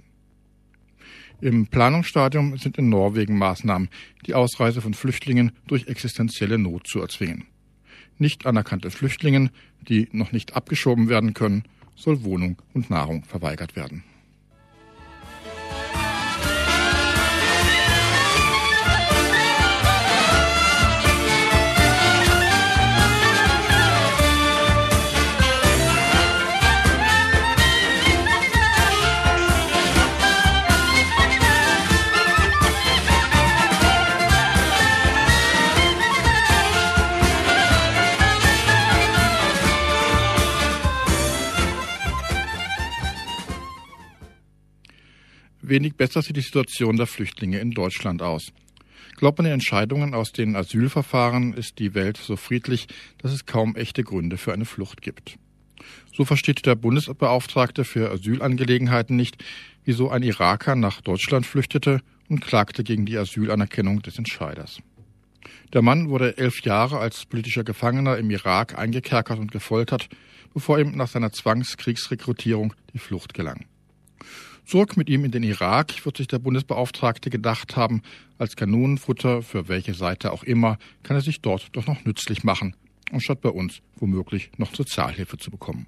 Im 1.41 1.65
Planungsstadium 1.65 2.57
sind 2.59 2.77
in 2.77 2.89
Norwegen 2.89 3.35
Maßnahmen, 3.39 3.89
die 4.27 4.35
Ausreise 4.35 4.79
von 4.79 4.93
Flüchtlingen 4.93 5.51
durch 5.65 5.87
existenzielle 5.87 6.59
Not 6.59 6.85
zu 6.85 7.01
erzwingen. 7.01 7.45
Nicht 8.19 8.45
anerkannte 8.45 8.91
Flüchtlingen, 8.91 9.49
die 9.81 10.07
noch 10.11 10.31
nicht 10.31 10.55
abgeschoben 10.55 11.09
werden 11.09 11.33
können, 11.33 11.63
soll 11.95 12.23
Wohnung 12.23 12.61
und 12.75 12.91
Nahrung 12.91 13.23
verweigert 13.23 13.75
werden. 13.75 14.03
Wenig 45.61 45.95
besser 45.95 46.21
sieht 46.21 46.37
die 46.37 46.41
Situation 46.41 46.97
der 46.97 47.07
Flüchtlinge 47.07 47.59
in 47.59 47.71
Deutschland 47.71 48.21
aus. 48.21 48.51
Den 49.21 49.45
Entscheidungen 49.45 50.15
aus 50.15 50.31
den 50.31 50.55
Asylverfahren, 50.55 51.53
ist 51.53 51.77
die 51.77 51.93
Welt 51.93 52.17
so 52.17 52.35
friedlich, 52.35 52.87
dass 53.19 53.31
es 53.31 53.45
kaum 53.45 53.75
echte 53.75 54.03
Gründe 54.03 54.37
für 54.37 54.53
eine 54.53 54.65
Flucht 54.65 55.03
gibt. 55.03 55.37
So 56.15 56.25
versteht 56.25 56.65
der 56.65 56.75
Bundesbeauftragte 56.75 57.83
für 57.83 58.09
Asylangelegenheiten 58.09 59.15
nicht, 59.15 59.43
wieso 59.85 60.09
ein 60.09 60.23
Iraker 60.23 60.75
nach 60.75 61.01
Deutschland 61.01 61.45
flüchtete 61.45 62.01
und 62.29 62.41
klagte 62.41 62.83
gegen 62.83 63.05
die 63.05 63.17
Asylanerkennung 63.17 64.01
des 64.01 64.17
Entscheiders. 64.17 64.79
Der 65.73 65.81
Mann 65.81 66.09
wurde 66.09 66.37
elf 66.37 66.61
Jahre 66.61 66.97
als 66.99 67.25
politischer 67.25 67.63
Gefangener 67.63 68.17
im 68.17 68.29
Irak 68.31 68.77
eingekerkert 68.77 69.39
und 69.39 69.51
gefoltert, 69.51 70.09
bevor 70.53 70.79
ihm 70.79 70.95
nach 70.95 71.07
seiner 71.07 71.31
Zwangskriegsrekrutierung 71.31 72.73
die 72.93 72.99
Flucht 72.99 73.33
gelang. 73.33 73.65
Zurück 74.65 74.95
mit 74.95 75.09
ihm 75.09 75.25
in 75.25 75.31
den 75.31 75.43
Irak 75.43 76.05
wird 76.05 76.17
sich 76.17 76.27
der 76.27 76.39
Bundesbeauftragte 76.39 77.29
gedacht 77.29 77.75
haben, 77.75 78.01
als 78.37 78.55
Kanonenfutter 78.55 79.41
für 79.41 79.67
welche 79.67 79.93
Seite 79.93 80.31
auch 80.31 80.43
immer, 80.43 80.77
kann 81.03 81.17
er 81.17 81.21
sich 81.21 81.41
dort 81.41 81.75
doch 81.75 81.87
noch 81.87 82.05
nützlich 82.05 82.43
machen, 82.43 82.75
anstatt 83.11 83.41
bei 83.41 83.49
uns 83.49 83.81
womöglich 83.95 84.51
noch 84.57 84.73
Sozialhilfe 84.73 85.37
zu 85.37 85.51
bekommen. 85.51 85.87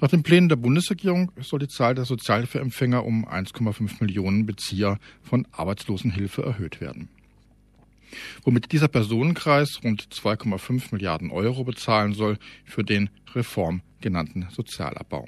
Nach 0.00 0.08
den 0.08 0.22
Plänen 0.22 0.48
der 0.48 0.56
Bundesregierung 0.56 1.30
soll 1.40 1.60
die 1.60 1.68
Zahl 1.68 1.94
der 1.94 2.04
Sozialhilfeempfänger 2.04 3.04
um 3.04 3.28
1,5 3.28 4.00
Millionen 4.00 4.44
Bezieher 4.44 4.98
von 5.22 5.46
Arbeitslosenhilfe 5.52 6.42
erhöht 6.42 6.80
werden. 6.80 7.08
Womit 8.42 8.72
dieser 8.72 8.88
Personenkreis 8.88 9.80
rund 9.84 10.02
2,5 10.02 10.92
Milliarden 10.92 11.30
Euro 11.30 11.64
bezahlen 11.64 12.12
soll 12.12 12.38
für 12.64 12.84
den 12.84 13.10
Reform 13.34 13.82
genannten 14.00 14.48
Sozialabbau. 14.50 15.26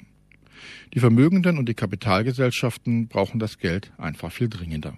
Die 0.93 0.99
Vermögenden 0.99 1.57
und 1.57 1.67
die 1.67 1.73
Kapitalgesellschaften 1.73 3.07
brauchen 3.07 3.39
das 3.39 3.57
Geld 3.57 3.91
einfach 3.97 4.31
viel 4.31 4.49
dringender. 4.49 4.97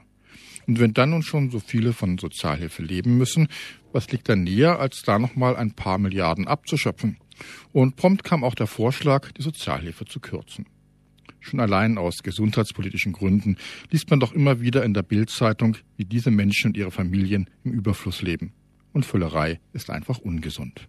Und 0.68 0.80
wenn 0.80 0.94
dann 0.94 1.10
nun 1.10 1.24
schon 1.24 1.50
so 1.50 1.60
viele 1.60 1.94
von 1.94 2.18
Sozialhilfe 2.18 2.84
leben 2.84 3.18
müssen, 3.18 3.48
was 3.92 4.12
liegt 4.12 4.30
da 4.30 4.36
näher, 4.36 4.80
als 4.80 5.02
da 5.02 5.18
nochmal 5.18 5.56
ein 5.56 5.72
paar 5.72 5.98
Milliarden 5.98 6.48
abzuschöpfen? 6.48 7.18
Und 7.72 7.96
prompt 7.96 8.24
kam 8.24 8.44
auch 8.44 8.54
der 8.54 8.68
Vorschlag, 8.68 9.32
die 9.32 9.42
Sozialhilfe 9.42 10.06
zu 10.06 10.20
kürzen. 10.20 10.68
Schon 11.40 11.60
allein 11.60 11.98
aus 11.98 12.22
gesundheitspolitischen 12.22 13.14
Gründen 13.14 13.58
liest 13.90 14.10
man 14.10 14.20
doch 14.20 14.34
immer 14.34 14.62
wieder 14.62 14.84
in 14.84 14.94
der 14.94 15.04
Bildzeitung, 15.04 15.78
wie 15.96 16.06
diese 16.06 16.32
Menschen 16.32 16.68
und 16.68 16.78
ihre 16.78 16.92
Familien 16.92 17.50
im 17.64 17.72
Überfluss 17.72 18.22
leben. 18.22 18.54
Und 18.92 19.06
Füllerei 19.06 19.60
ist 19.74 19.90
einfach 19.90 20.20
ungesund. 20.20 20.88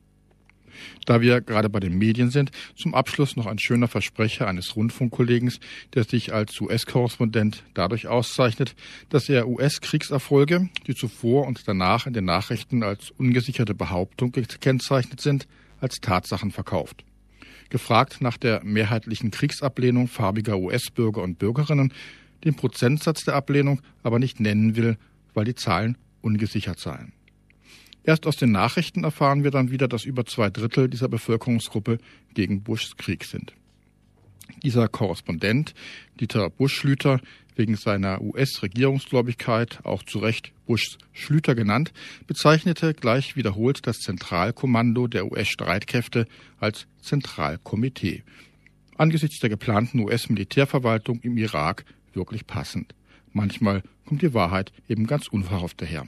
Da 1.07 1.21
wir 1.21 1.41
gerade 1.41 1.69
bei 1.69 1.81
den 1.81 1.99
Medien 1.99 2.31
sind, 2.31 2.51
zum 2.77 2.95
Abschluss 2.95 3.37
noch 3.37 3.47
ein 3.47 3.59
schöner 3.59 3.89
Versprecher 3.89 4.47
eines 4.47 4.77
Rundfunkkollegen, 4.77 5.53
der 5.95 6.05
sich 6.05 6.33
als 6.33 6.61
US-Korrespondent 6.61 7.65
dadurch 7.75 8.07
auszeichnet, 8.09 8.75
dass 9.09 9.29
er 9.29 9.49
US-Kriegserfolge, 9.49 10.69
die 10.87 10.95
zuvor 10.95 11.47
und 11.47 11.67
danach 11.67 12.07
in 12.07 12.13
den 12.13 12.25
Nachrichten 12.25 12.83
als 12.83 13.11
ungesicherte 13.11 13.75
Behauptung 13.75 14.33
gekennzeichnet 14.33 15.21
sind, 15.21 15.47
als 15.81 16.01
Tatsachen 16.01 16.51
verkauft. 16.51 17.05
Gefragt 17.71 18.21
nach 18.21 18.37
der 18.37 18.63
mehrheitlichen 18.65 19.31
Kriegsablehnung 19.31 20.09
farbiger 20.09 20.59
US-Bürger 20.59 21.23
und 21.23 21.39
Bürgerinnen, 21.39 21.93
den 22.45 22.55
Prozentsatz 22.55 23.25
der 23.25 23.35
Ablehnung 23.35 23.81
aber 24.03 24.19
nicht 24.19 24.41
nennen 24.41 24.77
will, 24.77 24.97
weil 25.35 25.45
die 25.45 25.55
Zahlen 25.55 25.97
ungesichert 26.21 26.79
seien. 26.79 27.13
Erst 28.05 28.27
aus 28.27 28.37
den 28.37 28.53
Nachrichten 28.53 29.05
erfahren 29.05 29.45
wir 29.45 29.51
dann 29.51 29.71
wieder, 29.71 29.89
dass 29.89 30.05
über 30.05 30.25
zwei 30.25 30.51
Drittel 30.51 30.89
dieser 30.89 31.09
Bevölkerungsgruppe 31.09 31.99
gegen 32.35 32.63
Bushs 32.63 32.97
Krieg 32.97 33.25
sind. 33.25 33.53
Dieser 34.63 34.89
Korrespondent, 34.89 35.75
Dieter 36.19 36.51
Busch-Schlüter, 36.51 37.21
wegen 37.57 37.77
seiner 37.77 38.23
US-Regierungsgläubigkeit 38.23 39.81
auch 39.85 40.03
zu 40.03 40.19
Recht 40.19 40.53
Bushs 40.67 40.99
Schlüter 41.13 41.55
genannt, 41.55 41.93
bezeichnete 42.27 42.95
gleich 42.95 43.37
wiederholt 43.37 43.87
das 43.87 43.99
Zentralkommando 43.99 45.07
der 45.07 45.31
US-Streitkräfte 45.31 46.27
als 46.59 46.87
Zentralkomitee. 47.03 48.23
Angesichts 48.97 49.41
der 49.41 49.51
geplanten 49.51 50.01
US-Militärverwaltung 50.01 51.21
im 51.21 51.37
Irak 51.37 51.85
wirklich 52.13 52.47
passend. 52.47 52.95
Manchmal 53.33 53.83
kommt 54.07 54.23
die 54.23 54.35
Wahrheit 54.35 54.73
eben 54.89 55.07
ganz 55.07 55.29
unverhofft 55.29 55.81
daher. 55.81 56.07